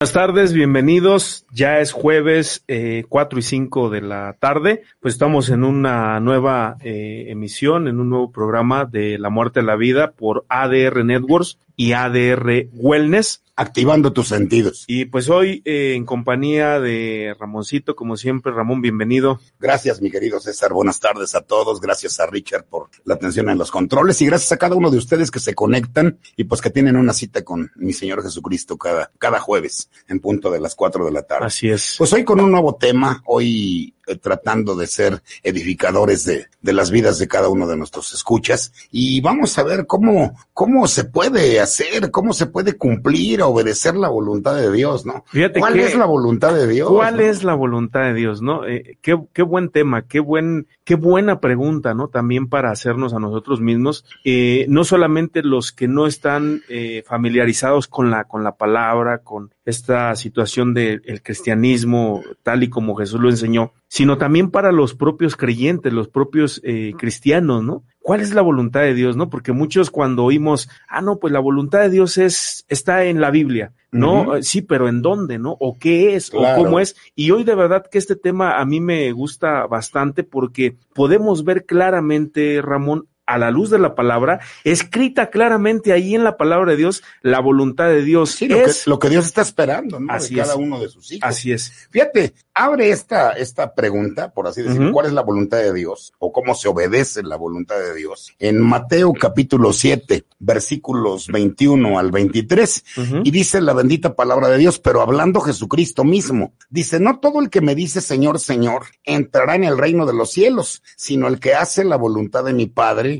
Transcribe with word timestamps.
Buenas 0.00 0.12
tardes, 0.12 0.52
bienvenidos. 0.52 1.46
Ya 1.52 1.78
es 1.78 1.92
jueves 1.92 2.64
eh, 2.66 3.04
4 3.08 3.38
y 3.38 3.42
5 3.42 3.90
de 3.90 4.00
la 4.00 4.36
tarde. 4.40 4.82
Pues 4.98 5.14
estamos 5.14 5.48
en 5.50 5.62
una 5.62 6.18
nueva 6.18 6.76
eh, 6.82 7.26
emisión, 7.28 7.86
en 7.86 8.00
un 8.00 8.10
nuevo 8.10 8.32
programa 8.32 8.84
de 8.84 9.16
La 9.16 9.30
Muerte 9.30 9.60
a 9.60 9.62
la 9.62 9.76
Vida 9.76 10.10
por 10.10 10.44
ADR 10.48 11.04
Networks 11.04 11.56
y 11.80 11.94
ADR 11.94 12.68
Wellness. 12.74 13.42
Activando 13.56 14.14
tus 14.14 14.28
sentidos. 14.28 14.84
Y 14.86 15.04
pues 15.04 15.28
hoy 15.28 15.60
eh, 15.66 15.92
en 15.94 16.06
compañía 16.06 16.80
de 16.80 17.36
Ramoncito, 17.38 17.94
como 17.94 18.16
siempre, 18.16 18.52
Ramón, 18.52 18.80
bienvenido. 18.80 19.38
Gracias, 19.58 20.00
mi 20.00 20.10
querido 20.10 20.40
César. 20.40 20.72
Buenas 20.72 20.98
tardes 20.98 21.34
a 21.34 21.42
todos. 21.42 21.78
Gracias 21.78 22.20
a 22.20 22.26
Richard 22.26 22.64
por 22.64 22.88
la 23.04 23.14
atención 23.14 23.50
en 23.50 23.58
los 23.58 23.70
controles 23.70 24.20
y 24.22 24.26
gracias 24.26 24.52
a 24.52 24.56
cada 24.56 24.76
uno 24.76 24.90
de 24.90 24.96
ustedes 24.96 25.30
que 25.30 25.40
se 25.40 25.54
conectan 25.54 26.18
y 26.36 26.44
pues 26.44 26.62
que 26.62 26.70
tienen 26.70 26.96
una 26.96 27.12
cita 27.12 27.44
con 27.44 27.70
mi 27.76 27.92
Señor 27.92 28.22
Jesucristo 28.22 28.78
cada, 28.78 29.10
cada 29.18 29.40
jueves 29.40 29.90
en 30.08 30.20
punto 30.20 30.50
de 30.50 30.60
las 30.60 30.74
4 30.74 31.04
de 31.04 31.12
la 31.12 31.22
tarde. 31.22 31.46
Así 31.46 31.68
es. 31.68 31.96
Pues 31.98 32.12
hoy 32.14 32.24
con 32.24 32.40
un 32.40 32.50
nuevo 32.50 32.76
tema, 32.76 33.22
hoy 33.26 33.94
eh, 34.10 34.16
tratando 34.16 34.74
de 34.76 34.86
ser 34.86 35.22
edificadores 35.42 36.24
de, 36.24 36.46
de 36.60 36.72
las 36.72 36.90
vidas 36.90 37.18
de 37.18 37.28
cada 37.28 37.48
uno 37.48 37.66
de 37.66 37.76
nuestros 37.76 38.12
escuchas 38.12 38.72
y 38.90 39.20
vamos 39.20 39.56
a 39.58 39.62
ver 39.62 39.86
cómo, 39.86 40.34
cómo 40.52 40.86
se 40.88 41.04
puede 41.04 41.60
hacer, 41.60 42.10
cómo 42.10 42.32
se 42.32 42.46
puede 42.46 42.74
cumplir, 42.76 43.42
obedecer 43.42 43.94
la 43.96 44.08
voluntad 44.08 44.54
de 44.56 44.70
Dios, 44.72 45.06
¿no? 45.06 45.24
Fíjate 45.28 45.60
¿Cuál 45.60 45.74
que- 45.74 45.86
es 45.86 45.94
la 45.96 46.06
voluntad 46.06 46.54
de 46.54 46.66
Dios? 46.66 46.88
¿Cuál 46.90 47.16
no? 47.16 47.22
es 47.22 47.44
la 47.44 47.54
voluntad 47.54 48.00
de 48.02 48.14
Dios, 48.14 48.42
no? 48.42 48.66
Eh, 48.66 48.98
qué, 49.00 49.18
qué 49.32 49.42
buen 49.42 49.70
tema, 49.70 50.02
qué 50.06 50.20
buen, 50.20 50.66
qué 50.90 50.96
buena 50.96 51.38
pregunta, 51.38 51.94
¿no? 51.94 52.08
También 52.08 52.48
para 52.48 52.72
hacernos 52.72 53.14
a 53.14 53.20
nosotros 53.20 53.60
mismos, 53.60 54.04
eh, 54.24 54.66
no 54.68 54.82
solamente 54.82 55.40
los 55.44 55.70
que 55.70 55.86
no 55.86 56.08
están 56.08 56.62
eh, 56.68 57.04
familiarizados 57.06 57.86
con 57.86 58.10
la, 58.10 58.24
con 58.24 58.42
la 58.42 58.56
palabra, 58.56 59.18
con 59.18 59.54
esta 59.64 60.16
situación 60.16 60.74
del 60.74 61.22
cristianismo 61.22 62.24
tal 62.42 62.64
y 62.64 62.70
como 62.70 62.96
Jesús 62.96 63.20
lo 63.20 63.30
enseñó, 63.30 63.72
sino 63.86 64.18
también 64.18 64.50
para 64.50 64.72
los 64.72 64.96
propios 64.96 65.36
creyentes, 65.36 65.92
los 65.92 66.08
propios 66.08 66.60
eh, 66.64 66.92
cristianos, 66.98 67.62
¿no? 67.62 67.84
¿Cuál 68.10 68.22
es 68.22 68.34
la 68.34 68.42
voluntad 68.42 68.80
de 68.80 68.92
Dios, 68.92 69.16
no? 69.16 69.30
Porque 69.30 69.52
muchos 69.52 69.88
cuando 69.88 70.24
oímos, 70.24 70.68
ah, 70.88 71.00
no, 71.00 71.20
pues 71.20 71.32
la 71.32 71.38
voluntad 71.38 71.78
de 71.82 71.90
Dios 71.90 72.18
es, 72.18 72.66
está 72.68 73.04
en 73.04 73.20
la 73.20 73.30
Biblia, 73.30 73.72
¿no? 73.92 74.34
Eh, 74.34 74.42
Sí, 74.42 74.62
pero 74.62 74.88
¿en 74.88 75.00
dónde, 75.00 75.38
no? 75.38 75.56
¿O 75.60 75.78
qué 75.78 76.16
es? 76.16 76.30
Claro. 76.30 76.60
¿O 76.60 76.64
cómo 76.64 76.80
es? 76.80 76.96
Y 77.14 77.30
hoy 77.30 77.44
de 77.44 77.54
verdad 77.54 77.86
que 77.88 77.98
este 77.98 78.16
tema 78.16 78.58
a 78.58 78.64
mí 78.64 78.80
me 78.80 79.12
gusta 79.12 79.64
bastante 79.68 80.24
porque 80.24 80.76
podemos 80.92 81.44
ver 81.44 81.66
claramente, 81.66 82.60
Ramón, 82.60 83.06
a 83.34 83.38
la 83.38 83.50
luz 83.50 83.70
de 83.70 83.78
la 83.78 83.94
palabra, 83.94 84.40
escrita 84.64 85.30
claramente 85.30 85.92
ahí 85.92 86.14
en 86.14 86.24
la 86.24 86.36
palabra 86.36 86.72
de 86.72 86.76
Dios, 86.76 87.02
la 87.22 87.40
voluntad 87.40 87.88
de 87.88 88.02
Dios 88.02 88.30
Sí, 88.30 88.48
lo, 88.48 88.56
es. 88.56 88.84
que, 88.84 88.90
lo 88.90 88.98
que 88.98 89.08
Dios 89.08 89.26
está 89.26 89.42
esperando, 89.42 89.98
¿no? 90.00 90.12
Así 90.12 90.34
de 90.34 90.40
cada 90.42 90.54
es. 90.54 90.58
uno 90.58 90.80
de 90.80 90.88
sus 90.88 91.10
hijos. 91.12 91.28
Así 91.28 91.52
es. 91.52 91.70
Fíjate, 91.90 92.34
abre 92.54 92.90
esta, 92.90 93.32
esta 93.32 93.74
pregunta, 93.74 94.32
por 94.32 94.46
así 94.46 94.62
decirlo. 94.62 94.92
¿cuál 94.92 95.06
es 95.06 95.12
la 95.12 95.22
voluntad 95.22 95.58
de 95.58 95.72
Dios? 95.72 96.12
O 96.18 96.32
cómo 96.32 96.54
se 96.54 96.68
obedece 96.68 97.22
la 97.22 97.36
voluntad 97.36 97.76
de 97.78 97.94
Dios. 97.94 98.32
En 98.38 98.60
Mateo 98.60 99.12
capítulo 99.12 99.72
7, 99.72 100.24
versículos 100.38 101.28
21 101.28 101.98
al 101.98 102.10
23, 102.10 102.84
Ujú. 102.96 103.20
y 103.24 103.30
dice 103.30 103.60
la 103.60 103.72
bendita 103.72 104.14
palabra 104.14 104.48
de 104.48 104.58
Dios, 104.58 104.78
pero 104.78 105.00
hablando 105.00 105.40
Jesucristo 105.40 106.04
mismo, 106.04 106.52
dice, 106.68 107.00
no 107.00 107.18
todo 107.20 107.40
el 107.40 107.50
que 107.50 107.60
me 107.60 107.74
dice 107.74 108.00
Señor, 108.00 108.38
Señor, 108.40 108.82
entrará 109.04 109.54
en 109.54 109.64
el 109.64 109.78
reino 109.78 110.06
de 110.06 110.12
los 110.12 110.30
cielos, 110.30 110.82
sino 110.96 111.28
el 111.28 111.40
que 111.40 111.54
hace 111.54 111.84
la 111.84 111.96
voluntad 111.96 112.44
de 112.44 112.52
mi 112.52 112.66
Padre 112.66 113.19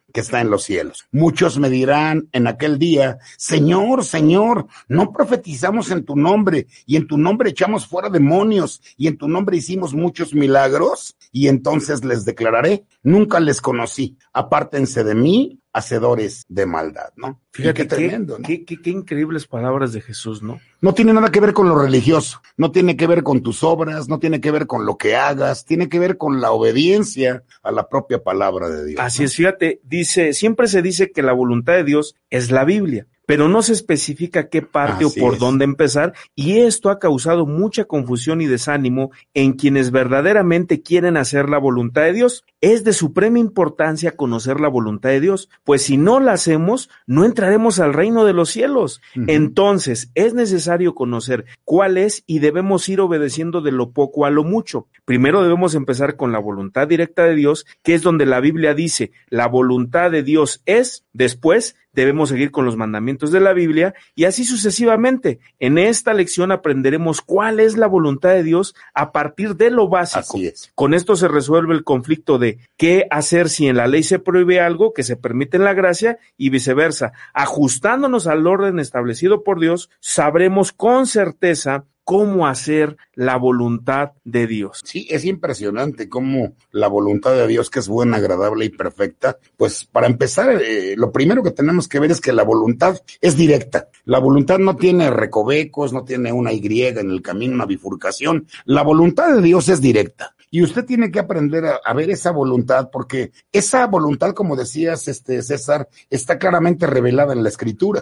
que 0.11 0.19
está 0.21 0.41
en 0.41 0.49
los 0.49 0.63
cielos. 0.63 1.07
Muchos 1.11 1.57
me 1.59 1.69
dirán 1.69 2.27
en 2.31 2.47
aquel 2.47 2.77
día, 2.79 3.17
Señor, 3.37 4.03
Señor, 4.05 4.67
no 4.87 5.11
profetizamos 5.11 5.89
en 5.91 6.05
tu 6.05 6.15
nombre 6.15 6.67
y 6.85 6.95
en 6.97 7.07
tu 7.07 7.17
nombre 7.17 7.49
echamos 7.49 7.87
fuera 7.87 8.09
demonios 8.09 8.81
y 8.97 9.07
en 9.07 9.17
tu 9.17 9.27
nombre 9.27 9.57
hicimos 9.57 9.93
muchos 9.93 10.33
milagros 10.33 11.15
y 11.31 11.47
entonces 11.47 12.03
les 12.05 12.25
declararé, 12.25 12.85
nunca 13.03 13.39
les 13.39 13.61
conocí, 13.61 14.17
apártense 14.33 15.03
de 15.03 15.15
mí, 15.15 15.57
hacedores 15.73 16.43
de 16.49 16.65
maldad, 16.65 17.11
¿no? 17.15 17.39
Fíjate 17.53 17.73
qué 17.83 17.87
qué, 17.87 17.95
tremendo, 17.95 18.37
¿no? 18.39 18.45
qué, 18.45 18.65
qué- 18.65 18.81
qué 18.81 18.89
increíbles 18.89 19.47
palabras 19.47 19.93
de 19.93 20.01
Jesús, 20.01 20.41
¿no? 20.43 20.59
No 20.81 20.93
tiene 20.93 21.13
nada 21.13 21.31
que 21.31 21.39
ver 21.39 21.53
con 21.53 21.69
lo 21.69 21.79
religioso, 21.81 22.41
no 22.57 22.71
tiene 22.71 22.97
que 22.97 23.07
ver 23.07 23.23
con 23.23 23.41
tus 23.41 23.63
obras, 23.63 24.09
no 24.09 24.19
tiene 24.19 24.41
que 24.41 24.51
ver 24.51 24.67
con 24.67 24.85
lo 24.85 24.97
que 24.97 25.15
hagas, 25.15 25.63
tiene 25.65 25.87
que 25.87 25.97
ver 25.99 26.17
con 26.17 26.41
la 26.41 26.51
obediencia 26.51 27.43
a 27.63 27.71
la 27.71 27.87
propia 27.87 28.21
palabra 28.21 28.67
de 28.69 28.85
Dios. 28.85 28.99
Así 29.01 29.19
¿no? 29.21 29.25
es, 29.27 29.35
fíjate, 29.35 29.79
dice, 29.83 30.00
siempre 30.05 30.67
se 30.67 30.81
dice 30.81 31.11
que 31.11 31.21
la 31.21 31.33
voluntad 31.33 31.73
de 31.73 31.83
Dios 31.83 32.15
es 32.29 32.51
la 32.51 32.65
Biblia, 32.65 33.07
pero 33.25 33.47
no 33.47 33.61
se 33.61 33.73
especifica 33.73 34.49
qué 34.49 34.61
parte 34.61 35.05
Así 35.05 35.19
o 35.19 35.23
por 35.23 35.33
es. 35.35 35.39
dónde 35.39 35.65
empezar, 35.65 36.13
y 36.35 36.59
esto 36.59 36.89
ha 36.89 36.99
causado 36.99 37.45
mucha 37.45 37.85
confusión 37.85 38.41
y 38.41 38.45
desánimo 38.45 39.11
en 39.33 39.53
quienes 39.53 39.91
verdaderamente 39.91 40.81
quieren 40.81 41.17
hacer 41.17 41.49
la 41.49 41.57
voluntad 41.57 42.03
de 42.03 42.13
Dios. 42.13 42.43
Es 42.61 42.83
de 42.83 42.93
suprema 42.93 43.39
importancia 43.39 44.15
conocer 44.15 44.59
la 44.59 44.67
voluntad 44.67 45.09
de 45.09 45.21
Dios, 45.21 45.49
pues 45.63 45.81
si 45.83 45.97
no 45.97 46.19
la 46.19 46.33
hacemos, 46.33 46.89
no 47.07 47.25
entraremos 47.25 47.79
al 47.79 47.93
reino 47.93 48.25
de 48.25 48.33
los 48.33 48.49
cielos. 48.49 49.01
Entonces, 49.15 50.11
es 50.15 50.33
necesario 50.33 50.93
conocer 50.93 51.45
cuál 51.63 51.97
es 51.97 52.23
y 52.27 52.39
debemos 52.39 52.87
ir 52.89 53.01
obedeciendo 53.01 53.61
de 53.61 53.71
lo 53.71 53.91
poco 53.91 54.25
a 54.25 54.29
lo 54.29 54.43
mucho. 54.43 54.87
Primero 55.05 55.41
debemos 55.41 55.73
empezar 55.75 56.15
con 56.15 56.31
la 56.31 56.39
voluntad 56.39 56.87
directa 56.87 57.23
de 57.23 57.35
Dios, 57.35 57.65
que 57.83 57.93
es 57.93 58.01
donde 58.01 58.25
la 58.25 58.39
Biblia 58.39 58.73
dice, 58.73 59.11
la 59.29 59.47
voluntad 59.47 60.11
de 60.11 60.23
Dios 60.23 60.61
es, 60.65 61.05
después 61.13 61.75
debemos 61.93 62.29
seguir 62.29 62.51
con 62.51 62.65
los 62.65 62.77
mandamientos 62.77 63.31
de 63.31 63.39
la 63.39 63.53
Biblia 63.53 63.93
y 64.15 64.25
así 64.25 64.43
sucesivamente. 64.43 65.39
En 65.59 65.77
esta 65.77 66.13
lección 66.13 66.51
aprenderemos 66.51 67.21
cuál 67.21 67.59
es 67.59 67.77
la 67.77 67.87
voluntad 67.87 68.29
de 68.29 68.43
Dios 68.43 68.75
a 68.93 69.11
partir 69.11 69.55
de 69.55 69.71
lo 69.71 69.87
básico. 69.87 70.19
Así 70.19 70.47
es. 70.47 70.71
Con 70.75 70.93
esto 70.93 71.15
se 71.15 71.27
resuelve 71.27 71.73
el 71.73 71.83
conflicto 71.83 72.37
de 72.37 72.59
qué 72.77 73.07
hacer 73.09 73.49
si 73.49 73.67
en 73.67 73.77
la 73.77 73.87
ley 73.87 74.03
se 74.03 74.19
prohíbe 74.19 74.59
algo 74.59 74.93
que 74.93 75.03
se 75.03 75.15
permite 75.15 75.57
en 75.57 75.63
la 75.63 75.73
gracia 75.73 76.17
y 76.37 76.49
viceversa. 76.49 77.13
Ajustándonos 77.33 78.27
al 78.27 78.47
orden 78.47 78.79
establecido 78.79 79.43
por 79.43 79.59
Dios, 79.59 79.89
sabremos 79.99 80.71
con 80.71 81.07
certeza 81.07 81.85
cómo 82.11 82.45
hacer 82.45 82.97
la 83.15 83.37
voluntad 83.37 84.11
de 84.25 84.45
Dios. 84.45 84.81
Sí, 84.83 85.07
es 85.09 85.23
impresionante 85.23 86.09
cómo 86.09 86.55
la 86.71 86.89
voluntad 86.89 87.31
de 87.31 87.47
Dios, 87.47 87.69
que 87.69 87.79
es 87.79 87.87
buena, 87.87 88.17
agradable 88.17 88.65
y 88.65 88.69
perfecta, 88.69 89.37
pues 89.55 89.85
para 89.85 90.07
empezar, 90.07 90.61
eh, 90.61 90.95
lo 90.97 91.13
primero 91.13 91.41
que 91.41 91.51
tenemos 91.51 91.87
que 91.87 92.01
ver 92.01 92.11
es 92.11 92.19
que 92.19 92.33
la 92.33 92.43
voluntad 92.43 92.99
es 93.21 93.37
directa. 93.37 93.87
La 94.03 94.19
voluntad 94.19 94.59
no 94.59 94.75
tiene 94.75 95.09
recovecos, 95.09 95.93
no 95.93 96.03
tiene 96.03 96.33
una 96.33 96.51
Y 96.51 96.81
en 96.81 97.11
el 97.11 97.21
camino, 97.21 97.55
una 97.55 97.65
bifurcación. 97.65 98.45
La 98.65 98.81
voluntad 98.83 99.33
de 99.33 99.41
Dios 99.41 99.69
es 99.69 99.79
directa. 99.79 100.35
Y 100.51 100.61
usted 100.61 100.85
tiene 100.85 101.09
que 101.11 101.19
aprender 101.19 101.65
a, 101.65 101.79
a 101.83 101.93
ver 101.93 102.11
esa 102.11 102.29
voluntad, 102.31 102.89
porque 102.91 103.31
esa 103.51 103.87
voluntad, 103.87 104.33
como 104.33 104.55
decías, 104.55 105.07
este 105.07 105.41
César, 105.41 105.87
está 106.09 106.37
claramente 106.37 106.85
revelada 106.85 107.33
en 107.33 107.41
la 107.41 107.49
escritura. 107.49 108.01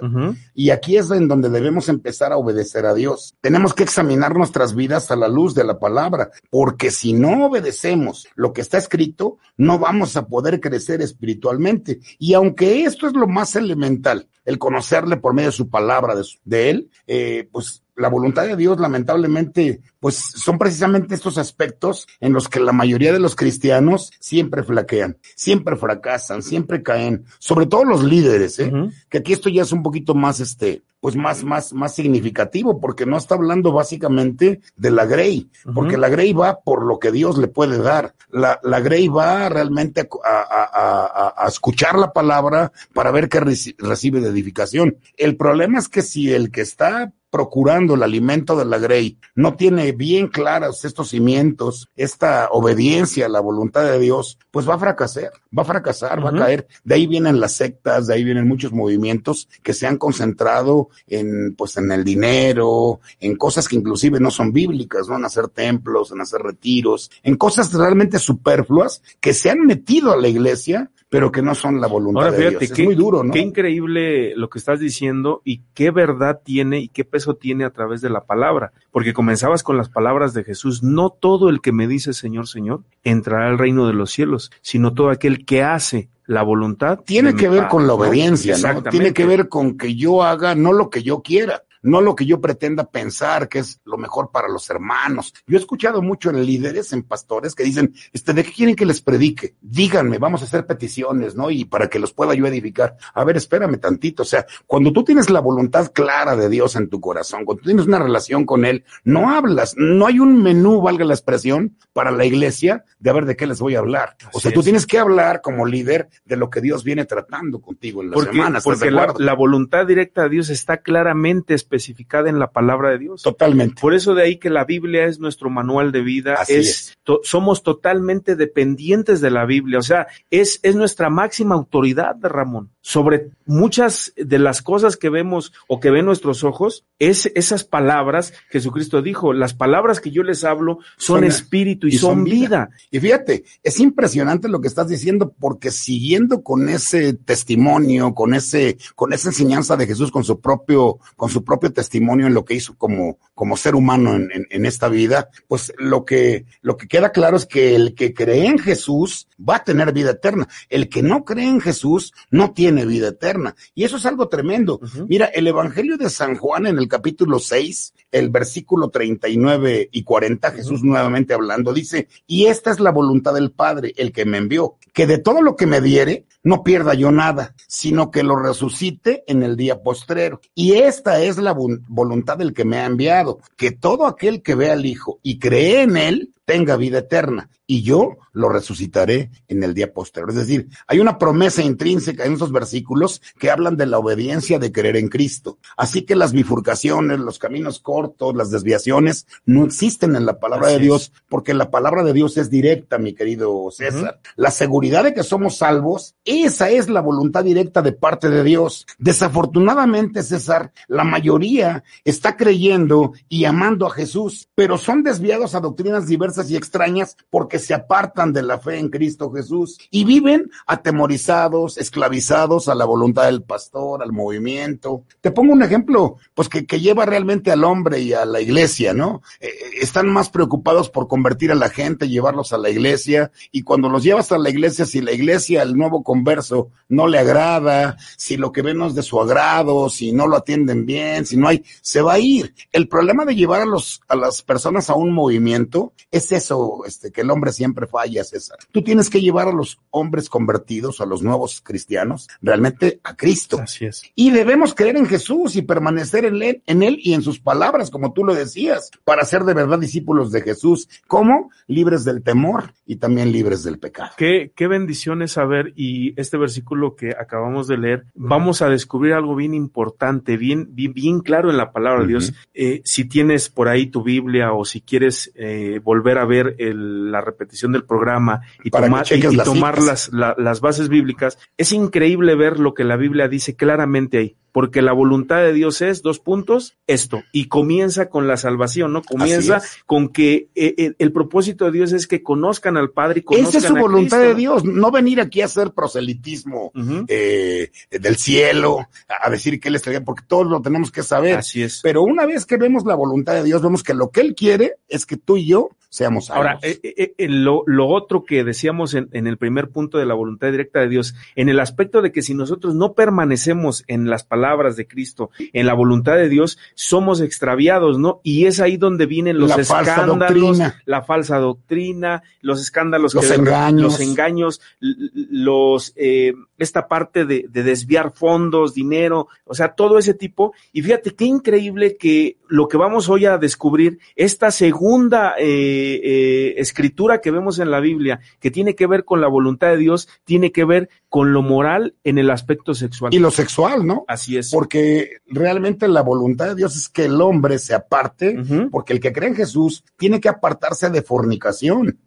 Y 0.55 0.71
aquí 0.71 0.97
es 0.97 1.09
en 1.11 1.27
donde 1.27 1.49
debemos 1.49 1.87
empezar 1.89 2.33
a 2.33 2.37
obedecer 2.37 2.85
a 2.87 2.93
Dios. 2.95 3.35
Tenemos 3.39 3.73
que 3.73 3.83
examinar 3.83 4.35
nuestras 4.35 4.75
vidas 4.75 5.11
a 5.11 5.15
la 5.15 5.27
luz 5.27 5.53
de 5.55 5.63
la 5.63 5.79
palabra, 5.79 6.31
porque 6.49 6.89
si 6.91 7.13
no 7.13 7.45
obedecemos 7.45 8.27
lo 8.35 8.51
que 8.51 8.61
está 8.61 8.77
escrito, 8.79 9.37
no 9.55 9.77
vamos 9.77 10.17
a 10.17 10.27
poder 10.27 10.59
crecer 10.59 11.01
espiritualmente. 11.01 11.99
Y 12.17 12.33
aunque 12.33 12.83
esto 12.83 13.07
es 13.07 13.13
lo 13.13 13.27
más 13.27 13.55
elemental, 13.55 14.27
el 14.45 14.57
conocerle 14.57 15.17
por 15.17 15.33
medio 15.35 15.49
de 15.49 15.55
su 15.55 15.69
palabra, 15.69 16.15
de, 16.15 16.23
su- 16.23 16.39
de 16.43 16.69
él, 16.71 16.89
eh, 17.05 17.47
pues 17.51 17.83
la 17.99 18.09
voluntad 18.09 18.47
de 18.47 18.55
Dios, 18.55 18.79
lamentablemente, 18.79 19.81
pues 19.99 20.15
son 20.15 20.57
precisamente 20.57 21.13
estos 21.15 21.37
aspectos 21.37 22.07
en 22.19 22.33
los 22.33 22.47
que 22.47 22.59
la 22.59 22.71
mayoría 22.71 23.11
de 23.11 23.19
los 23.19 23.35
cristianos 23.35 24.11
siempre 24.19 24.63
flaquean, 24.63 25.17
siempre 25.35 25.75
fracasan, 25.75 26.41
siempre 26.41 26.81
caen, 26.81 27.25
sobre 27.39 27.65
todo 27.65 27.83
los 27.83 28.03
líderes, 28.03 28.59
¿eh? 28.59 28.71
Que 29.09 29.17
aquí 29.19 29.33
esto 29.33 29.49
ya 29.49 29.63
es 29.63 29.71
un 29.71 29.83
poquito 29.83 30.15
más, 30.15 30.39
este, 30.39 30.83
pues 31.01 31.15
más, 31.15 31.43
más, 31.43 31.73
más 31.73 31.93
significativo, 31.95 32.79
porque 32.79 33.05
no 33.05 33.17
está 33.17 33.35
hablando 33.35 33.71
básicamente 33.71 34.61
de 34.77 34.91
la 34.91 35.05
Grey, 35.05 35.49
porque 35.73 35.97
la 35.97 36.09
Grey 36.09 36.33
va 36.33 36.59
por 36.61 36.85
lo 36.85 36.99
que 36.99 37.11
Dios 37.11 37.37
le 37.37 37.47
puede 37.47 37.77
dar. 37.79 38.15
La, 38.31 38.59
la 38.63 38.79
Grey 38.79 39.07
va 39.07 39.49
realmente 39.49 40.01
a, 40.23 40.39
a- 40.73 41.33
a- 41.43 41.47
escuchar 41.47 41.97
la 41.97 42.13
palabra 42.13 42.71
para 42.93 43.11
ver 43.11 43.27
qué 43.29 43.41
reci- 43.41 43.75
recibe 43.77 44.21
de 44.21 44.29
edificación. 44.29 44.97
El 45.17 45.35
problema 45.35 45.79
es 45.79 45.89
que 45.89 46.01
si 46.01 46.31
el 46.33 46.51
que 46.51 46.61
está 46.61 47.13
procurando 47.29 47.93
el 47.93 48.03
alimento 48.03 48.57
de 48.57 48.65
la 48.65 48.77
grey, 48.77 49.17
no 49.35 49.55
tiene 49.55 49.91
bien 49.91 50.27
claros 50.27 50.85
estos 50.85 51.09
cimientos, 51.09 51.89
esta 51.95 52.49
obediencia 52.51 53.25
a 53.25 53.29
la 53.29 53.39
voluntad 53.39 53.83
de 53.83 53.99
Dios, 53.99 54.37
pues 54.51 54.67
va 54.67 54.75
a 54.75 54.79
fracasar, 54.79 55.31
va 55.57 55.63
a 55.63 55.65
fracasar, 55.65 56.23
va 56.23 56.29
a 56.29 56.33
caer. 56.33 56.67
De 56.83 56.95
ahí 56.95 57.07
vienen 57.07 57.39
las 57.39 57.53
sectas, 57.53 58.07
de 58.07 58.15
ahí 58.15 58.23
vienen 58.23 58.47
muchos 58.47 58.71
movimientos 58.71 59.47
que 59.63 59.73
se 59.73 59.87
han 59.87 59.97
concentrado 59.97 60.89
en, 61.07 61.55
pues, 61.55 61.77
en 61.77 61.91
el 61.91 62.03
dinero, 62.03 62.99
en 63.19 63.35
cosas 63.35 63.67
que 63.67 63.75
inclusive 63.75 64.19
no 64.19 64.31
son 64.31 64.51
bíblicas, 64.51 65.07
¿no? 65.07 65.17
En 65.17 65.25
hacer 65.25 65.49
templos, 65.49 66.11
en 66.11 66.21
hacer 66.21 66.41
retiros, 66.41 67.11
en 67.23 67.35
cosas 67.35 67.73
realmente 67.73 68.19
superfluas 68.19 69.01
que 69.19 69.33
se 69.33 69.49
han 69.49 69.65
metido 69.65 70.11
a 70.11 70.17
la 70.17 70.27
iglesia 70.27 70.91
pero 71.09 71.31
que 71.31 71.41
no 71.41 71.55
son 71.55 71.81
la 71.81 71.87
voluntad 71.87 72.25
Ahora, 72.25 72.37
fíjate, 72.37 72.53
de 72.53 72.59
Dios. 72.59 72.71
Qué, 72.71 72.81
es 72.83 72.87
muy 72.87 72.95
duro, 72.95 73.23
¿no? 73.23 73.33
Qué 73.33 73.39
increíble 73.39 74.35
lo 74.35 74.49
que 74.49 74.59
estás 74.59 74.79
diciendo 74.79 75.41
y 75.43 75.61
qué 75.73 75.89
verdad 75.89 76.41
tiene 76.43 76.79
y 76.79 76.87
qué 76.87 77.03
peso 77.03 77.35
tiene 77.35 77.65
a 77.65 77.71
través 77.71 78.01
de 78.01 78.09
la 78.09 78.25
palabra. 78.25 78.71
Porque 78.91 79.13
comenzabas 79.13 79.63
con 79.63 79.75
las 79.75 79.89
palabras 79.89 80.33
de 80.33 80.43
Jesús. 80.43 80.83
No 80.83 81.09
todo 81.09 81.49
el 81.49 81.61
que 81.61 81.71
me 81.71 81.87
dice 81.87 82.13
Señor, 82.13 82.47
Señor, 82.47 82.83
entrará 83.03 83.47
al 83.47 83.57
reino 83.57 83.87
de 83.87 83.93
los 83.93 84.11
cielos, 84.11 84.51
sino 84.61 84.93
todo 84.93 85.09
aquel 85.09 85.45
que 85.45 85.63
hace 85.63 86.09
la 86.25 86.43
voluntad. 86.43 86.99
Tiene 86.99 87.35
que 87.35 87.49
ver 87.49 87.61
Padre, 87.61 87.71
con 87.71 87.87
la 87.87 87.93
obediencia, 87.93 88.55
¿no? 88.57 88.83
Tiene 88.83 89.11
que 89.11 89.25
ver 89.25 89.49
con 89.49 89.77
que 89.77 89.95
yo 89.95 90.23
haga 90.23 90.53
no 90.53 90.73
lo 90.73 90.91
que 90.91 91.01
yo 91.01 91.23
quiera, 91.23 91.63
no 91.81 92.01
lo 92.01 92.15
que 92.15 92.25
yo 92.25 92.41
pretenda 92.41 92.89
pensar 92.89 93.47
que 93.49 93.59
es 93.59 93.79
lo 93.85 93.97
mejor 93.97 94.31
para 94.31 94.47
los 94.47 94.69
hermanos. 94.69 95.33
Yo 95.47 95.57
he 95.57 95.59
escuchado 95.59 96.01
mucho 96.01 96.29
en 96.29 96.45
líderes, 96.45 96.93
en 96.93 97.03
pastores 97.03 97.55
que 97.55 97.63
dicen, 97.63 97.93
este, 98.13 98.33
¿de 98.33 98.43
qué 98.43 98.51
quieren 98.51 98.75
que 98.75 98.85
les 98.85 99.01
predique? 99.01 99.55
Díganme, 99.61 100.17
vamos 100.17 100.41
a 100.41 100.45
hacer 100.45 100.65
peticiones, 100.65 101.35
¿no? 101.35 101.49
Y 101.51 101.65
para 101.65 101.89
que 101.89 101.99
los 101.99 102.13
pueda 102.13 102.33
yo 102.33 102.45
edificar. 102.47 102.97
A 103.13 103.23
ver, 103.23 103.37
espérame 103.37 103.77
tantito. 103.79 104.23
O 104.23 104.25
sea, 104.25 104.45
cuando 104.67 104.91
tú 104.91 105.03
tienes 105.03 105.29
la 105.29 105.39
voluntad 105.39 105.91
clara 105.93 106.35
de 106.35 106.49
Dios 106.49 106.75
en 106.75 106.89
tu 106.89 106.99
corazón, 106.99 107.45
cuando 107.45 107.61
tú 107.61 107.67
tienes 107.69 107.85
una 107.87 107.99
relación 107.99 108.45
con 108.45 108.65
Él, 108.65 108.83
no 109.03 109.29
hablas, 109.31 109.75
no 109.77 110.07
hay 110.07 110.19
un 110.19 110.41
menú, 110.43 110.81
valga 110.81 111.05
la 111.05 111.13
expresión, 111.13 111.77
para 111.93 112.11
la 112.11 112.25
iglesia 112.25 112.83
de 112.99 113.09
a 113.09 113.13
ver 113.13 113.25
de 113.25 113.35
qué 113.35 113.47
les 113.47 113.59
voy 113.59 113.75
a 113.75 113.79
hablar. 113.79 114.15
o 114.25 114.37
Así 114.37 114.39
sea, 114.41 114.51
tú 114.53 114.59
es. 114.61 114.65
tienes 114.65 114.85
que 114.85 114.99
hablar 114.99 115.41
como 115.41 115.65
líder 115.65 116.09
de 116.25 116.35
lo 116.37 116.49
que 116.49 116.61
Dios 116.61 116.83
viene 116.83 117.05
tratando 117.05 117.59
contigo 117.61 118.01
en 118.01 118.09
la 118.09 118.13
Porque, 118.15 118.31
semana. 118.31 118.57
¿estás 118.59 118.79
de 118.79 118.91
porque 118.91 118.91
la, 118.91 119.25
la 119.25 119.33
voluntad 119.33 119.85
directa 119.85 120.23
de 120.23 120.29
Dios 120.29 120.49
está 120.49 120.77
claramente 120.77 121.53
especificada 121.69 122.29
en 122.29 122.39
la 122.39 122.51
palabra 122.51 122.89
de 122.89 122.97
Dios. 122.97 123.21
Totalmente. 123.21 123.79
Por 123.79 123.93
eso 123.93 124.15
de 124.15 124.23
ahí 124.23 124.37
que 124.37 124.49
la 124.49 124.65
Biblia 124.65 125.05
es 125.05 125.19
nuestro 125.19 125.49
manual 125.51 125.91
de 125.91 126.01
vida, 126.01 126.33
Así 126.39 126.53
es, 126.53 126.67
es. 126.67 126.97
to- 127.03 127.19
somos 127.23 127.61
totalmente 127.61 128.35
dependientes 128.35 129.21
de 129.21 129.29
la 129.29 129.45
Biblia, 129.45 129.77
o 129.79 129.83
sea, 129.83 130.07
es, 130.31 130.59
es 130.63 130.75
nuestra 130.75 131.09
máxima 131.09 131.53
autoridad 131.55 132.15
de 132.15 132.27
Ramón. 132.29 132.71
Sobre 132.81 133.29
muchas 133.45 134.13
de 134.15 134.39
las 134.39 134.61
cosas 134.63 134.97
que 134.97 135.09
vemos 135.09 135.53
o 135.67 135.79
que 135.79 135.91
ven 135.91 136.05
nuestros 136.05 136.43
ojos, 136.43 136.85
es 136.97 137.31
esas 137.35 137.63
palabras, 137.63 138.33
Jesucristo 138.49 139.01
dijo, 139.03 139.31
las 139.33 139.53
palabras 139.53 139.99
que 139.99 140.09
yo 140.11 140.23
les 140.23 140.43
hablo 140.43 140.79
son, 140.97 141.17
Son- 141.19 141.23
espíritu 141.25 141.85
y, 141.87 141.91
y 141.91 141.97
son, 141.97 142.15
son 142.15 142.23
vida. 142.23 142.37
vida. 142.37 142.69
Y 142.89 142.99
fíjate, 142.99 143.43
es 143.61 143.79
impresionante 143.79 144.47
lo 144.49 144.59
que 144.61 144.67
estás 144.67 144.87
diciendo 144.87 145.33
porque 145.39 145.69
siguiendo 145.71 146.41
con 146.41 146.67
ese 146.69 147.13
testimonio, 147.13 148.13
con 148.13 148.33
ese, 148.33 148.77
con 148.95 149.13
esa 149.13 149.29
enseñanza 149.29 149.75
de 149.75 149.85
Jesús, 149.85 150.09
con 150.11 150.23
su 150.23 150.39
propio, 150.39 150.97
con 151.15 151.29
su 151.29 151.43
propio 151.43 151.58
testimonio 151.69 152.27
en 152.27 152.33
lo 152.33 152.45
que 152.45 152.53
hizo 152.55 152.77
como, 152.77 153.19
como 153.35 153.57
ser 153.57 153.75
humano 153.75 154.15
en, 154.15 154.29
en- 154.33 154.47
en 154.49 154.65
esta 154.65 154.87
vida, 154.87 155.27
pues 155.49 155.73
lo 155.77 156.05
que, 156.05 156.45
lo 156.61 156.77
que 156.77 156.87
queda 156.87 157.11
claro 157.11 157.35
es 157.35 157.45
que 157.45 157.75
el 157.75 157.93
que 157.95 158.13
cree 158.13 158.45
en 158.45 158.57
Jesús 158.59 159.27
va 159.37 159.57
a 159.57 159.63
tener 159.65 159.91
vida 159.91 160.11
eterna. 160.11 160.47
El 160.69 160.87
que 160.87 161.03
no 161.03 161.25
cree 161.25 161.47
en 161.47 161.59
Jesús 161.59 162.13
no 162.31 162.53
tiene 162.53 162.85
vida 162.85 163.09
eterna. 163.09 163.55
Y 163.75 163.83
eso 163.83 163.97
es 163.97 164.05
algo 164.05 164.29
tremendo. 164.29 164.79
Mira, 165.09 165.25
el 165.25 165.47
Evangelio 165.47 165.97
de 165.97 166.09
San 166.09 166.37
Juan 166.37 166.65
en 166.67 166.77
el 166.77 166.87
capítulo 166.87 167.39
6, 167.39 167.93
el 168.11 168.29
versículo 168.29 168.89
39 168.89 169.89
y 169.91 170.03
40, 170.03 170.51
Jesús 170.51 170.83
nuevamente 170.83 171.33
hablando, 171.33 171.73
dice, 171.73 172.07
y 172.27 172.45
esta 172.45 172.71
es 172.71 172.79
la 172.79 172.91
voluntad 172.91 173.33
del 173.33 173.51
Padre, 173.51 173.93
el 173.97 174.11
que 174.11 174.25
me 174.25 174.37
envió, 174.37 174.75
que 174.93 175.07
de 175.07 175.17
todo 175.17 175.41
lo 175.41 175.55
que 175.55 175.65
me 175.65 175.81
diere, 175.81 176.25
no 176.43 176.63
pierda 176.63 176.93
yo 176.93 177.11
nada, 177.11 177.53
sino 177.67 178.11
que 178.11 178.23
lo 178.23 178.35
resucite 178.37 179.23
en 179.27 179.43
el 179.43 179.55
día 179.57 179.81
postrero. 179.81 180.39
Y 180.55 180.73
esta 180.73 181.21
es 181.21 181.37
la 181.37 181.48
vo- 181.53 181.79
voluntad 181.87 182.37
del 182.37 182.53
que 182.53 182.65
me 182.65 182.77
ha 182.77 182.85
enviado, 182.85 183.39
que 183.57 183.71
todo 183.71 184.05
aquel 184.07 184.41
que 184.41 184.55
ve 184.55 184.71
al 184.71 184.85
Hijo 184.85 185.19
y 185.23 185.39
cree 185.39 185.81
en 185.83 185.97
él, 185.97 186.33
tenga 186.49 186.77
vida 186.77 186.97
eterna, 186.97 187.47
y 187.67 187.83
yo 187.83 188.17
lo 188.33 188.49
resucitaré 188.49 189.29
en 189.47 189.61
el 189.61 189.75
día 189.75 189.93
posterior. 189.93 190.31
Es 190.31 190.35
decir, 190.35 190.67
hay 190.87 190.99
una 190.99 191.19
promesa 191.19 191.61
intrínseca 191.61 192.25
en 192.25 192.33
esos 192.33 192.51
versículos 192.51 193.21
que 193.37 193.51
hablan 193.51 193.77
de 193.77 193.85
la 193.85 193.99
obediencia 193.99 194.57
de 194.57 194.71
creer 194.71 194.95
en 194.95 195.09
Cristo. 195.09 195.59
Así 195.77 196.01
que 196.01 196.15
las 196.15 196.31
bifurcaciones, 196.31 197.19
los 197.19 197.37
caminos 197.37 197.79
cortos, 197.79 198.35
las 198.35 198.49
desviaciones, 198.49 199.27
no 199.45 199.63
existen 199.63 200.15
en 200.15 200.25
la 200.25 200.39
palabra 200.39 200.69
Así 200.69 200.77
de 200.77 200.81
es. 200.81 200.87
Dios, 200.87 201.13
porque 201.27 201.53
la 201.53 201.69
palabra 201.69 202.01
de 202.03 202.13
Dios 202.13 202.35
es 202.37 202.49
directa, 202.49 202.97
mi 202.97 203.13
querido 203.13 203.69
César. 203.69 204.19
La 204.35 204.49
seguridad 204.49 205.03
de 205.03 205.13
que 205.13 205.21
somos 205.21 205.57
salvos, 205.57 206.15
esa 206.25 206.71
es 206.71 206.89
la 206.89 207.01
voluntad 207.01 207.43
directa 207.43 207.83
de 207.83 207.91
parte 207.91 208.29
de 208.29 208.43
Dios. 208.43 208.87
Desafortunadamente, 208.97 210.23
César, 210.23 210.71
la 210.87 211.03
mayoría 211.03 211.83
está 212.03 212.35
creyendo 212.35 213.13
y 213.27 213.45
amando 213.45 213.85
a 213.85 213.91
Jesús, 213.91 214.49
pero 214.55 214.79
son 214.79 215.03
desviados 215.03 215.53
a 215.53 215.59
doctrinas 215.59 216.07
diversas 216.07 216.38
y 216.47 216.55
extrañas 216.55 217.17
porque 217.29 217.57
se 217.59 217.73
apartan 217.73 218.33
de 218.33 218.43
la 218.43 218.59
fe 218.59 218.77
en 218.77 218.89
Cristo 218.89 219.31
Jesús 219.31 219.77
y 219.89 220.03
viven 220.03 220.51
atemorizados, 220.67 221.77
esclavizados 221.77 222.67
a 222.67 222.75
la 222.75 222.85
voluntad 222.85 223.25
del 223.25 223.41
pastor, 223.41 224.03
al 224.03 224.11
movimiento. 224.11 225.03
Te 225.21 225.31
pongo 225.31 225.53
un 225.53 225.63
ejemplo, 225.63 226.17
pues 226.33 226.49
que, 226.49 226.65
que 226.65 226.79
lleva 226.79 227.05
realmente 227.05 227.51
al 227.51 227.63
hombre 227.63 227.99
y 228.01 228.13
a 228.13 228.25
la 228.25 228.41
iglesia, 228.41 228.93
¿no? 228.93 229.21
Eh, 229.39 229.49
están 229.81 230.07
más 230.07 230.29
preocupados 230.29 230.89
por 230.89 231.07
convertir 231.07 231.51
a 231.51 231.55
la 231.55 231.69
gente, 231.69 232.09
llevarlos 232.09 232.53
a 232.53 232.57
la 232.57 232.69
iglesia, 232.69 233.31
y 233.51 233.63
cuando 233.63 233.89
los 233.89 234.03
llevas 234.03 234.31
a 234.31 234.37
la 234.37 234.49
iglesia, 234.49 234.85
si 234.85 235.01
la 235.01 235.11
iglesia, 235.11 235.61
el 235.61 235.75
nuevo 235.75 236.03
converso, 236.03 236.69
no 236.87 237.07
le 237.07 237.19
agrada, 237.19 237.97
si 238.17 238.37
lo 238.37 238.51
que 238.51 238.61
ven 238.61 238.77
no 238.77 238.87
es 238.87 238.95
de 238.95 239.03
su 239.03 239.19
agrado, 239.19 239.89
si 239.89 240.11
no 240.11 240.27
lo 240.27 240.37
atienden 240.37 240.85
bien, 240.85 241.25
si 241.25 241.37
no 241.37 241.47
hay, 241.47 241.63
se 241.81 242.01
va 242.01 242.13
a 242.13 242.19
ir. 242.19 242.53
El 242.71 242.87
problema 242.87 243.25
de 243.25 243.35
llevar 243.35 243.61
a 243.61 243.65
los, 243.65 244.01
a 244.07 244.15
las 244.15 244.41
personas 244.41 244.89
a 244.89 244.95
un 244.95 245.13
movimiento 245.13 245.93
es 246.11 246.28
eso, 246.31 246.83
este, 246.85 247.11
que 247.11 247.21
el 247.21 247.31
hombre 247.31 247.51
siempre 247.51 247.87
falla, 247.87 248.23
César. 248.23 248.57
Tú 248.71 248.83
tienes 248.83 249.09
que 249.09 249.21
llevar 249.21 249.47
a 249.47 249.53
los 249.53 249.79
hombres 249.91 250.29
convertidos, 250.29 251.01
a 251.01 251.05
los 251.05 251.21
nuevos 251.21 251.61
cristianos, 251.61 252.27
realmente 252.41 252.99
a 253.03 253.15
Cristo. 253.15 253.59
Así 253.61 253.85
es. 253.85 254.03
Y 254.15 254.31
debemos 254.31 254.73
creer 254.73 254.97
en 254.97 255.05
Jesús 255.05 255.55
y 255.55 255.61
permanecer 255.61 256.25
en 256.25 256.41
él, 256.41 256.63
en 256.65 256.83
él 256.83 256.99
y 257.01 257.13
en 257.13 257.21
sus 257.21 257.39
palabras, 257.39 257.89
como 257.89 258.13
tú 258.13 258.23
lo 258.23 258.33
decías, 258.33 258.91
para 259.03 259.25
ser 259.25 259.43
de 259.43 259.53
verdad 259.53 259.79
discípulos 259.79 260.31
de 260.31 260.41
Jesús. 260.41 260.89
¿Cómo? 261.07 261.51
Libres 261.67 262.03
del 262.05 262.23
temor 262.23 262.73
y 262.85 262.97
también 262.97 263.31
libres 263.31 263.63
del 263.63 263.79
pecado. 263.79 264.11
Qué, 264.17 264.51
qué 264.55 264.67
bendición 264.67 265.21
es 265.21 265.33
saber, 265.33 265.73
y 265.75 266.19
este 266.19 266.37
versículo 266.37 266.95
que 266.95 267.11
acabamos 267.11 267.67
de 267.67 267.77
leer, 267.77 268.05
vamos 268.15 268.61
a 268.61 268.69
descubrir 268.69 269.13
algo 269.13 269.35
bien 269.35 269.53
importante, 269.53 270.37
bien, 270.37 270.69
bien, 270.71 270.93
bien 270.93 271.19
claro 271.21 271.49
en 271.49 271.57
la 271.57 271.71
palabra 271.71 272.01
de 272.01 272.07
Dios. 272.07 272.33
Eh, 272.53 272.81
si 272.83 273.05
tienes 273.05 273.49
por 273.49 273.67
ahí 273.67 273.87
tu 273.87 274.03
Biblia 274.03 274.53
o 274.53 274.65
si 274.65 274.81
quieres 274.81 275.31
eh, 275.35 275.79
volver 275.83 276.08
a 276.17 276.25
ver 276.25 276.55
el- 276.57 277.11
la 277.11 277.21
repetición 277.21 277.71
del 277.71 277.83
programa 277.85 278.41
y, 278.63 278.69
Para 278.71 278.87
tomar, 278.87 279.05
y, 279.11 279.21
las 279.35 279.45
tomar 279.45 279.81
las, 279.83 280.11
la- 280.13 280.35
las 280.37 280.61
bases 280.61 280.89
bíblicas, 280.89 281.37
es 281.57 281.71
increíble 281.71 282.35
ver 282.35 282.59
lo 282.59 282.73
que 282.73 282.83
la 282.83 282.95
Biblia 282.97 283.27
dice 283.27 283.55
claramente 283.55 284.17
ahí. 284.17 284.35
Porque 284.51 284.81
la 284.81 284.93
voluntad 284.93 285.37
de 285.43 285.53
Dios 285.53 285.79
es, 285.83 286.01
dos 286.01 286.19
puntos, 286.19 286.75
esto. 286.87 287.21
Y 287.31 287.49
comienza 287.49 288.09
con 288.09 288.27
la 288.27 288.35
salvación, 288.35 288.91
¿no? 288.91 289.03
Comienza 289.03 289.61
con 289.85 290.09
que 290.09 290.49
eh, 290.55 290.73
eh, 290.75 290.93
el 290.97 291.11
propósito 291.11 291.65
de 291.65 291.71
Dios 291.71 291.93
es 291.93 292.07
que 292.07 292.23
conozcan 292.23 292.75
al 292.75 292.89
Padre 292.89 293.19
y 293.19 293.23
conozcan 293.23 293.47
Esa 293.49 293.57
es 293.59 293.63
su 293.65 293.77
a 293.77 293.79
voluntad 293.79 294.17
Cristo, 294.17 294.27
de. 294.33 294.35
Dios, 294.35 294.65
no 294.65 294.89
venir 294.89 295.21
aquí 295.21 295.41
a 295.41 295.45
hacer 295.45 295.71
proselitismo 295.71 296.71
eh, 297.07 297.69
del 297.91 298.15
cielo, 298.17 298.79
a 299.07 299.27
a 299.27 299.29
decir 299.29 299.59
que 299.59 299.67
Él 299.69 299.75
está 299.75 299.91
bien, 299.91 300.03
porque 300.03 300.23
todos 300.27 300.47
lo 300.47 300.61
tenemos 300.63 300.91
que 300.91 301.03
saber. 301.03 301.37
Así 301.37 301.61
es. 301.61 301.81
Pero 301.83 302.01
una 302.01 302.25
vez 302.25 302.47
que 302.47 302.57
vemos 302.57 302.83
la 302.85 302.95
voluntad 302.95 303.35
de 303.35 303.43
Dios, 303.43 303.61
vemos 303.61 303.83
que 303.83 303.93
lo 303.93 304.09
que 304.09 304.21
Él 304.21 304.33
quiere 304.33 304.77
es 304.87 305.05
que 305.05 305.17
tú 305.17 305.37
y 305.37 305.45
yo 305.45 305.69
seamos. 305.89 306.29
Ahora, 306.29 306.59
eh, 306.61 306.79
eh, 306.83 307.13
eh, 307.17 307.27
lo, 307.27 307.63
lo 307.65 307.87
otro 307.87 308.23
que 308.23 308.43
decíamos 308.43 308.93
en, 308.93 309.09
en 309.11 309.27
el 309.27 309.37
primer 309.37 309.69
punto 309.69 309.97
de 309.97 310.05
la 310.05 310.13
voluntad 310.13 310.51
directa 310.51 310.79
de 310.79 310.87
Dios, 310.89 311.15
en 311.35 311.49
el 311.49 311.59
aspecto 311.59 312.01
de 312.01 312.11
que 312.11 312.21
si 312.21 312.33
nosotros 312.35 312.75
no 312.75 312.93
permanecemos 312.93 313.83
en 313.87 314.09
las 314.09 314.23
palabras 314.23 314.75
de 314.75 314.87
Cristo, 314.87 315.31
en 315.53 315.65
la 315.65 315.73
voluntad 315.73 316.15
de 316.15 316.29
Dios, 316.29 316.57
somos 316.75 317.21
extraviados, 317.21 317.97
¿no? 317.99 318.21
Y 318.23 318.45
es 318.45 318.59
ahí 318.59 318.77
donde 318.77 319.05
vienen 319.07 319.39
los 319.39 319.49
La 319.49 319.55
falsa 319.55 319.81
escándalos, 319.81 320.19
doctrina. 320.19 320.81
la 320.85 321.01
falsa 321.01 321.37
doctrina, 321.39 322.23
los 322.41 322.61
escándalos, 322.61 323.13
Los 323.13 323.27
que- 323.27 323.35
engaños. 323.35 323.81
los 323.81 323.99
engaños, 323.99 324.61
los 324.79 325.93
eh, 325.95 326.33
esta 326.57 326.87
parte 326.87 327.25
de, 327.25 327.45
de 327.49 327.63
desviar 327.63 328.11
fondos, 328.11 328.73
dinero, 328.73 329.27
o 329.45 329.53
sea, 329.53 329.69
todo 329.73 329.97
ese 329.97 330.13
tipo. 330.13 330.53
Y 330.73 330.81
fíjate 330.81 331.15
qué 331.15 331.25
increíble 331.25 331.95
que 331.97 332.37
lo 332.47 332.67
que 332.67 332.77
vamos 332.77 333.09
hoy 333.09 333.25
a 333.25 333.37
descubrir, 333.37 333.99
esta 334.15 334.51
segunda 334.51 335.35
eh, 335.39 335.78
eh, 336.03 336.53
escritura 336.57 337.21
que 337.21 337.31
vemos 337.31 337.59
en 337.59 337.71
la 337.71 337.79
Biblia, 337.79 338.19
que 338.39 338.51
tiene 338.51 338.75
que 338.75 338.87
ver 338.87 339.05
con 339.05 339.21
la 339.21 339.27
voluntad 339.27 339.69
de 339.69 339.77
Dios, 339.77 340.07
tiene 340.23 340.51
que 340.51 340.65
ver 340.65 340.89
con 341.09 341.33
lo 341.33 341.41
moral 341.41 341.95
en 342.03 342.17
el 342.19 342.29
aspecto 342.29 342.73
sexual. 342.73 343.13
Y 343.13 343.19
lo 343.19 343.31
sexual, 343.31 343.85
¿no? 343.85 344.05
Así 344.07 344.37
es. 344.37 344.51
Porque 344.51 345.17
realmente 345.25 345.87
la 345.87 346.01
voluntad 346.01 346.47
de 346.49 346.55
Dios 346.55 346.75
es 346.75 346.87
que 346.87 347.05
el 347.05 347.19
hombre 347.19 347.57
se 347.57 347.73
aparte, 347.73 348.37
porque 348.71 348.93
el 348.93 348.99
que 348.99 349.11
cree 349.11 349.29
en 349.29 349.35
Jesús 349.35 349.83
tiene 349.97 350.19
que 350.19 350.29
apartarse 350.29 350.89
de 350.89 351.01
fornicación. 351.01 351.99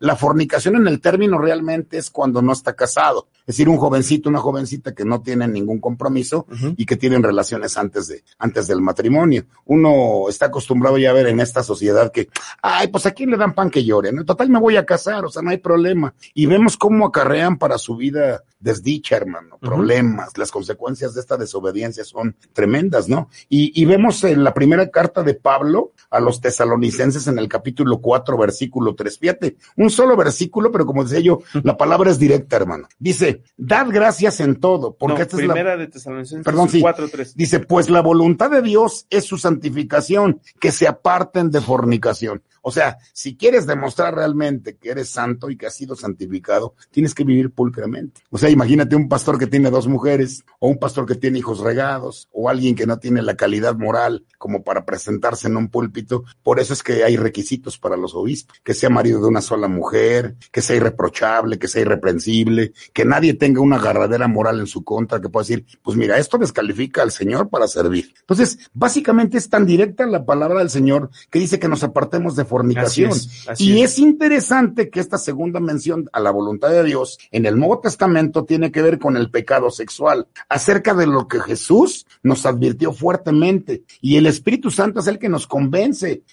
La 0.00 0.16
fornicación 0.16 0.76
en 0.76 0.88
el 0.88 1.00
término 1.00 1.38
realmente 1.38 1.98
es 1.98 2.10
cuando 2.10 2.42
no 2.42 2.52
está 2.52 2.74
casado. 2.74 3.28
Es 3.40 3.56
decir, 3.56 3.68
un 3.68 3.78
jovencito, 3.78 4.28
una 4.28 4.40
jovencita 4.40 4.94
que 4.94 5.04
no 5.04 5.22
tienen 5.22 5.52
ningún 5.52 5.80
compromiso 5.80 6.46
y 6.76 6.84
que 6.84 6.96
tienen 6.96 7.22
relaciones 7.22 7.76
antes 7.76 8.08
de, 8.08 8.24
antes 8.38 8.66
del 8.66 8.80
matrimonio. 8.80 9.46
Uno 9.64 10.28
está 10.28 10.46
acostumbrado 10.46 10.98
ya 10.98 11.10
a 11.10 11.14
ver 11.14 11.28
en 11.28 11.40
esta 11.40 11.62
sociedad 11.62 12.10
que, 12.12 12.28
ay, 12.62 12.88
pues 12.88 13.06
a 13.06 13.12
quién 13.18 13.30
le 13.30 13.36
dan 13.36 13.52
pan 13.52 13.68
que 13.68 13.84
llore, 13.84 14.12
¿no? 14.12 14.24
Total 14.24 14.48
me 14.48 14.60
voy 14.60 14.76
a 14.76 14.86
casar, 14.86 15.24
o 15.24 15.28
sea, 15.28 15.42
no 15.42 15.50
hay 15.50 15.58
problema. 15.58 16.14
Y 16.34 16.46
vemos 16.46 16.76
cómo 16.76 17.04
acarrean 17.04 17.58
para 17.58 17.76
su 17.76 17.96
vida 17.96 18.44
desdicha, 18.60 19.16
hermano, 19.16 19.58
problemas, 19.58 20.38
las 20.38 20.52
consecuencias 20.52 21.14
de 21.14 21.20
esta 21.20 21.36
desobediencia 21.36 22.04
son 22.04 22.36
tremendas, 22.52 23.08
¿no? 23.08 23.28
Y, 23.48 23.80
y 23.80 23.84
vemos 23.86 24.22
en 24.22 24.44
la 24.44 24.54
primera 24.54 24.88
carta 24.90 25.24
de 25.24 25.34
Pablo 25.34 25.92
a 26.10 26.20
los 26.20 26.40
tesalonicenses 26.40 27.26
en 27.26 27.38
el 27.38 27.48
capítulo 27.48 28.00
4, 28.00 28.38
versículo 28.38 28.94
3. 28.94 29.18
Fíjate, 29.18 29.56
un 29.76 29.90
solo 29.90 30.16
versículo, 30.16 30.70
pero 30.72 30.86
como 30.86 31.04
decía 31.04 31.20
yo, 31.20 31.40
la 31.62 31.76
palabra 31.76 32.10
es 32.10 32.18
directa, 32.18 32.56
hermano. 32.56 32.88
Dice, 32.98 33.42
dad 33.56 33.88
gracias 33.90 34.40
en 34.40 34.60
todo, 34.60 34.96
porque 34.96 35.16
No, 35.16 35.22
esta 35.22 35.36
es 35.36 35.46
la 35.46 35.54
primera 35.54 35.76
de 35.76 35.86
Tesalonicenses 35.88 36.44
Perdón, 36.44 36.68
sí. 36.68 36.80
4:3. 36.80 37.34
Dice, 37.34 37.60
pues 37.60 37.90
la 37.90 38.00
voluntad 38.00 38.50
de 38.50 38.62
Dios 38.62 39.06
es 39.10 39.24
su 39.24 39.38
santificación, 39.38 40.40
que 40.60 40.72
se 40.72 40.86
aparten 40.86 41.50
de 41.50 41.60
fornicación. 41.60 42.42
O 42.62 42.70
sea, 42.70 42.98
si 43.12 43.36
quieres 43.36 43.66
demostrar 43.66 44.14
realmente 44.14 44.76
que 44.76 44.90
eres 44.90 45.08
santo 45.08 45.48
y 45.48 45.56
que 45.56 45.66
has 45.66 45.74
sido 45.74 45.96
santificado, 45.96 46.74
tienes 46.90 47.14
que 47.14 47.24
vivir 47.24 47.50
pulcramente. 47.50 48.20
O 48.30 48.36
sea, 48.36 48.50
imagínate 48.50 48.96
un 48.96 49.08
pastor 49.08 49.38
que 49.38 49.46
tiene 49.46 49.70
dos 49.70 49.86
mujeres, 49.86 50.44
o 50.58 50.68
un 50.68 50.78
pastor 50.78 51.06
que 51.06 51.14
tiene 51.14 51.38
hijos 51.38 51.60
regados, 51.60 52.28
o 52.32 52.48
alguien 52.48 52.74
que 52.74 52.86
no 52.86 52.98
tiene 52.98 53.22
la 53.22 53.36
calidad 53.36 53.76
moral 53.76 54.26
como 54.36 54.62
para 54.62 54.84
presentarse 54.84 55.48
en 55.48 55.56
un 55.56 55.68
púlpito. 55.68 55.97
Por 56.42 56.60
eso 56.60 56.72
es 56.72 56.82
que 56.82 57.04
hay 57.04 57.16
requisitos 57.16 57.78
para 57.78 57.96
los 57.96 58.14
obispos, 58.14 58.58
que 58.62 58.74
sea 58.74 58.90
marido 58.90 59.20
de 59.20 59.28
una 59.28 59.40
sola 59.40 59.68
mujer, 59.68 60.36
que 60.52 60.62
sea 60.62 60.76
irreprochable, 60.76 61.58
que 61.58 61.68
sea 61.68 61.82
irreprensible, 61.82 62.72
que 62.92 63.04
nadie 63.04 63.34
tenga 63.34 63.60
una 63.60 63.76
agarradera 63.76 64.28
moral 64.28 64.60
en 64.60 64.66
su 64.66 64.84
contra, 64.84 65.20
que 65.20 65.28
pueda 65.28 65.42
decir, 65.42 65.66
pues 65.82 65.96
mira, 65.96 66.18
esto 66.18 66.38
descalifica 66.38 67.02
al 67.02 67.10
Señor 67.10 67.48
para 67.48 67.68
servir. 67.68 68.14
Entonces, 68.20 68.58
básicamente 68.72 69.38
es 69.38 69.48
tan 69.48 69.66
directa 69.66 70.06
la 70.06 70.24
palabra 70.24 70.60
del 70.60 70.70
Señor 70.70 71.10
que 71.30 71.38
dice 71.38 71.58
que 71.58 71.68
nos 71.68 71.82
apartemos 71.82 72.36
de 72.36 72.44
fornicación. 72.44 73.10
Así 73.10 73.28
es, 73.28 73.48
así 73.48 73.72
y 73.72 73.82
es. 73.82 73.92
es 73.92 73.98
interesante 73.98 74.90
que 74.90 75.00
esta 75.00 75.18
segunda 75.18 75.60
mención 75.60 76.08
a 76.12 76.20
la 76.20 76.30
voluntad 76.30 76.70
de 76.70 76.84
Dios 76.84 77.18
en 77.30 77.46
el 77.46 77.58
Nuevo 77.58 77.80
Testamento 77.80 78.44
tiene 78.44 78.70
que 78.70 78.82
ver 78.82 78.98
con 78.98 79.16
el 79.16 79.30
pecado 79.30 79.70
sexual, 79.70 80.28
acerca 80.48 80.94
de 80.94 81.06
lo 81.06 81.28
que 81.28 81.40
Jesús 81.40 82.06
nos 82.22 82.46
advirtió 82.46 82.92
fuertemente. 82.92 83.82
Y 84.00 84.16
el 84.16 84.26
Espíritu 84.26 84.70
Santo 84.70 85.00
es 85.00 85.06
el 85.06 85.18
que 85.18 85.28
nos 85.28 85.46
convence 85.46 85.87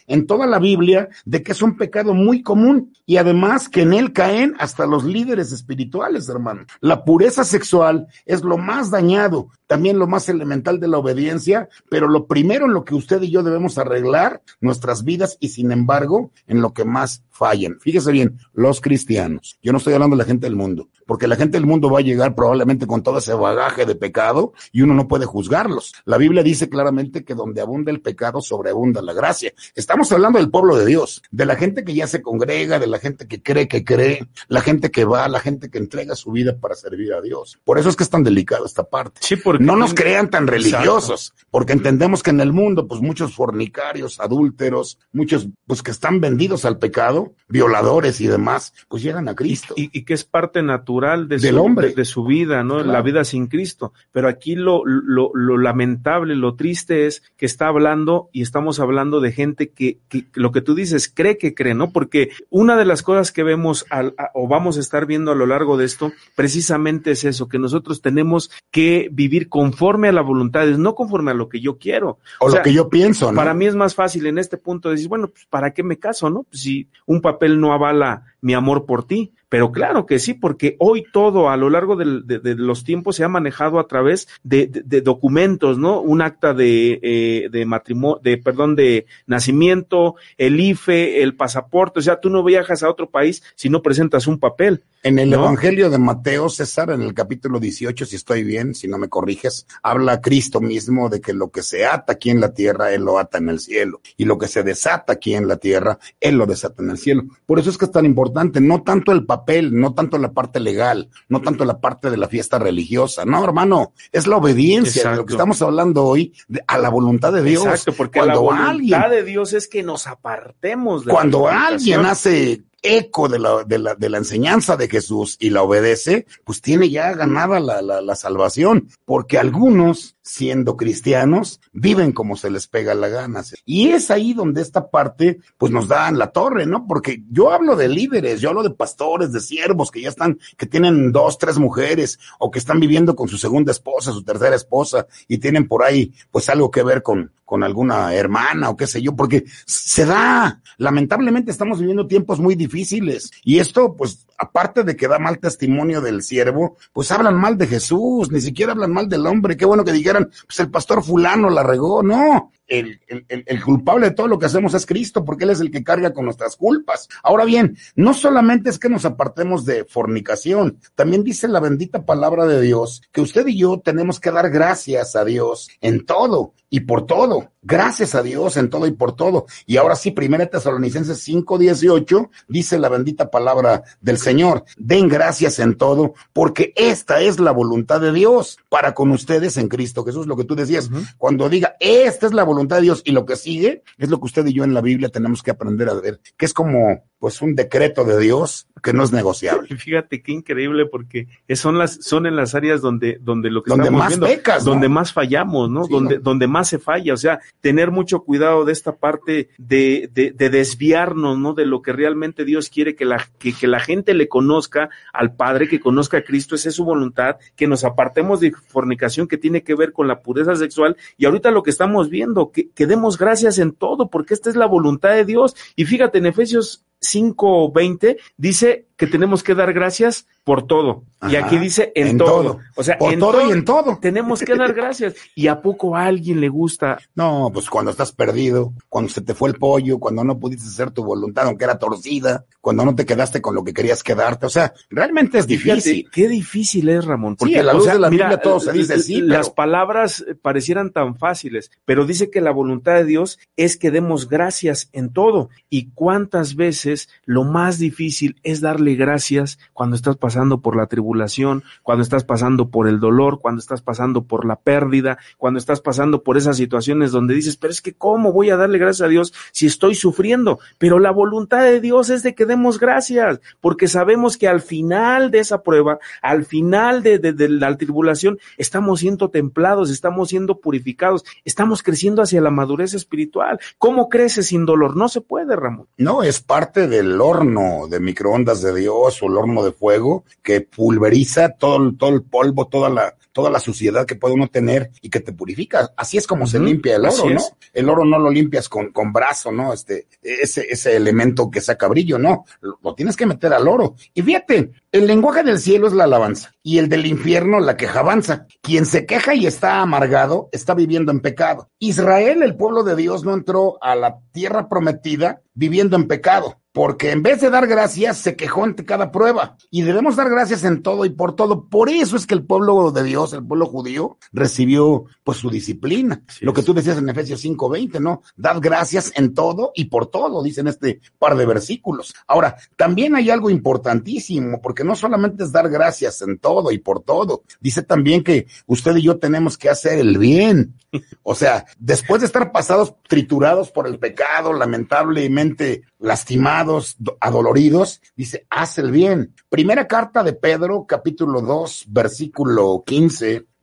en 0.08 0.28
toda 0.28 0.46
la 0.46 0.60
Biblia 0.60 1.10
de 1.26 1.44
que 1.44 1.52
es 1.52 1.62
un 1.62 1.78
pecado 1.78 2.14
muy 2.14 2.42
común 2.42 2.94
y 3.06 3.18
además 3.18 3.70
que 3.70 3.82
en 3.82 3.94
él 3.94 4.14
caen 4.14 4.56
hasta 4.60 4.86
los 4.86 5.04
líderes 5.04 5.52
espirituales, 5.52 6.30
hermano. 6.30 6.66
La 6.82 7.04
pureza 7.04 7.44
sexual 7.44 8.08
es 8.26 8.44
lo 8.44 8.58
más 8.58 8.92
dañado, 8.92 9.50
también 9.68 10.00
lo 10.00 10.08
más 10.08 10.30
elemental 10.30 10.80
de 10.80 10.88
la 10.88 10.98
obediencia, 10.98 11.70
pero 11.90 12.08
lo 12.08 12.28
primero 12.28 12.66
en 12.66 12.74
lo 12.74 12.86
que 12.86 12.96
usted 12.96 13.22
y 13.22 13.32
yo 13.32 13.44
debemos 13.44 13.78
arreglar 13.78 14.42
nuestras 14.62 15.04
vidas 15.04 15.38
y 15.40 15.50
sin 15.50 15.72
embargo 15.72 16.32
en 16.48 16.62
lo 16.62 16.74
que 16.74 16.86
más 16.86 17.24
fallan. 17.30 17.80
Fíjese 17.82 18.12
bien, 18.12 18.40
los 18.54 18.82
cristianos. 18.82 19.58
Yo 19.62 19.72
no 19.72 19.78
estoy 19.78 19.94
hablando 19.94 20.16
de 20.16 20.24
la 20.24 20.28
gente 20.28 20.48
del 20.48 20.56
mundo, 20.56 20.90
porque 21.06 21.28
la 21.28 21.36
gente 21.36 21.58
del 21.58 21.66
mundo 21.66 21.90
va 21.90 22.00
a 22.00 22.04
llegar 22.04 22.36
probablemente 22.36 22.88
con 22.88 23.04
todo 23.04 23.18
ese 23.18 23.34
bagaje 23.34 23.86
de 23.86 23.96
pecado 23.96 24.54
y 24.72 24.82
uno 24.82 24.94
no 24.94 25.08
puede 25.08 25.26
juzgarlos. 25.26 25.94
La 26.06 26.18
Biblia 26.18 26.44
dice 26.44 26.70
claramente 26.70 27.24
que 27.24 27.36
donde 27.36 27.62
abunda 27.62 27.92
el 27.92 28.02
pecado, 28.02 28.42
sobreabunda 28.42 29.02
la 29.02 29.14
gracia. 29.14 29.54
Estamos 29.76 30.12
hablando 30.12 30.40
del 30.40 30.50
pueblo 30.50 30.78
de 30.78 30.86
Dios, 30.86 31.22
de 31.32 31.46
la 31.46 31.56
gente 31.56 31.84
que 31.84 31.94
ya 31.94 32.08
se 32.08 32.22
congrega, 32.22 32.80
de 32.80 32.88
la 32.88 33.00
gente 33.00 33.28
que 33.28 33.42
cree 33.42 33.68
que 33.68 33.84
cree, 33.84 34.28
la 34.48 34.62
gente 34.62 34.92
que 34.92 35.06
va, 35.06 35.28
la 35.28 35.40
gente 35.40 35.70
que 35.70 35.78
entrega 35.78 36.16
su 36.16 36.32
vida 36.32 36.58
para 36.58 36.76
servir 36.76 37.14
a 37.14 37.22
Dios. 37.22 37.60
Por 37.64 37.80
eso 37.80 37.90
es 37.90 37.96
que 37.96 38.04
es 38.04 38.10
tan 38.10 38.24
delicado 38.24 38.66
esta 38.66 38.84
parte. 38.84 39.22
Sí, 39.22 39.36
porque 39.58 39.66
No 39.66 39.76
nos 39.76 39.94
crean 39.94 40.30
tan 40.30 40.48
religiosos, 40.48 41.34
porque 41.52 41.74
entendemos 41.74 42.24
que 42.24 42.30
en 42.32 42.42
el 42.42 42.54
mundo, 42.54 42.88
pues 42.88 43.02
muchos 43.02 43.34
fornicarios, 43.34 44.20
adúlteros, 44.20 45.00
muchos, 45.14 45.48
pues 45.68 45.82
que 45.84 45.92
están 45.92 46.20
vendidos 46.20 46.66
al 46.66 46.78
pecado, 46.80 47.34
violadores 47.48 48.22
y 48.22 48.28
demás, 48.28 48.74
pues 48.88 49.04
llegan 49.04 49.28
a 49.30 49.36
Cristo. 49.36 49.74
y, 49.78 49.90
y 49.98 50.04
que 50.04 50.14
es 50.14 50.24
parte 50.24 50.62
natural 50.64 51.28
de, 51.28 51.38
Del 51.38 51.56
su, 51.56 51.62
hombre. 51.62 51.88
de, 51.90 51.96
de 51.96 52.06
su 52.06 52.24
vida, 52.26 52.64
¿no? 52.64 52.76
Claro. 52.76 52.92
La 52.92 53.02
vida 53.02 53.24
sin 53.24 53.48
Cristo. 53.48 53.94
Pero 54.12 54.28
aquí 54.28 54.56
lo, 54.56 54.82
lo, 54.86 55.32
lo 55.34 55.58
lamentable, 55.58 56.36
lo 56.36 56.56
triste 56.56 57.06
es 57.08 57.24
que 57.38 57.46
está 57.46 57.68
hablando 57.68 58.30
y 58.32 58.42
estamos 58.42 58.80
hablando 58.80 59.20
de 59.22 59.32
gente 59.32 59.70
que, 59.70 60.00
que 60.10 60.26
lo 60.34 60.52
que 60.52 60.62
tú 60.62 60.76
dices, 60.76 61.12
cree 61.14 61.38
que 61.38 61.54
cree, 61.54 61.74
¿no? 61.74 61.92
Porque 61.92 62.30
una 62.50 62.76
de 62.78 62.86
las 62.86 63.04
cosas 63.04 63.32
que 63.32 63.44
vemos 63.44 63.86
al- 63.90 64.14
a- 64.18 64.32
o 64.34 64.48
vamos 64.48 64.78
a 64.78 64.80
estar 64.82 65.06
viendo 65.06 65.32
a 65.32 65.36
lo 65.36 65.46
largo 65.46 65.78
de 65.78 65.86
esto, 65.86 66.12
precisamente 66.36 67.12
es 67.12 67.24
eso, 67.24 67.48
que 67.48 67.60
nosotros 67.60 68.02
tenemos 68.02 68.52
que 68.72 69.10
vivir 69.12 69.45
conforme 69.50 70.10
a 70.10 70.12
la 70.12 70.22
voluntad, 70.22 70.66
Dios, 70.66 70.80
no 70.80 70.96
conforme 70.96 71.32
a 71.32 71.34
lo 71.34 71.50
que 71.50 71.60
yo 71.60 71.78
quiero. 71.78 72.20
o, 72.40 72.46
o 72.46 72.50
sea, 72.50 72.60
lo 72.60 72.64
que 72.64 72.74
yo 72.74 72.90
pienso, 72.90 73.32
¿no? 73.32 73.36
Para 73.36 73.54
mí 73.54 73.66
es 73.66 73.76
más 73.76 73.96
fácil 73.96 74.26
en 74.26 74.38
este 74.38 74.58
punto 74.58 74.90
decir, 74.90 75.08
bueno, 75.08 75.28
pues 75.28 75.46
¿para 75.46 75.74
qué 75.74 75.84
me 75.84 75.98
caso, 75.98 76.30
no? 76.30 76.44
Pues 76.44 76.62
si 76.62 76.88
un 77.06 77.22
papel 77.22 77.60
no 77.60 77.74
avala 77.74 78.24
mi 78.42 78.54
amor 78.54 78.86
por 78.86 79.06
ti. 79.06 79.34
Pero 79.50 79.72
claro 79.72 80.06
que 80.06 80.20
sí, 80.20 80.34
porque 80.34 80.76
hoy 80.80 81.06
todo 81.14 81.50
a 81.50 81.58
lo 81.58 81.70
largo 81.70 81.96
del- 81.96 82.26
de, 82.26 82.40
de 82.40 82.56
los 82.56 82.84
tiempos 82.84 83.16
se 83.16 83.24
ha 83.24 83.28
manejado 83.30 83.80
a 83.80 83.88
través 83.88 84.28
de, 84.44 84.68
de- 84.68 84.82
de 84.84 85.02
documentos, 85.02 85.78
¿no? 85.78 86.02
Un 86.02 86.22
acta 86.22 86.54
de, 86.54 87.00
eh, 87.02 87.50
de 87.52 87.66
matrimonio, 87.66 88.20
de, 88.24 88.38
perdón, 88.38 88.76
de 88.76 89.06
nacimiento, 89.28 90.16
el 90.38 90.60
IFE, 90.60 91.22
el 91.22 91.36
pasaporte. 91.36 92.00
O 92.00 92.02
sea, 92.02 92.20
tú 92.20 92.30
no 92.30 92.44
viajas 92.44 92.82
a 92.84 92.90
otro 92.90 93.10
país 93.10 93.44
si 93.56 93.70
no 93.70 93.82
presentas 93.82 94.28
un 94.28 94.40
papel. 94.40 94.84
En 95.04 95.20
el 95.20 95.30
¿no? 95.30 95.36
Evangelio 95.38 95.90
de 95.92 96.00
Mateo, 96.00 96.50
César, 96.50 96.90
en 96.90 97.04
el 97.04 97.14
capítulo 97.14 97.60
18, 97.60 98.06
si 98.06 98.16
estoy 98.16 98.44
bien, 98.44 98.74
si 98.74 98.88
no 98.88 98.98
me 98.98 99.08
corriges, 99.08 99.68
habla 99.84 100.20
Cristo 100.20 100.60
mismo 100.60 101.10
de 101.10 101.22
que 101.22 101.34
lo 101.34 101.52
que 101.52 101.62
se 101.62 101.86
ata 101.86 102.14
aquí 102.14 102.32
en 102.32 102.42
la 102.42 102.54
tierra, 102.54 102.92
Él 102.92 103.04
lo 103.04 103.20
ata 103.20 103.38
en 103.38 103.50
el 103.50 103.60
cielo. 103.60 104.02
Y 104.18 104.26
lo 104.26 104.40
que 104.40 104.48
se 104.48 104.64
desata 104.64 105.14
aquí 105.14 105.36
en 105.36 105.48
la 105.48 105.58
tierra, 105.58 106.00
Él 106.20 106.36
lo 106.38 106.48
desata 106.48 106.82
en 106.82 106.90
el 106.90 106.98
cielo. 106.98 107.24
Por 107.46 107.60
eso 107.60 107.70
es 107.70 107.78
que 107.78 107.86
es 107.86 107.92
tan 107.92 108.06
importante, 108.06 108.60
no 108.60 108.82
tanto 108.82 109.12
el 109.12 109.26
papel, 109.26 109.35
no 109.72 109.94
tanto 109.94 110.18
la 110.18 110.32
parte 110.32 110.60
legal, 110.60 111.10
no 111.30 111.42
tanto 111.42 111.66
la 111.66 111.80
parte 111.80 112.10
de 112.10 112.18
la 112.18 112.28
fiesta 112.28 112.60
religiosa. 112.60 113.26
No, 113.26 113.44
hermano, 113.44 113.94
es 114.12 114.28
la 114.28 114.38
obediencia 114.38 115.12
de 115.12 115.18
lo 115.18 115.26
que 115.26 115.34
estamos 115.34 115.62
hablando 115.62 116.04
hoy 116.06 116.34
a 116.68 116.78
la 116.78 116.90
voluntad 116.90 117.34
de 117.34 117.44
Dios. 117.44 117.66
Exacto, 117.66 117.94
porque 117.94 118.20
cuando 118.20 118.34
la 118.36 118.40
voluntad 118.40 118.70
alguien 118.70 119.10
de 119.10 119.24
Dios 119.24 119.54
es 119.54 119.68
que 119.68 119.84
nos 119.84 120.08
apartemos 120.08 121.06
de 121.06 121.12
cuando 121.12 121.48
alguien 121.48 122.06
hace 122.06 122.64
eco 122.86 123.28
de 123.28 123.40
la, 123.40 123.64
de, 123.64 123.80
la, 123.80 123.96
de 123.96 124.10
la 124.10 124.18
enseñanza 124.18 124.78
de 124.78 124.88
Jesús 124.88 125.38
y 125.40 125.50
la 125.50 125.64
obedece, 125.64 126.26
pues 126.44 126.62
tiene 126.62 126.90
ya 126.90 127.14
ganada 127.14 127.60
la, 127.60 127.82
la, 127.82 128.02
la 128.02 128.16
salvación, 128.16 128.90
porque 129.06 129.38
algunos, 129.38 130.16
siendo 130.22 130.78
cristianos, 130.78 131.62
viven 131.74 132.12
como 132.12 132.36
se 132.36 132.50
les 132.50 132.68
pega 132.68 132.94
la 132.94 133.08
gana. 133.10 133.44
Y 133.66 133.90
es 133.90 134.12
ahí 134.12 134.34
donde 134.34 134.62
esta 134.62 134.90
parte, 134.90 135.40
pues 135.58 135.72
nos 135.72 135.88
dan 135.88 136.18
la 136.18 136.32
torre, 136.32 136.66
¿no? 136.66 136.86
Porque 136.88 137.24
yo 137.30 137.52
hablo 137.52 137.76
de 137.76 137.90
líderes, 137.90 138.42
yo 138.42 138.50
hablo 138.50 138.64
de 138.64 138.72
pastores, 138.72 139.32
de 139.32 139.40
siervos 139.40 139.92
que 139.92 140.02
ya 140.02 140.10
están, 140.10 140.40
que 140.58 140.66
tienen 140.66 141.12
dos, 141.12 141.38
tres 141.38 141.58
mujeres, 141.58 142.20
o 142.40 142.52
que 142.52 142.60
están 142.60 142.80
viviendo 142.80 143.16
con 143.16 143.28
su 143.28 143.38
segunda 143.38 143.72
esposa, 143.72 144.12
su 144.12 144.24
tercera 144.24 144.56
esposa, 144.56 145.08
y 145.28 145.38
tienen 145.38 145.68
por 145.68 145.84
ahí, 145.84 146.14
pues 146.32 146.50
algo 146.50 146.72
que 146.72 146.84
ver 146.84 147.04
con, 147.04 147.32
con 147.46 147.64
alguna 147.64 148.14
hermana 148.14 148.70
o 148.70 148.76
qué 148.76 148.88
sé 148.88 149.02
yo, 149.02 149.16
porque 149.16 149.46
se 149.66 150.06
da. 150.06 150.62
Lamentablemente 150.78 151.52
estamos 151.52 151.80
viviendo 151.80 152.08
tiempos 152.08 152.40
muy 152.40 152.56
difíciles 152.56 153.32
y 153.44 153.60
esto, 153.60 153.96
pues, 153.96 154.28
aparte 154.38 154.84
de 154.84 154.98
que 154.98 155.08
da 155.08 155.20
mal 155.20 155.40
testimonio 155.40 156.02
del 156.02 156.22
siervo, 156.22 156.76
pues 156.92 157.12
hablan 157.12 157.40
mal 157.40 157.58
de 157.58 157.68
Jesús, 157.68 158.32
ni 158.32 158.42
siquiera 158.42 158.74
hablan 158.74 158.92
mal 158.92 159.08
del 159.08 159.26
hombre. 159.26 159.56
Qué 159.56 159.66
bueno 159.66 159.86
que 159.86 159.94
dijeran, 159.94 160.30
pues 160.46 160.60
el 160.60 160.70
pastor 160.70 161.04
fulano 161.04 161.50
la 161.50 161.64
regó. 161.64 162.04
No, 162.04 162.52
el, 162.68 163.00
el, 163.08 163.26
el, 163.46 163.64
culpable 163.64 164.10
de 164.10 164.16
todo 164.16 164.28
lo 164.28 164.40
que 164.40 164.48
hacemos 164.48 164.74
es 164.74 164.86
Cristo, 164.86 165.24
porque 165.24 165.44
Él 165.44 165.52
es 165.52 165.60
el 165.60 165.72
que 165.72 165.84
carga 165.84 166.14
con 166.14 166.26
nuestras 166.26 166.56
culpas. 166.56 167.08
Ahora 167.24 167.46
bien, 167.46 167.78
no 167.96 168.14
solamente 168.14 168.70
es 168.70 168.80
que 168.80 168.90
nos 168.90 169.06
apartemos 169.06 169.66
de 169.66 169.86
fornicación, 169.86 170.80
también 170.96 171.24
dice 171.24 171.48
la 171.48 171.60
bendita 171.60 172.06
palabra 172.06 172.46
de 172.46 172.62
Dios 172.62 173.02
que 173.12 173.22
usted 173.22 173.48
y 173.48 173.58
yo 173.58 173.80
tenemos 173.80 174.20
que 174.20 174.32
dar 174.32 174.50
gracias 174.50 175.16
a 175.16 175.26
Dios 175.26 175.70
en 175.82 176.06
todo 176.06 176.54
y 176.70 176.82
por 176.82 177.06
todo. 177.06 177.52
Gracias 177.66 178.16
a 178.16 178.24
Dios 178.24 178.56
en 178.58 178.70
todo 178.70 178.88
y 178.88 178.92
por 178.92 179.16
todo. 179.16 179.46
Y 179.66 179.78
ahora 179.78 179.96
sí, 179.96 180.12
primera 180.12 180.46
Tesalonicenses 180.46 181.20
5, 181.20 181.58
18, 181.58 182.30
dice 182.48 182.80
la 182.80 182.90
bendita 182.90 183.30
palabra 183.30 183.84
del 184.00 184.18
Señor, 184.18 184.64
den 184.78 185.10
gracias 185.10 185.60
en 185.60 185.76
todo, 185.76 186.14
porque 186.32 186.72
esta 186.76 187.22
es 187.22 187.40
la 187.40 187.52
voluntad 187.52 188.00
de 188.00 188.14
Dios 188.14 188.60
para 188.70 188.94
con 188.94 189.12
ustedes 189.12 189.58
en 189.58 189.68
Cristo 189.68 190.06
Jesús, 190.06 190.28
lo 190.28 190.38
que 190.38 190.44
tú 190.44 190.56
decías, 190.56 190.90
cuando 191.18 191.50
diga, 191.50 191.76
esta 191.80 192.28
es 192.28 192.34
la 192.34 192.44
voluntad 192.44 192.78
de 192.78 192.84
Dios 192.84 193.02
y 193.04 193.12
lo 193.12 193.26
que 193.26 193.36
sigue, 193.36 193.84
es 193.98 194.10
lo 194.10 194.20
que 194.20 194.26
usted 194.26 194.46
y 194.46 194.54
yo 194.54 194.64
en 194.64 194.74
la 194.74 194.82
Biblia 194.82 195.10
tenemos 195.10 195.42
que 195.42 195.52
aprender 195.52 195.90
a 195.90 195.96
ver, 195.96 196.20
que 196.38 196.46
es 196.46 196.54
como 196.54 197.04
pues 197.26 197.42
un 197.42 197.56
decreto 197.56 198.04
de 198.04 198.20
Dios 198.20 198.68
que 198.84 198.94
no 198.94 199.04
es 199.04 199.12
negociable. 199.12 199.68
Fíjate 199.78 200.22
qué 200.22 200.32
increíble 200.32 200.86
porque 200.86 201.28
son 201.56 201.80
las 201.80 201.96
son 202.02 202.28
en 202.28 202.36
las 202.36 202.54
áreas 202.54 202.82
donde 202.82 203.18
donde 203.20 203.50
lo 203.50 203.64
que 203.64 203.70
donde 203.70 203.86
estamos 203.86 204.00
más 204.00 204.10
viendo, 204.10 204.28
pecas, 204.28 204.64
¿no? 204.64 204.72
donde 204.72 204.90
más 204.90 205.12
fallamos, 205.12 205.70
¿no? 205.70 205.86
Sí, 205.86 205.92
donde 205.92 206.16
¿no? 206.18 206.22
donde 206.22 206.48
más 206.48 206.68
se 206.68 206.78
falla, 206.78 207.14
o 207.14 207.18
sea, 207.18 207.40
tener 207.62 207.92
mucho 207.92 208.22
cuidado 208.22 208.66
de 208.66 208.74
esta 208.74 208.98
parte 208.98 209.50
de, 209.58 210.10
de, 210.14 210.32
de 210.32 210.50
desviarnos, 210.50 211.38
¿no? 211.38 211.54
De 211.54 211.66
lo 211.66 211.82
que 211.82 211.94
realmente 211.94 212.46
Dios 212.46 212.70
quiere 212.70 212.96
que 212.96 213.06
la 213.06 213.28
que, 213.40 213.54
que 213.54 213.68
la 213.68 213.80
gente 213.80 214.14
le 214.14 214.28
conozca 214.28 214.90
al 215.14 215.36
Padre, 215.36 215.68
que 215.68 215.80
conozca 215.80 216.18
a 216.18 216.24
Cristo, 216.24 216.56
esa 216.56 216.70
es 216.70 216.76
su 216.76 216.86
voluntad, 216.86 217.38
que 217.56 217.68
nos 217.68 217.84
apartemos 217.84 218.40
de 218.40 218.52
fornicación 218.52 219.28
que 219.28 219.38
tiene 219.38 219.64
que 219.64 219.76
ver 219.76 219.94
con 219.94 220.08
la 220.08 220.22
pureza 220.22 220.56
sexual 220.56 220.96
y 221.18 221.26
ahorita 221.26 221.52
lo 221.52 221.64
que 221.64 221.72
estamos 221.72 222.10
viendo, 222.10 222.52
que, 222.52 222.70
que 222.70 222.88
demos 222.88 223.18
gracias 223.18 223.60
en 223.60 223.72
todo, 223.72 224.10
porque 224.10 224.34
esta 224.34 224.50
es 224.50 224.56
la 224.56 224.66
voluntad 224.66 225.14
de 225.14 225.26
Dios. 225.26 225.56
Y 225.76 225.86
fíjate, 225.86 226.20
en 226.20 226.28
Efesios 226.28 226.86
5:20 227.02 228.18
dice 228.38 228.88
que 228.96 229.08
tenemos 229.08 229.44
que 229.44 229.56
dar 229.56 229.74
gracias 229.74 230.28
por 230.46 230.68
todo. 230.68 231.04
y 231.28 231.38
aquí 231.38 231.58
dice 231.58 231.92
en, 231.96 232.08
en 232.10 232.18
todo. 232.20 232.44
todo. 232.44 232.60
O 232.76 232.84
sea, 232.84 233.00
Por 233.00 233.12
en 233.12 233.20
todo 233.20 233.50
y 233.50 233.52
en 233.52 233.66
todo. 233.66 233.98
Tenemos 234.00 234.42
que 234.42 234.56
dar 234.56 234.74
gracias. 234.74 235.16
¿Y 235.34 235.48
a 235.48 235.60
poco 235.60 235.96
a 235.96 236.06
alguien 236.06 236.40
le 236.40 236.50
gusta? 236.50 237.00
No, 237.16 237.50
pues 237.52 237.68
cuando 237.68 237.90
estás 237.90 238.12
perdido, 238.12 238.72
cuando 238.88 239.10
se 239.10 239.22
te 239.22 239.34
fue 239.34 239.50
el 239.50 239.56
pollo, 239.56 239.98
cuando 239.98 240.24
no 240.24 240.38
pudiste 240.38 240.68
hacer 240.68 240.92
tu 240.92 241.04
voluntad, 241.04 241.48
aunque 241.48 241.64
era 241.64 241.80
torcida, 241.80 242.46
cuando 242.62 242.86
no 242.86 242.94
te 242.94 243.08
quedaste 243.08 243.42
con 243.42 243.56
lo 243.56 243.64
que 243.64 243.74
querías 243.74 244.04
quedarte, 244.04 244.46
o 244.46 244.50
sea, 244.50 244.72
realmente 244.92 245.40
es 245.40 245.48
Fíjate, 245.48 245.74
difícil. 245.74 246.10
qué 246.12 246.28
difícil 246.28 246.90
es, 246.90 247.06
Ramón. 247.06 247.38
Sí, 247.44 247.56
a 247.56 247.64
la 247.64 247.74
o 247.74 247.78
luz 247.78 247.88
de 247.88 247.98
la 248.00 248.10
Biblia 248.10 248.38
todo 248.38 248.60
se 248.60 248.72
dice 248.72 249.00
sí, 249.00 249.22
Las 249.22 249.50
palabras 249.50 250.24
eh, 250.28 250.36
parecieran 250.36 250.92
tan 250.92 251.16
fáciles, 251.18 251.72
pero 251.86 252.06
dice 252.06 252.30
que 252.30 252.40
la 252.42 252.52
voluntad 252.52 252.94
de 252.94 253.06
Dios 253.06 253.40
es 253.58 253.78
que 253.78 253.90
demos 253.90 254.30
gracias 254.30 254.90
en 254.94 255.12
todo. 255.12 255.50
¿Y 255.72 255.90
cuántas 255.96 256.56
veces 256.56 257.10
lo 257.26 257.46
más 257.46 257.80
difícil 257.80 258.40
es 258.44 258.62
darle 258.62 258.94
gracias 258.94 259.58
cuando 259.74 259.96
estás 259.96 260.18
pasando 260.18 260.35
por 260.62 260.76
la 260.76 260.88
tribulación, 260.88 261.64
cuando 261.82 262.04
estás 262.04 262.24
pasando 262.24 262.70
por 262.70 262.88
el 262.88 263.00
dolor, 263.00 263.40
cuando 263.40 263.60
estás 263.60 263.82
pasando 263.82 264.24
por 264.24 264.46
la 264.46 264.58
pérdida, 264.58 265.18
cuando 265.38 265.58
estás 265.60 265.82
pasando 265.82 266.24
por 266.24 266.38
esas 266.38 266.58
situaciones 266.58 267.12
donde 267.12 267.34
dices, 267.34 267.56
pero 267.58 267.72
es 267.72 267.82
que 267.82 267.94
¿cómo 267.94 268.32
voy 268.34 268.50
a 268.50 268.58
darle 268.58 268.78
gracias 268.78 269.06
a 269.06 269.10
Dios 269.10 269.34
si 269.52 269.66
estoy 269.66 269.96
sufriendo? 269.96 270.60
Pero 270.78 271.00
la 271.00 271.12
voluntad 271.12 271.64
de 271.64 271.80
Dios 271.80 272.10
es 272.10 272.22
de 272.22 272.36
que 272.36 272.46
demos 272.46 272.80
gracias, 272.80 273.40
porque 273.62 273.88
sabemos 273.88 274.38
que 274.38 274.48
al 274.50 274.62
final 274.62 275.32
de 275.32 275.40
esa 275.40 275.64
prueba, 275.64 276.00
al 276.22 276.46
final 276.46 277.02
de, 277.02 277.18
de- 277.20 277.50
la 277.50 277.76
tribulación, 277.78 278.38
estamos 278.58 279.00
siendo 279.00 279.30
templados, 279.30 279.90
estamos 279.90 280.30
siendo 280.30 280.60
purificados, 280.60 281.24
estamos 281.46 281.82
creciendo 281.82 282.22
hacia 282.22 282.42
la 282.42 282.52
madurez 282.52 282.94
espiritual. 282.94 283.60
¿Cómo 283.78 284.10
crece 284.10 284.44
sin 284.44 284.66
dolor? 284.66 284.98
No 284.98 285.08
se 285.08 285.22
puede, 285.22 285.56
Ramón. 285.56 285.88
No, 285.98 286.24
es 286.24 286.42
parte 286.42 286.88
del 286.88 287.22
horno 287.22 287.88
de 287.90 288.00
microondas 288.02 288.62
de 288.62 288.76
Dios 288.76 289.22
o 289.24 289.28
el 289.28 289.38
horno 289.38 289.64
de 289.64 289.72
fuego 289.72 290.25
que 290.44 290.62
pulveriza 290.62 291.50
todo, 291.50 291.78
el- 291.88 291.98
todo 291.98 292.12
el 292.12 292.24
polvo, 292.24 292.68
toda 292.68 292.90
la, 292.90 293.16
toda 293.36 293.50
la 293.50 293.60
suciedad 293.60 294.06
que 294.06 294.16
puede 294.16 294.34
uno 294.34 294.48
tener 294.48 294.92
y 295.02 295.10
que 295.10 295.20
te 295.20 295.34
purifica. 295.34 295.92
Así 295.98 296.18
es 296.18 296.26
como 296.26 296.48
se 296.48 296.58
limpia 296.58 296.96
el 296.96 297.04
oro, 297.04 297.30
¿no? 297.32 297.42
El 297.74 297.90
oro 297.90 298.06
no 298.06 298.18
lo 298.18 298.32
limpias 298.32 298.70
con, 298.70 298.94
con 298.94 299.12
brazo, 299.12 299.52
¿no? 299.52 299.74
Este, 299.74 300.08
ese, 300.22 300.66
ese 300.70 300.96
elemento 300.96 301.52
que 301.52 301.60
saca 301.60 301.90
brillo, 301.90 302.18
no. 302.18 302.46
Lo, 302.62 302.80
lo 302.82 302.96
tienes 302.96 303.18
que 303.18 303.26
meter 303.26 303.52
al 303.52 303.68
oro. 303.68 303.96
Y 304.14 304.22
fíjate, 304.22 304.72
el 304.94 305.06
lenguaje 305.06 305.44
del 305.44 305.60
cielo 305.60 305.88
es 305.88 305.94
la 305.94 306.06
alabanza 306.06 306.56
y 306.64 306.78
el 306.78 306.88
del 306.88 307.06
infierno 307.06 307.60
la 307.60 307.76
quejabanza. 307.76 308.48
Quien 308.62 308.86
se 308.86 309.06
queja 309.06 309.36
y 309.36 309.48
está 309.48 309.82
amargado 309.82 310.48
está 310.54 310.74
viviendo 310.74 311.12
en 311.12 311.20
pecado. 311.20 311.70
Israel, 311.78 312.42
el 312.42 312.56
pueblo 312.56 312.84
de 312.84 312.96
Dios, 312.96 313.26
no 313.26 313.34
entró 313.34 313.78
a 313.82 313.96
la 313.96 314.20
tierra 314.32 314.70
prometida 314.70 315.42
viviendo 315.54 315.98
en 315.98 316.08
pecado. 316.08 316.62
Porque 316.76 317.12
en 317.12 317.24
vez 317.24 317.40
de 317.40 317.50
dar 317.50 317.68
gracias, 317.68 318.18
se 318.18 318.36
quejó 318.36 318.66
ante 318.66 318.84
cada 318.84 319.10
prueba. 319.10 319.56
Y 319.72 319.84
debemos 319.84 320.18
dar 320.18 320.30
gracias 320.30 320.66
en 320.66 320.84
todo 320.84 321.06
y 321.06 321.10
por 321.10 321.34
todo. 321.34 321.70
Por 321.70 321.88
eso 321.88 322.18
es 322.18 322.28
que 322.28 322.34
el 322.34 322.46
pueblo 322.46 322.92
de 322.92 323.04
Dios, 323.04 323.25
el 323.34 323.46
pueblo 323.46 323.66
judío, 323.66 324.18
recibió 324.32 325.06
pues 325.24 325.38
su 325.38 325.50
disciplina. 325.50 326.22
Así 326.28 326.46
Lo 326.46 326.52
es. 326.52 326.56
que 326.58 326.64
tú 326.64 326.74
decías 326.74 326.98
en 326.98 327.10
Efesios 327.10 327.44
5:20, 327.44 328.00
¿no? 328.00 328.22
Dad 328.36 328.58
gracias 328.62 329.12
en 329.16 329.34
todo 329.34 329.72
y 329.76 329.86
por 329.86 330.08
todo, 330.08 330.44
dicen 330.44 330.68
este 330.68 331.02
par 331.20 331.36
de 331.38 331.46
versículos. 331.46 332.14
Ahora, 332.28 332.56
también 332.76 333.16
hay 333.16 333.30
algo 333.30 333.50
importantísimo, 333.50 334.62
porque 334.62 334.84
no 334.84 334.96
solamente 334.96 335.44
es 335.44 335.52
dar 335.52 335.70
gracias 335.70 336.22
en 336.22 336.38
todo 336.40 336.72
y 336.72 336.78
por 336.80 337.02
todo. 337.04 337.44
Dice 337.60 337.84
también 337.84 338.24
que 338.24 338.48
usted 338.68 338.96
y 338.98 339.04
yo 339.04 339.18
tenemos 339.18 339.58
que 339.58 339.70
hacer 339.70 340.00
el 340.00 340.18
bien. 340.18 340.76
O 341.24 341.36
sea, 341.36 341.66
después 341.78 342.22
de 342.22 342.28
estar 342.28 342.52
pasados, 342.52 342.96
triturados 343.08 343.72
por 343.72 343.86
el 343.88 344.00
pecado, 344.00 344.54
lamentablemente 344.54 345.84
lastimados, 346.00 346.96
do- 347.00 347.18
adoloridos, 347.20 348.02
dice, 348.16 348.46
haz 348.50 348.78
el 348.78 348.92
bien. 348.92 349.34
Primera 349.50 349.88
carta 349.88 350.24
de 350.24 350.34
Pedro, 350.34 350.86
capítulo 350.88 351.42
2, 351.42 351.86
versículo 351.90 352.84
15. 352.86 353.15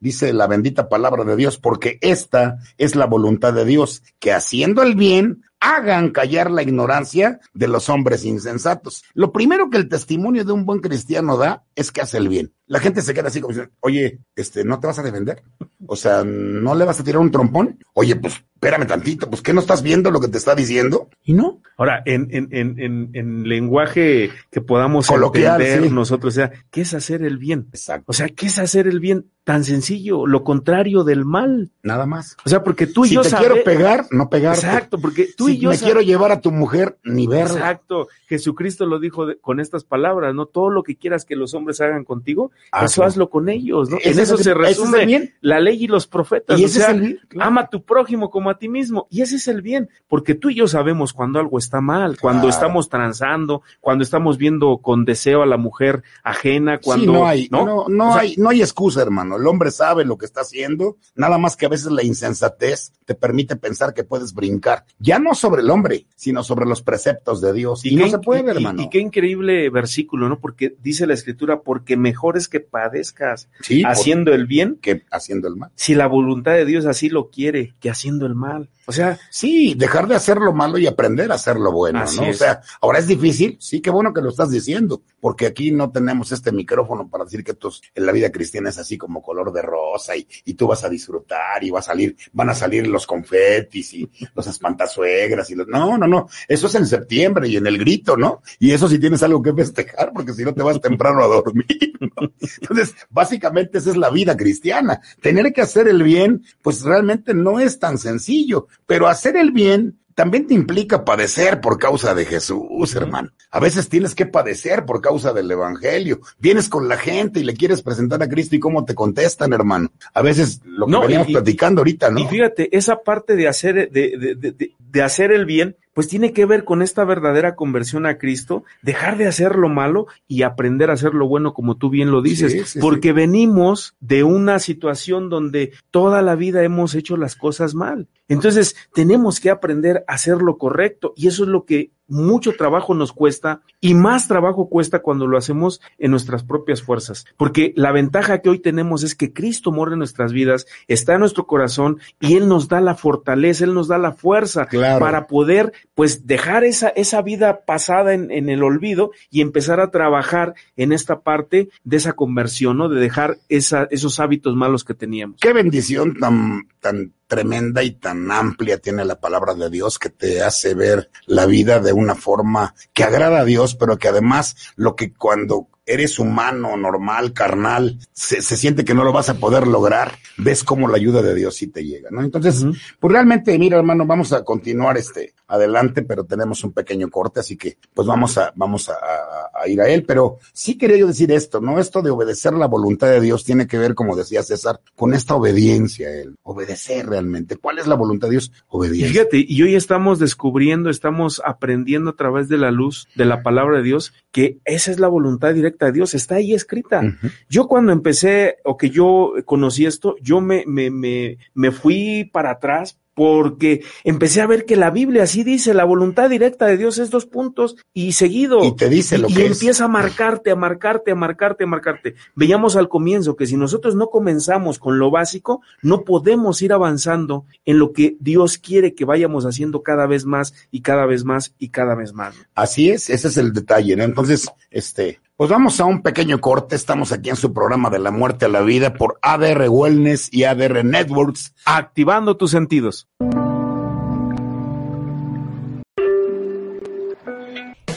Dice 0.03 0.33
la 0.33 0.49
bendita 0.49 0.89
palabra 0.89 1.23
de 1.23 1.37
Dios, 1.37 1.59
porque 1.59 1.99
esta 2.01 2.59
es 2.77 2.97
la 2.97 3.07
voluntad 3.07 3.53
de 3.53 3.65
Dios, 3.65 4.03
que 4.19 4.33
haciendo 4.33 4.83
el 4.83 4.97
bien 4.97 5.43
hagan 5.61 6.11
callar 6.11 6.51
la 6.51 6.63
ignorancia 6.63 7.39
de 7.55 7.69
los 7.69 7.89
hombres 7.89 8.25
insensatos. 8.25 9.05
Lo 9.15 9.31
primero 9.31 9.71
que 9.71 9.79
el 9.79 9.89
testimonio 9.89 10.45
de 10.45 10.51
un 10.51 10.67
buen 10.67 10.81
cristiano 10.81 11.37
da 11.37 11.65
es 11.77 11.93
que 11.93 12.01
hace 12.01 12.19
el 12.19 12.29
bien. 12.29 12.53
La 12.73 12.81
gente 12.81 13.03
se 13.03 13.13
queda 13.13 13.29
así 13.29 13.41
como 13.43 13.51
diciendo, 13.53 13.73
oye, 13.81 14.21
este, 14.35 14.65
¿no 14.65 14.81
te 14.81 14.87
vas 14.87 14.99
a 14.99 15.03
defender? 15.03 15.43
O 15.87 15.95
sea, 15.95 16.25
¿no 16.25 16.75
le 16.75 16.87
vas 16.87 16.99
a 16.99 17.05
tirar 17.05 17.21
un 17.21 17.31
trompón? 17.31 17.79
Oye, 17.93 18.17
pues 18.17 18.35
espérame 18.55 18.87
tantito, 18.87 19.29
pues 19.29 19.43
¿qué 19.43 19.53
no 19.53 19.61
estás 19.61 19.83
viendo 19.83 20.11
lo 20.11 20.21
que 20.21 20.29
te 20.29 20.39
está 20.39 20.55
diciendo? 20.55 21.09
Y 21.25 21.35
no. 21.35 21.61
Ahora, 21.77 22.01
en, 22.07 22.29
en, 22.31 22.49
en, 22.53 22.79
en, 22.79 23.11
en 23.13 23.49
lenguaje 23.49 24.31
que 24.51 24.61
podamos 24.61 25.09
Coloquial, 25.09 25.61
entender 25.61 25.89
sí. 25.89 25.95
nosotros, 25.95 26.33
o 26.33 26.37
sea, 26.37 26.53
¿qué 26.71 26.83
es 26.83 26.95
hacer 26.95 27.23
el 27.25 27.39
bien? 27.39 27.67
Exacto. 27.73 28.05
O 28.07 28.13
sea, 28.13 28.29
¿qué 28.29 28.47
es 28.47 28.59
hacer 28.59 28.87
el 28.87 29.01
bien? 29.01 29.27
Tan 29.45 29.65
sencillo, 29.65 30.29
lo 30.29 30.45
contrario 30.45 31.03
del 31.03 31.25
mal. 31.25 31.73
Nada 31.83 32.07
más. 32.07 32.37
O 32.45 32.49
sea, 32.49 32.63
porque 32.63 32.87
tú 32.87 33.05
y 33.05 33.09
si 33.09 33.15
yo 33.17 33.23
te 33.23 33.31
sabe- 33.31 33.47
quiero 33.49 33.65
pegar, 33.65 34.07
no 34.13 34.31
pegarte. 34.31 34.65
Exacto, 34.65 35.01
porque 35.01 35.29
tú 35.37 35.49
si 35.49 35.55
y 35.55 35.59
yo 35.59 35.71
me 35.71 35.77
sabe- 35.77 35.87
quiero 35.87 36.01
llevar 36.07 36.31
a 36.31 36.41
tu 36.41 36.53
mujer, 36.53 36.97
ni 37.03 37.27
verla. 37.27 37.55
Exacto, 37.55 38.07
Jesucristo 38.29 38.87
lo 38.87 39.01
dijo 39.01 39.27
de- 39.27 39.39
con 39.41 39.59
estas 39.59 39.83
palabras, 39.83 40.33
¿no? 40.37 40.47
Todo 40.47 40.71
lo 40.71 40.85
que 40.85 40.95
quieras 40.97 41.25
que 41.25 41.35
los 41.35 41.55
hombres 41.55 41.81
hagan 41.81 42.05
contigo, 42.05 42.53
Hazlo. 42.71 42.87
eso 42.87 43.05
hazlo 43.05 43.31
con 43.31 43.49
ellos, 43.49 43.91
¿no? 43.91 43.97
En 44.03 44.13
es 44.13 44.19
eso 44.19 44.37
se 44.37 44.51
es 44.51 44.57
resume 44.57 45.05
bien. 45.07 45.35
la 45.41 45.61
ley 45.61 45.85
y 45.85 45.87
los 45.89 46.07
profetas. 46.07 46.59
Y 46.59 46.65
o 46.65 46.67
ese 46.67 46.79
sea, 46.81 46.89
es 46.89 46.95
el 46.95 47.01
bien. 47.01 47.21
claro. 47.29 47.49
Ama 47.49 47.61
a 47.63 47.69
tu 47.71 47.83
prójimo 47.85 48.31
como 48.31 48.51
a 48.51 48.59
ti 48.59 48.69
mismo. 48.69 49.07
Y 49.11 49.23
ese 49.23 49.37
es 49.37 49.49
el 49.49 49.63
bien, 49.63 49.89
porque 50.09 50.35
tú 50.35 50.51
y 50.51 50.55
yo 50.57 50.69
sabemos 50.69 51.13
cuando 51.13 51.39
algo 51.41 51.59
está 51.59 51.81
mal, 51.81 52.19
cuando 52.21 52.43
Claro. 52.43 52.55
estamos 52.55 52.89
transando, 52.89 53.63
cuando 53.81 54.05
estamos 54.05 54.39
viendo 54.39 54.79
con 54.79 55.05
deseo 55.05 55.43
a 55.43 55.47
la 55.47 55.57
mujer 55.57 56.03
ajena, 56.23 56.79
cuando 56.79 57.05
sí, 57.05 57.13
no 57.19 57.27
hay, 57.27 57.49
no, 57.51 57.89
no, 57.89 58.11
O 58.11 58.13
sea, 58.13 58.23
hay, 58.23 58.35
no 58.37 58.51
hay 58.51 58.61
excusa, 58.63 59.03
hermano. 59.03 59.37
El 59.37 59.47
hombre 59.47 59.71
sabe 59.71 60.05
lo 60.05 60.17
que 60.19 60.27
está 60.27 60.43
haciendo, 60.43 60.97
nada 61.15 61.39
más 61.39 61.57
que 61.57 61.67
a 61.67 61.69
veces 61.69 61.91
la 61.93 62.03
insensatez 62.03 62.93
te 63.05 63.15
permite 63.15 63.57
pensar 63.57 63.95
que 63.95 64.05
puedes 64.05 64.33
brincar, 64.35 64.85
ya 64.99 65.19
no 65.19 65.35
sobre 65.35 65.63
el 65.63 65.71
hombre, 65.71 66.07
sino 66.15 66.43
sobre 66.45 66.67
los 66.67 66.83
preceptos 66.83 67.41
de 67.41 67.53
Dios. 67.53 67.85
Y, 67.85 67.97
no 67.97 68.09
se 68.09 68.19
puede, 68.19 68.45
y- 68.45 68.57
hermano. 68.57 68.83
Y 68.83 68.89
qué 68.91 68.99
increíble 69.01 69.69
versículo, 69.71 70.29
¿no? 70.29 70.39
Porque 70.39 70.77
dice 70.83 71.07
la 71.07 71.15
escritura, 71.15 71.61
porque 71.63 71.97
mejor 71.97 72.37
es 72.37 72.42
que 72.49 72.61
padezcas 72.61 73.49
sí, 73.61 73.83
haciendo 73.85 74.33
el 74.33 74.47
bien 74.47 74.79
que 74.81 75.05
haciendo 75.11 75.49
el 75.49 75.57
mal. 75.57 75.71
si 75.75 75.95
la 75.95 76.07
voluntad 76.07 76.53
de 76.53 76.65
Dios 76.65 76.87
así 76.87 77.09
lo 77.09 77.31
quiere, 77.31 77.75
que 77.81 77.91
haciendo 77.91 78.27
el 78.27 78.35
mal. 78.35 78.69
O 78.87 78.93
sea, 78.93 79.19
Sí, 79.31 79.75
dejar 79.75 80.09
de 80.09 80.17
hacer 80.17 80.39
lo 80.39 80.53
malo 80.53 80.79
y 80.79 80.87
aprender 80.87 81.31
a 81.31 81.37
hacer 81.37 81.57
lo 81.57 81.73
bueno, 81.73 82.05
¿no? 82.17 82.29
O 82.29 82.33
sea, 82.33 82.61
ahora 82.81 82.99
es 82.99 83.07
difícil, 83.07 83.57
sí, 83.61 83.81
qué 83.81 83.91
bueno 83.91 84.13
que 84.13 84.21
lo 84.21 84.31
estás 84.31 84.51
diciendo, 84.51 85.03
porque 85.21 85.47
aquí 85.47 85.71
no 85.71 85.91
tenemos 85.91 86.33
este 86.33 86.53
micrófono 86.53 87.09
para 87.09 87.25
decir 87.25 87.45
que 87.45 87.55
tus, 87.55 87.83
en 87.95 88.07
la 88.07 88.13
vida 88.13 88.31
cristiana 88.31 88.71
es 88.71 88.79
así 88.79 88.99
como 88.99 89.23
color 89.23 89.53
de 89.53 89.63
rosa 89.63 90.17
y, 90.17 90.27
y 90.45 90.55
tú 90.55 90.67
vas 90.67 90.85
a 90.85 90.89
disfrutar 90.89 91.63
y 91.63 91.71
va 91.71 91.79
a 91.79 91.83
salir, 91.83 92.17
van 92.33 92.51
a 92.51 92.55
salir 92.55 92.87
los 92.87 93.07
confetis 93.07 93.95
y 93.95 94.11
los 94.35 94.47
espantasuegras 94.47 95.49
y 95.51 95.55
los, 95.55 95.69
no, 95.69 95.97
no, 95.97 96.07
no, 96.07 96.29
eso 96.49 96.67
es 96.67 96.75
en 96.75 96.87
septiembre 96.87 97.49
y 97.49 97.57
en 97.57 97.67
el 97.67 97.79
grito, 97.79 98.17
¿no? 98.17 98.43
Y 98.59 98.73
eso 98.73 98.89
sí 98.89 98.99
tienes 98.99 99.23
algo 99.23 99.43
que 99.43 99.55
festejar, 99.55 100.13
porque 100.13 100.33
si 100.33 100.45
no 100.45 100.55
te 100.55 100.63
vas 100.63 100.81
temprano 100.81 101.23
a 101.23 101.29
dormir, 101.29 101.93
¿no? 102.01 102.32
Entonces, 102.61 102.95
básicamente 103.11 103.79
esa 103.79 103.91
es 103.91 103.97
la 103.97 104.11
vida 104.11 104.37
cristiana. 104.37 105.01
Tener 105.21 105.53
que 105.53 105.63
hacer 105.63 105.89
el 105.89 106.03
bien, 106.03 106.45
pues 106.63 106.83
realmente 106.83 107.35
no 107.35 107.61
es 107.61 107.79
tan 107.79 107.99
sencillo, 107.99 108.67
pero 108.87 109.09
hacer 109.09 109.37
el 109.37 109.51
bien 109.53 109.99
también 110.15 110.47
te 110.47 110.53
implica 110.53 111.07
padecer 111.07 111.63
por 111.63 111.79
causa 111.79 112.15
de 112.15 112.27
Jesús, 112.27 112.95
hermano. 112.95 113.31
A 113.51 113.59
veces 113.61 113.89
tienes 113.89 114.15
que 114.15 114.27
padecer 114.27 114.85
por 114.85 115.01
causa 115.01 115.33
del 115.33 115.51
Evangelio. 115.51 116.21
Vienes 116.39 116.69
con 116.69 116.87
la 116.87 116.99
gente 116.99 117.41
y 117.41 117.45
le 117.45 117.55
quieres 117.55 117.81
presentar 117.81 118.23
a 118.23 118.29
Cristo 118.29 118.55
y 118.55 118.61
cómo 118.61 118.85
te 118.85 118.95
contestan, 118.95 119.55
hermano. 119.55 119.91
A 120.13 120.21
veces 120.21 120.61
lo 120.65 120.85
que 120.85 120.93
No, 120.93 121.01
veníamos 121.01 121.31
y- 121.31 121.33
platicando 121.33 121.81
ahorita, 121.81 122.11
¿no? 122.11 122.21
Y 122.21 122.27
fíjate, 122.27 122.77
esa 122.77 123.03
parte 123.03 123.37
de 123.37 123.49
hacer, 123.49 123.91
de, 123.91 124.17
de, 124.19 124.35
de, 124.35 124.53
de- 124.53 124.75
de 124.79 125.03
hacer 125.03 125.33
el 125.33 125.47
bien, 125.47 125.77
pues 125.95 126.09
tiene 126.09 126.33
que 126.33 126.47
ver 126.47 126.65
con 126.65 126.83
esta 126.83 127.05
verdadera 127.05 127.55
conversión 127.55 128.07
a 128.07 128.19
Cristo, 128.19 128.65
dejar 128.83 129.19
de 129.19 129.27
hacer 129.27 129.57
lo 129.57 129.69
malo 129.69 130.07
y 130.27 130.43
aprender 130.43 130.91
a 130.91 130.95
hacer 130.95 131.15
lo 131.15 131.27
bueno, 131.27 131.53
como 131.55 131.77
tú 131.77 131.91
bien 131.91 132.11
lo 132.11 132.23
dices, 132.23 132.53
Sí, 132.53 132.65
sí, 132.65 132.79
porque 132.81 133.13
venimos 133.13 133.95
de 134.01 134.25
una 134.25 134.59
situación 134.59 135.29
donde 135.29 135.73
toda 135.91 136.23
la 136.23 136.35
vida 136.35 136.63
hemos 136.63 136.95
hecho 136.95 137.17
las 137.17 137.37
cosas 137.37 137.75
mal. 137.75 138.09
Entonces, 138.33 138.77
tenemos 138.95 139.41
que 139.41 139.51
aprender 139.51 140.05
a 140.09 140.15
hacer 140.15 140.39
lo 140.39 140.59
correcto 140.59 141.13
y 141.17 141.29
eso 141.29 141.45
es 141.45 141.49
lo 141.49 141.65
que 141.65 141.91
mucho 142.09 142.53
trabajo 142.53 142.95
nos 142.95 143.13
cuesta 143.13 143.63
y 143.81 143.95
más 143.95 144.29
trabajo 144.29 144.69
cuesta 144.69 145.01
cuando 145.01 145.27
lo 145.27 145.39
hacemos 145.39 145.81
en 145.99 146.11
nuestras 146.11 146.45
propias 146.45 146.83
fuerzas, 146.83 147.25
porque 147.39 147.73
la 147.75 147.91
ventaja 147.91 148.41
que 148.41 148.51
hoy 148.51 148.59
tenemos 148.59 149.03
es 149.03 149.15
que 149.15 149.33
Cristo 149.33 149.73
mora 149.73 149.93
en 149.93 149.99
nuestras 149.99 150.33
vidas, 150.33 150.67
está 150.89 151.15
en 151.15 151.21
nuestro 151.21 151.47
corazón 151.47 151.99
y 152.21 152.35
Él 152.37 152.49
nos 152.49 152.69
da 152.69 152.81
la 152.83 152.97
fortaleza, 152.97 153.65
Él 153.65 153.73
nos 153.73 153.89
da 153.89 153.97
la 153.99 154.13
fuerza 154.13 154.67
Claro. 154.67 155.01
para 155.01 155.27
poder 155.27 155.73
pues 155.95 156.27
dejar 156.27 156.65
esa, 156.65 156.89
esa 156.89 157.23
vida 157.23 157.65
pasada 157.65 158.13
en, 158.15 158.31
en 158.31 158.49
el 158.51 158.63
olvido 158.63 159.13
y 159.31 159.41
empezar 159.41 159.81
a 159.81 159.91
trabajar 159.91 160.55
en 160.77 160.93
esta 160.93 161.21
parte 161.21 161.71
de 161.85 161.97
esa 161.97 162.13
conversión, 162.13 162.77
¿no? 162.79 162.89
De 162.89 163.01
dejar 163.01 163.39
esa, 163.49 163.89
esos 163.91 164.21
hábitos 164.21 164.55
malos 164.55 164.85
que 164.85 164.95
teníamos. 164.95 165.41
Qué 165.41 165.53
bendición 165.53 166.15
tan, 166.19 166.69
tan 166.81 167.13
tremenda 167.33 167.83
y 167.83 167.93
tan 167.93 168.31
amplia 168.31 168.77
tiene 168.77 169.07
la 169.07 169.19
palabra 169.19 169.55
de 169.55 169.71
Dios 169.71 169.99
que 169.99 170.11
te 170.11 170.43
hace 170.43 170.75
ver 170.75 171.09
la 171.25 171.47
vida 171.47 171.81
de 171.81 171.95
una 171.95 172.15
forma 172.15 172.75
que 172.93 173.05
agrada 173.05 173.41
a 173.41 173.45
Dios, 173.47 173.75
pero 173.75 173.97
que 173.97 174.09
además 174.09 174.55
lo 174.77 174.97
que 174.97 175.15
cuando 175.15 175.71
eres 175.93 176.19
humano, 176.19 176.77
normal, 176.77 177.33
carnal, 177.33 177.99
se, 178.13 178.43
se 178.43 178.57
siente 178.57 178.85
que 178.85 178.95
no 178.95 179.05
lo 179.05 179.13
vas 179.13 179.29
a 179.29 179.35
poder 179.35 179.67
lograr, 179.67 180.13
ves 180.39 180.65
cómo 180.65 180.89
la 180.89 180.97
ayuda 180.97 181.23
de 181.23 181.35
Dios 181.35 181.57
sí 181.57 181.67
te 181.69 181.85
llega, 181.85 182.09
¿no? 182.11 182.23
Entonces, 182.23 182.65
pues 182.99 183.13
realmente, 183.13 183.59
mira, 183.59 183.77
hermano, 183.79 184.07
vamos 184.07 184.33
a 184.33 184.45
continuar 184.45 184.97
este 184.97 185.35
adelante, 185.47 186.03
pero 186.03 186.25
tenemos 186.25 186.65
un 186.65 186.73
pequeño 186.73 187.11
corte, 187.11 187.41
así 187.41 187.57
que 187.57 187.77
pues 187.93 188.07
vamos 188.09 188.39
a, 188.39 188.53
vamos 188.57 188.89
a, 188.89 188.93
a- 188.95 189.63
a 189.63 189.69
ir 189.69 189.81
a 189.83 189.89
él. 189.89 190.05
Pero 190.07 190.39
sí 190.53 190.79
quería 190.79 190.97
yo 190.97 191.07
decir 191.07 191.31
esto, 191.31 191.61
¿no? 191.61 191.79
Esto 191.79 192.01
de 192.01 192.11
obedecer 192.11 192.55
la 192.55 192.67
voluntad 192.67 193.09
de 193.09 193.21
Dios 193.21 193.45
tiene 193.45 193.67
que 193.67 193.77
ver, 193.79 193.95
como 193.95 194.17
decía 194.17 194.43
César, 194.43 194.81
con 194.97 195.13
esta 195.13 195.35
obediencia 195.35 196.09
a 196.09 196.13
él. 196.13 196.37
Obedecer 196.43 197.07
realmente. 197.07 197.57
¿Cuál 197.57 197.79
es 197.79 197.87
la 197.87 197.95
voluntad 197.95 198.29
de 198.29 198.33
Dios? 198.33 198.51
Obediencia. 198.69 199.09
fíjate, 199.13 199.45
y 199.47 199.63
hoy 199.63 199.75
estamos 199.75 200.19
descubriendo, 200.19 200.89
estamos 200.89 201.43
aprendiendo 201.45 202.11
a 202.11 202.17
través 202.17 202.49
de 202.49 202.57
la 202.57 202.71
luz 202.71 203.07
de 203.15 203.27
la 203.27 203.43
palabra 203.43 203.77
de 203.79 203.83
Dios 203.85 204.15
que 204.33 204.59
esa 204.65 204.91
es 204.91 204.99
la 204.99 205.09
voluntad 205.09 205.53
directa 205.53 205.82
de 205.87 205.93
Dios, 205.93 206.15
está 206.15 206.37
ahí 206.37 206.55
escrita. 206.55 207.03
Yo 207.49 207.67
cuando 207.67 207.93
empecé 207.93 208.57
o 208.65 208.77
que 208.77 208.91
yo 208.91 209.35
conocí 209.45 209.87
esto, 209.87 210.17
yo 210.21 210.41
me, 210.41 210.65
me, 210.67 210.91
me, 210.91 211.39
me 211.55 211.71
fui 211.71 212.29
para 212.33 212.51
atrás 212.53 212.99
porque 213.15 213.85
empecé 214.05 214.41
a 214.41 214.47
ver 214.47 214.65
que 214.65 214.77
la 214.77 214.91
Biblia 214.91 215.25
así 215.25 215.45
dice, 215.45 215.75
la 215.75 215.85
voluntad 215.85 216.31
directa 216.31 216.67
de 216.67 216.77
Dios 216.77 216.99
es 216.99 217.11
dos 217.11 217.27
puntos 217.27 217.77
y 217.93 218.13
seguido. 218.13 218.65
Y 218.65 218.75
te 218.75 218.89
dice 218.89 219.19
lo 219.19 219.29
y 219.29 219.35
que 219.35 219.47
es. 219.47 219.53
empieza 219.53 219.85
a 219.85 219.89
marcarte, 219.89 220.51
a 220.51 220.57
marcarte, 220.57 221.11
a 221.11 221.15
marcarte, 221.15 221.65
a 221.65 221.67
marcarte. 221.67 222.15
Veíamos 222.35 222.77
al 222.77 222.89
comienzo 222.89 223.37
que 223.37 223.47
si 223.47 223.57
nosotros 223.57 223.95
no 223.95 224.09
comenzamos 224.09 224.79
con 224.79 224.99
lo 224.99 225.11
básico, 225.11 225.61
no 225.83 226.05
podemos 226.05 226.63
ir 226.63 226.73
avanzando 226.73 227.45
en 227.65 227.79
lo 227.79 227.93
que 227.93 228.17
Dios 228.21 228.59
quiere 228.59 228.95
que 228.95 229.05
vayamos 229.05 229.45
haciendo 229.45 229.83
cada 229.83 230.07
vez 230.07 230.25
más 230.25 230.55
y 230.71 230.81
cada 230.81 231.07
vez 231.07 231.25
más 231.25 231.55
y 231.59 231.69
cada 231.69 231.95
vez 231.95 232.13
más. 232.15 232.35
Así 232.55 232.91
es, 232.91 233.11
ese 233.11 233.29
es 233.29 233.37
el 233.37 233.53
detalle, 233.53 233.97
¿no? 233.97 234.05
Entonces, 234.05 234.49
este, 234.71 235.21
pues 235.37 235.51
vamos 235.51 235.81
a 235.81 235.85
un 235.85 236.03
pequeño 236.03 236.41
corte. 236.41 236.77
Estamos 236.77 237.13
aquí 237.13 237.31
en 237.31 237.37
su 237.37 237.53
programa 237.53 237.91
de 237.91 237.99
la 237.99 238.11
muerte 238.11 238.47
a 238.47 238.49
la 238.49 238.61
vida 238.61 238.95
por 238.95 239.19
ADR 239.23 239.69
Wellness 239.69 240.29
y 240.33 240.45
ADR 240.45 240.85
Networks. 240.85 241.55
Activando 241.65 242.37
tus 242.37 242.51
sentidos. 242.51 243.09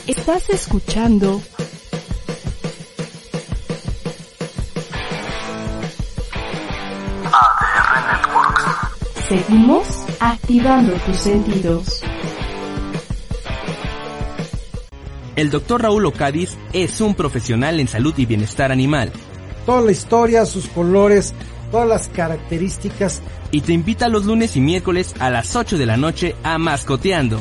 Estás 0.08 0.50
escuchando 0.50 1.42
ADR 7.26 8.08
Networks. 8.08 9.28
Seguimos 9.28 10.06
activando 10.20 10.94
tus 11.06 11.18
sentidos. 11.18 12.04
El 15.36 15.50
Dr. 15.50 15.82
Raúl 15.82 16.06
Ocadiz 16.06 16.58
es 16.74 17.02
un 17.02 17.16
profesional 17.16 17.80
en 17.80 17.88
salud 17.88 18.14
y 18.18 18.26
bienestar 18.26 18.72
animal 18.72 19.12
toda 19.66 19.82
la 19.82 19.92
historia, 19.92 20.46
sus 20.46 20.68
colores, 20.68 21.34
todas 21.72 21.88
las 21.88 22.08
características. 22.08 23.22
y 23.52 23.62
te 23.62 23.74
invita 23.74 24.10
los 24.10 24.26
lunes 24.26 24.56
y 24.56 24.62
miércoles 24.62 25.14
a 25.20 25.30
las 25.30 25.56
8 25.56 25.78
de 25.78 25.86
la 25.86 25.98
noche 25.98 26.36
a 26.44 26.58
Mascoteando. 26.58 27.40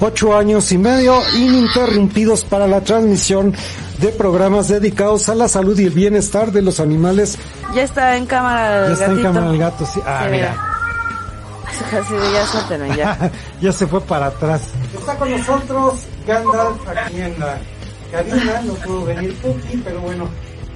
Ocho 0.00 0.36
años 0.36 0.72
y 0.72 0.78
medio 0.78 1.20
ininterrumpidos 1.36 2.44
para 2.44 2.66
la 2.66 2.80
transmisión 2.80 3.54
de 3.98 4.08
programas 4.08 4.68
dedicados 4.68 5.28
a 5.28 5.34
la 5.34 5.46
salud 5.46 5.78
y 5.78 5.84
el 5.84 5.90
bienestar 5.90 6.52
de 6.52 6.62
los 6.62 6.80
animales. 6.80 7.38
Ya 7.74 7.82
está 7.82 8.16
en 8.16 8.26
cámara 8.26 8.80
Ya 8.80 8.86
el 8.86 8.92
está 8.92 9.06
en 9.06 9.22
cámara 9.22 9.50
el 9.50 9.58
gato, 9.58 9.86
sí. 9.86 10.00
Ah, 10.06 10.24
Sí, 10.24 10.30
mira. 10.30 10.56
Ya 12.70 12.94
ya. 12.96 13.30
ya 13.60 13.72
se 13.72 13.86
fue 13.86 14.00
para 14.00 14.26
atrás. 14.26 14.62
Está 14.98 15.16
con 15.16 15.30
nosotros 15.30 16.00
Gandalf 16.30 16.88
aquí 16.88 17.20
en 17.20 17.40
la 17.40 17.58
cabina. 18.12 18.62
No 18.64 18.74
pudo 18.74 19.04
venir 19.06 19.34
Puki, 19.34 19.76
pero 19.84 20.00
bueno, 20.00 20.28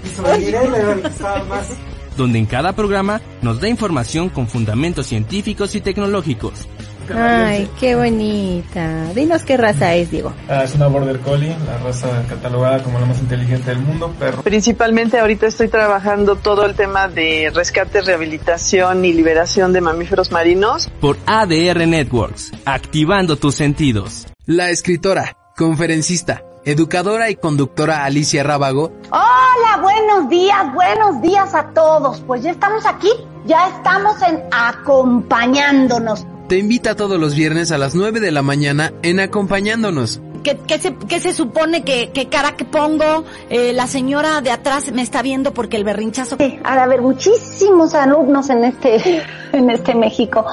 quiso 0.02 0.22
venir 0.22 0.54
él, 0.54 0.74
era 0.74 0.92
el 0.92 1.02
que 1.02 1.08
estaba 1.08 1.44
más. 1.44 1.68
donde 2.16 2.38
en 2.38 2.46
cada 2.46 2.72
programa 2.74 3.20
nos 3.42 3.60
da 3.60 3.68
información 3.68 4.28
con 4.28 4.46
fundamentos 4.48 5.06
científicos 5.06 5.74
y 5.74 5.80
tecnológicos. 5.80 6.68
Ay, 7.14 7.68
qué 7.78 7.94
bonita. 7.96 9.12
Dinos 9.14 9.42
qué 9.42 9.58
raza 9.58 9.94
es, 9.94 10.10
Diego. 10.10 10.32
Ah, 10.48 10.64
es 10.64 10.74
una 10.74 10.86
Border 10.86 11.18
Collie, 11.20 11.54
la 11.66 11.76
raza 11.78 12.08
catalogada 12.28 12.82
como 12.82 12.98
la 12.98 13.04
más 13.04 13.18
inteligente 13.18 13.70
del 13.70 13.80
mundo, 13.80 14.14
perro. 14.18 14.42
Principalmente 14.42 15.18
ahorita 15.18 15.46
estoy 15.46 15.68
trabajando 15.68 16.36
todo 16.36 16.64
el 16.64 16.74
tema 16.74 17.08
de 17.08 17.50
rescate, 17.54 18.00
rehabilitación 18.00 19.04
y 19.04 19.12
liberación 19.12 19.74
de 19.74 19.82
mamíferos 19.82 20.32
marinos. 20.32 20.90
Por 21.00 21.18
ADR 21.26 21.86
Networks, 21.86 22.52
activando 22.64 23.36
tus 23.36 23.54
sentidos. 23.54 24.26
La 24.46 24.70
escritora, 24.70 25.36
conferencista, 25.56 26.42
educadora 26.64 27.30
y 27.30 27.36
conductora 27.36 28.04
Alicia 28.04 28.42
Rábago 28.42 28.92
Hola, 29.10 29.82
buenos 29.82 30.28
días, 30.28 30.74
buenos 30.74 31.22
días 31.22 31.54
a 31.54 31.68
todos. 31.70 32.20
Pues 32.26 32.42
ya 32.42 32.50
estamos 32.50 32.84
aquí, 32.86 33.10
ya 33.46 33.68
estamos 33.68 34.20
en 34.22 34.42
acompañándonos. 34.50 36.26
te 36.48 36.58
invita 36.58 36.96
todos 36.96 37.20
los 37.20 37.34
viernes 37.34 37.70
a 37.70 37.78
las 37.78 37.94
9 37.94 38.20
de 38.20 38.32
la 38.32 38.42
mañana 38.42 38.92
en 39.02 39.20
Acompañándonos. 39.20 40.20
¿Qué, 40.42 40.58
qué 40.66 40.78
se, 40.78 40.94
qué 40.94 41.20
se 41.20 41.32
supone 41.32 41.84
que, 41.84 42.10
que 42.12 42.28
cara 42.28 42.52
que 42.54 42.66
pongo? 42.66 43.24
Eh, 43.48 43.72
la 43.72 43.86
señora 43.86 44.42
de 44.42 44.50
atrás 44.50 44.92
me 44.92 45.00
está 45.00 45.22
viendo 45.22 45.54
porque 45.54 45.78
el 45.78 45.84
berrinchazo... 45.84 46.36
Sí, 46.38 46.58
ha 46.64 46.74
de 46.74 46.80
haber 46.82 47.00
muchísimos 47.00 47.94
alumnos 47.94 48.50
en 48.50 48.64
este, 48.64 49.22
en 49.52 49.70
este 49.70 49.94
México. 49.94 50.44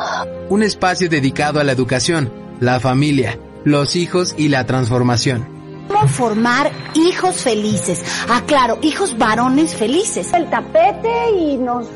Un 0.48 0.64
espacio 0.64 1.10
dedicado 1.10 1.60
a 1.60 1.66
la 1.66 1.74
educación, 1.74 2.32
la 2.62 2.80
familia, 2.80 3.38
los 3.63 3.95
hijos 3.95 4.36
y 4.38 4.50
la 4.50 4.65
transformación. 4.65 5.62
¿Cómo 5.88 6.08
formar 6.08 6.71
hijos 6.95 7.41
felices? 7.41 8.02
Ah, 8.30 8.43
claro, 8.45 8.80
hijos 8.82 9.17
varones 9.17 9.76
felices. 9.76 10.32
El 10.34 10.50
tapete 10.50 11.32
y 11.38 11.58
nos, 11.58 11.88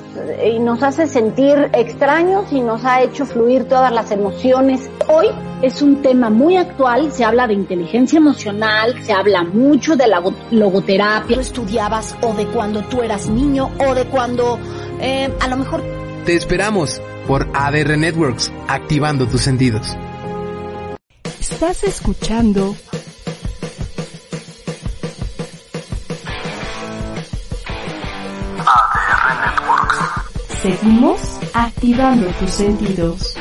y 0.46 0.60
nos 0.60 0.84
hace 0.84 1.08
sentir 1.08 1.70
extraños 1.74 2.52
y 2.52 2.60
nos 2.62 2.84
ha 2.84 3.02
hecho 3.04 3.26
fluir 3.26 3.66
todas 3.66 3.92
las 3.92 4.12
emociones. 4.12 4.90
Hoy 5.08 5.28
es 5.62 5.82
un 5.82 6.02
tema 6.02 6.30
muy 6.30 6.58
actual, 6.58 7.12
se 7.14 7.24
habla 7.24 7.48
de 7.48 7.54
inteligencia 7.54 8.18
emocional, 8.18 9.02
se 9.04 9.14
habla 9.14 9.44
mucho 9.44 9.96
de 9.96 10.08
la 10.08 10.22
logoterapia. 10.52 11.36
Tú 11.36 11.42
estudiabas 11.42 12.16
o 12.22 12.34
de 12.34 12.48
cuando 12.48 12.82
tú 12.84 13.02
eras 13.02 13.28
niño 13.28 13.72
o 13.88 13.96
de 13.96 14.06
cuando 14.06 14.60
eh, 15.00 15.30
a 15.40 15.48
lo 15.48 15.58
mejor... 15.58 15.84
Te 16.26 16.36
esperamos 16.36 17.02
por 17.28 17.48
ADR 17.54 17.98
Networks, 17.98 18.52
activando 18.68 19.26
tus 19.28 19.42
sentidos. 19.42 19.96
Estás 21.52 21.84
escuchando 21.84 22.76
ADR 28.66 29.36
Networks. 29.42 30.00
Seguimos 30.64 31.20
activando 31.54 32.28
tus 32.40 32.50
sentidos. 32.50 33.36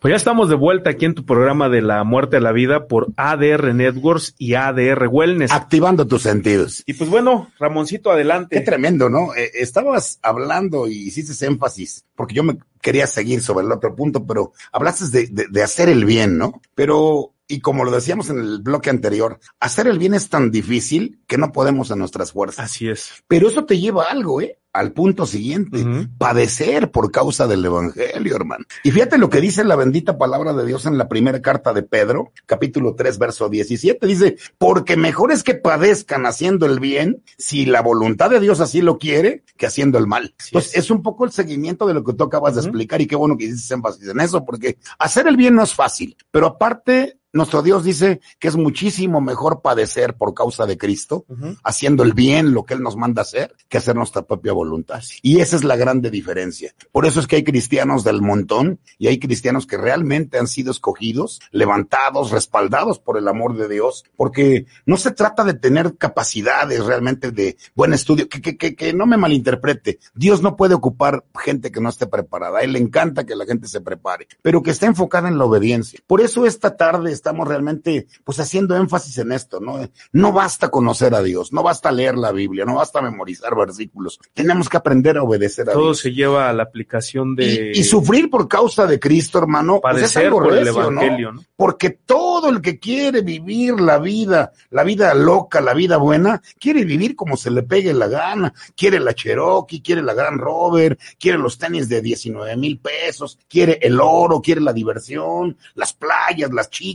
Pues 0.00 0.12
ya 0.12 0.16
estamos 0.16 0.48
de 0.48 0.54
vuelta 0.54 0.88
aquí 0.88 1.04
en 1.04 1.14
tu 1.14 1.26
programa 1.26 1.68
de 1.68 1.82
la 1.82 2.02
muerte 2.04 2.38
a 2.38 2.40
la 2.40 2.52
vida 2.52 2.88
por 2.88 3.08
ADR 3.18 3.74
Networks 3.74 4.34
y 4.38 4.54
ADR 4.54 5.08
Wellness. 5.08 5.52
Activando 5.52 6.06
tus 6.06 6.22
sentidos. 6.22 6.82
Y 6.86 6.94
pues 6.94 7.10
bueno, 7.10 7.50
Ramoncito, 7.58 8.10
adelante. 8.10 8.56
Qué 8.56 8.62
tremendo, 8.62 9.10
¿no? 9.10 9.34
Eh, 9.34 9.50
estabas 9.54 10.18
hablando 10.22 10.88
y 10.88 11.08
hiciste 11.08 11.44
énfasis, 11.44 12.06
porque 12.14 12.34
yo 12.34 12.42
me 12.42 12.56
quería 12.80 13.06
seguir 13.06 13.42
sobre 13.42 13.66
el 13.66 13.72
otro 13.72 13.94
punto, 13.94 14.26
pero 14.26 14.54
hablaste 14.72 15.04
de, 15.10 15.26
de, 15.26 15.48
de 15.50 15.62
hacer 15.62 15.90
el 15.90 16.06
bien, 16.06 16.38
¿no? 16.38 16.62
Pero 16.74 17.34
y 17.50 17.60
como 17.60 17.84
lo 17.84 17.90
decíamos 17.90 18.30
en 18.30 18.38
el 18.38 18.60
bloque 18.62 18.90
anterior, 18.90 19.40
hacer 19.58 19.88
el 19.88 19.98
bien 19.98 20.14
es 20.14 20.30
tan 20.30 20.52
difícil 20.52 21.20
que 21.26 21.36
no 21.36 21.50
podemos 21.52 21.90
a 21.90 21.96
nuestras 21.96 22.32
fuerzas. 22.32 22.64
Así 22.64 22.88
es. 22.88 23.24
Pero 23.26 23.48
eso 23.48 23.64
te 23.66 23.78
lleva 23.78 24.04
a 24.04 24.12
algo, 24.12 24.40
¿eh? 24.40 24.59
Al 24.72 24.92
punto 24.92 25.26
siguiente, 25.26 25.84
padecer 26.16 26.90
por 26.90 27.10
causa 27.10 27.48
del 27.48 27.64
Evangelio, 27.64 28.36
hermano. 28.36 28.64
Y 28.84 28.92
fíjate 28.92 29.18
lo 29.18 29.28
que 29.28 29.40
dice 29.40 29.64
la 29.64 29.74
bendita 29.74 30.16
palabra 30.16 30.52
de 30.52 30.64
Dios 30.64 30.86
en 30.86 30.96
la 30.96 31.08
primera 31.08 31.42
carta 31.42 31.72
de 31.72 31.82
Pedro, 31.82 32.32
capítulo 32.46 32.94
3, 32.94 33.18
verso 33.18 33.48
17. 33.48 34.06
Dice, 34.06 34.36
porque 34.58 34.96
mejor 34.96 35.32
es 35.32 35.42
que 35.42 35.54
padezcan 35.54 36.24
haciendo 36.24 36.66
el 36.66 36.78
bien, 36.78 37.22
si 37.36 37.66
la 37.66 37.82
voluntad 37.82 38.30
de 38.30 38.40
Dios 38.40 38.60
así 38.60 38.80
lo 38.80 38.98
quiere, 38.98 39.42
que 39.56 39.66
haciendo 39.66 39.98
el 39.98 40.06
mal. 40.06 40.34
Entonces, 40.46 40.76
es. 40.76 40.90
un 40.90 41.02
poco 41.02 41.24
el 41.24 41.32
seguimiento 41.32 41.86
de 41.86 41.94
lo 41.94 42.04
que 42.04 42.12
tú 42.14 42.24
acabas 42.24 42.54
de 42.54 42.62
explicar 42.62 43.00
y 43.00 43.06
qué 43.06 43.16
bueno 43.16 43.36
que 43.36 43.46
dices 43.46 43.70
énfasis 43.70 44.08
en 44.08 44.20
eso, 44.20 44.44
porque 44.44 44.78
hacer 44.98 45.26
el 45.26 45.36
bien 45.36 45.54
no 45.54 45.62
es 45.62 45.74
fácil, 45.74 46.16
pero 46.30 46.46
aparte 46.46 47.19
nuestro 47.32 47.62
Dios 47.62 47.84
dice 47.84 48.20
que 48.38 48.48
es 48.48 48.56
muchísimo 48.56 49.20
mejor 49.20 49.62
padecer 49.62 50.14
por 50.14 50.34
causa 50.34 50.66
de 50.66 50.76
Cristo, 50.76 51.24
haciendo 51.62 52.02
el 52.02 52.12
bien, 52.12 52.52
lo 52.52 52.64
que 52.64 52.74
Él 52.74 52.82
nos 52.82 52.96
manda 52.96 53.22
hacer, 53.22 53.54
que 53.68 53.78
hacer 53.78 53.94
nuestra 53.94 54.22
propia 54.22 54.52
voluntad. 54.52 55.00
Y 55.22 55.40
esa 55.40 55.56
es 55.56 55.64
la 55.64 55.76
grande 55.76 56.10
diferencia. 56.10 56.74
Por 56.90 57.06
eso 57.06 57.20
es 57.20 57.26
que 57.26 57.36
hay 57.36 57.44
cristianos 57.44 58.02
del 58.02 58.20
montón 58.20 58.80
y 58.98 59.06
hay 59.06 59.18
cristianos 59.18 59.66
que 59.66 59.76
realmente 59.76 60.38
han 60.38 60.48
sido 60.48 60.72
escogidos, 60.72 61.40
levantados, 61.52 62.30
respaldados 62.30 62.98
por 62.98 63.16
el 63.16 63.28
amor 63.28 63.56
de 63.56 63.68
Dios, 63.68 64.04
porque 64.16 64.66
no 64.86 64.96
se 64.96 65.12
trata 65.12 65.44
de 65.44 65.54
tener 65.54 65.96
capacidades 65.96 66.84
realmente 66.84 67.30
de 67.30 67.56
buen 67.74 67.92
estudio, 67.92 68.28
que, 68.28 68.40
que, 68.40 68.56
que, 68.56 68.74
que 68.74 68.92
no 68.92 69.06
me 69.06 69.16
malinterprete. 69.16 69.98
Dios 70.14 70.42
no 70.42 70.56
puede 70.56 70.74
ocupar 70.74 71.24
gente 71.38 71.70
que 71.70 71.80
no 71.80 71.88
esté 71.88 72.06
preparada. 72.06 72.58
A 72.58 72.62
Él 72.62 72.72
le 72.72 72.78
encanta 72.80 73.24
que 73.24 73.36
la 73.36 73.46
gente 73.46 73.68
se 73.68 73.80
prepare, 73.80 74.26
pero 74.42 74.62
que 74.62 74.70
esté 74.72 74.86
enfocada 74.86 75.28
en 75.28 75.38
la 75.38 75.44
obediencia. 75.44 76.00
Por 76.06 76.20
eso 76.20 76.46
esta 76.46 76.76
tarde 76.76 77.12
estamos 77.20 77.46
realmente 77.46 78.06
pues 78.24 78.40
haciendo 78.40 78.76
énfasis 78.76 79.18
en 79.18 79.32
esto, 79.32 79.60
¿no? 79.60 79.78
No 80.12 80.32
basta 80.32 80.70
conocer 80.70 81.14
a 81.14 81.22
Dios, 81.22 81.52
no 81.52 81.62
basta 81.62 81.92
leer 81.92 82.16
la 82.16 82.32
Biblia, 82.32 82.64
no 82.64 82.76
basta 82.76 83.00
memorizar 83.00 83.54
versículos. 83.54 84.18
Tenemos 84.34 84.68
que 84.68 84.76
aprender 84.76 85.18
a 85.18 85.22
obedecer 85.22 85.68
a 85.68 85.72
Todo 85.72 85.86
Dios. 85.86 86.00
se 86.00 86.12
lleva 86.12 86.48
a 86.48 86.52
la 86.52 86.62
aplicación 86.62 87.36
de... 87.36 87.72
Y, 87.74 87.80
y 87.80 87.84
sufrir 87.84 88.30
por 88.30 88.48
causa 88.48 88.86
de 88.86 88.98
Cristo, 88.98 89.38
hermano, 89.38 89.80
pues 89.80 89.96
es 89.96 90.00
Padecer 90.00 90.26
algo 90.26 90.38
por 90.42 90.56
el 90.56 90.66
evangelio, 90.66 91.32
¿no? 91.32 91.44
Porque 91.56 91.90
todo 91.90 92.48
el 92.48 92.60
que 92.60 92.78
quiere 92.78 93.20
vivir 93.20 93.80
la 93.80 93.98
vida, 93.98 94.52
la 94.70 94.82
vida 94.82 95.14
loca, 95.14 95.60
la 95.60 95.74
vida 95.74 95.98
buena, 95.98 96.40
quiere 96.58 96.84
vivir 96.84 97.14
como 97.14 97.36
se 97.36 97.50
le 97.50 97.62
pegue 97.62 97.92
la 97.92 98.08
gana. 98.08 98.52
Quiere 98.74 98.98
la 98.98 99.14
Cherokee, 99.14 99.82
quiere 99.82 100.02
la 100.02 100.14
Gran 100.14 100.38
Rover, 100.38 100.98
quiere 101.18 101.38
los 101.38 101.58
tenis 101.58 101.88
de 101.88 102.00
19 102.00 102.56
mil 102.56 102.78
pesos, 102.78 103.38
quiere 103.48 103.78
el 103.82 104.00
oro, 104.00 104.40
quiere 104.40 104.60
la 104.60 104.72
diversión, 104.72 105.56
las 105.74 105.92
playas, 105.92 106.50
las 106.52 106.70
chicas. 106.70 106.90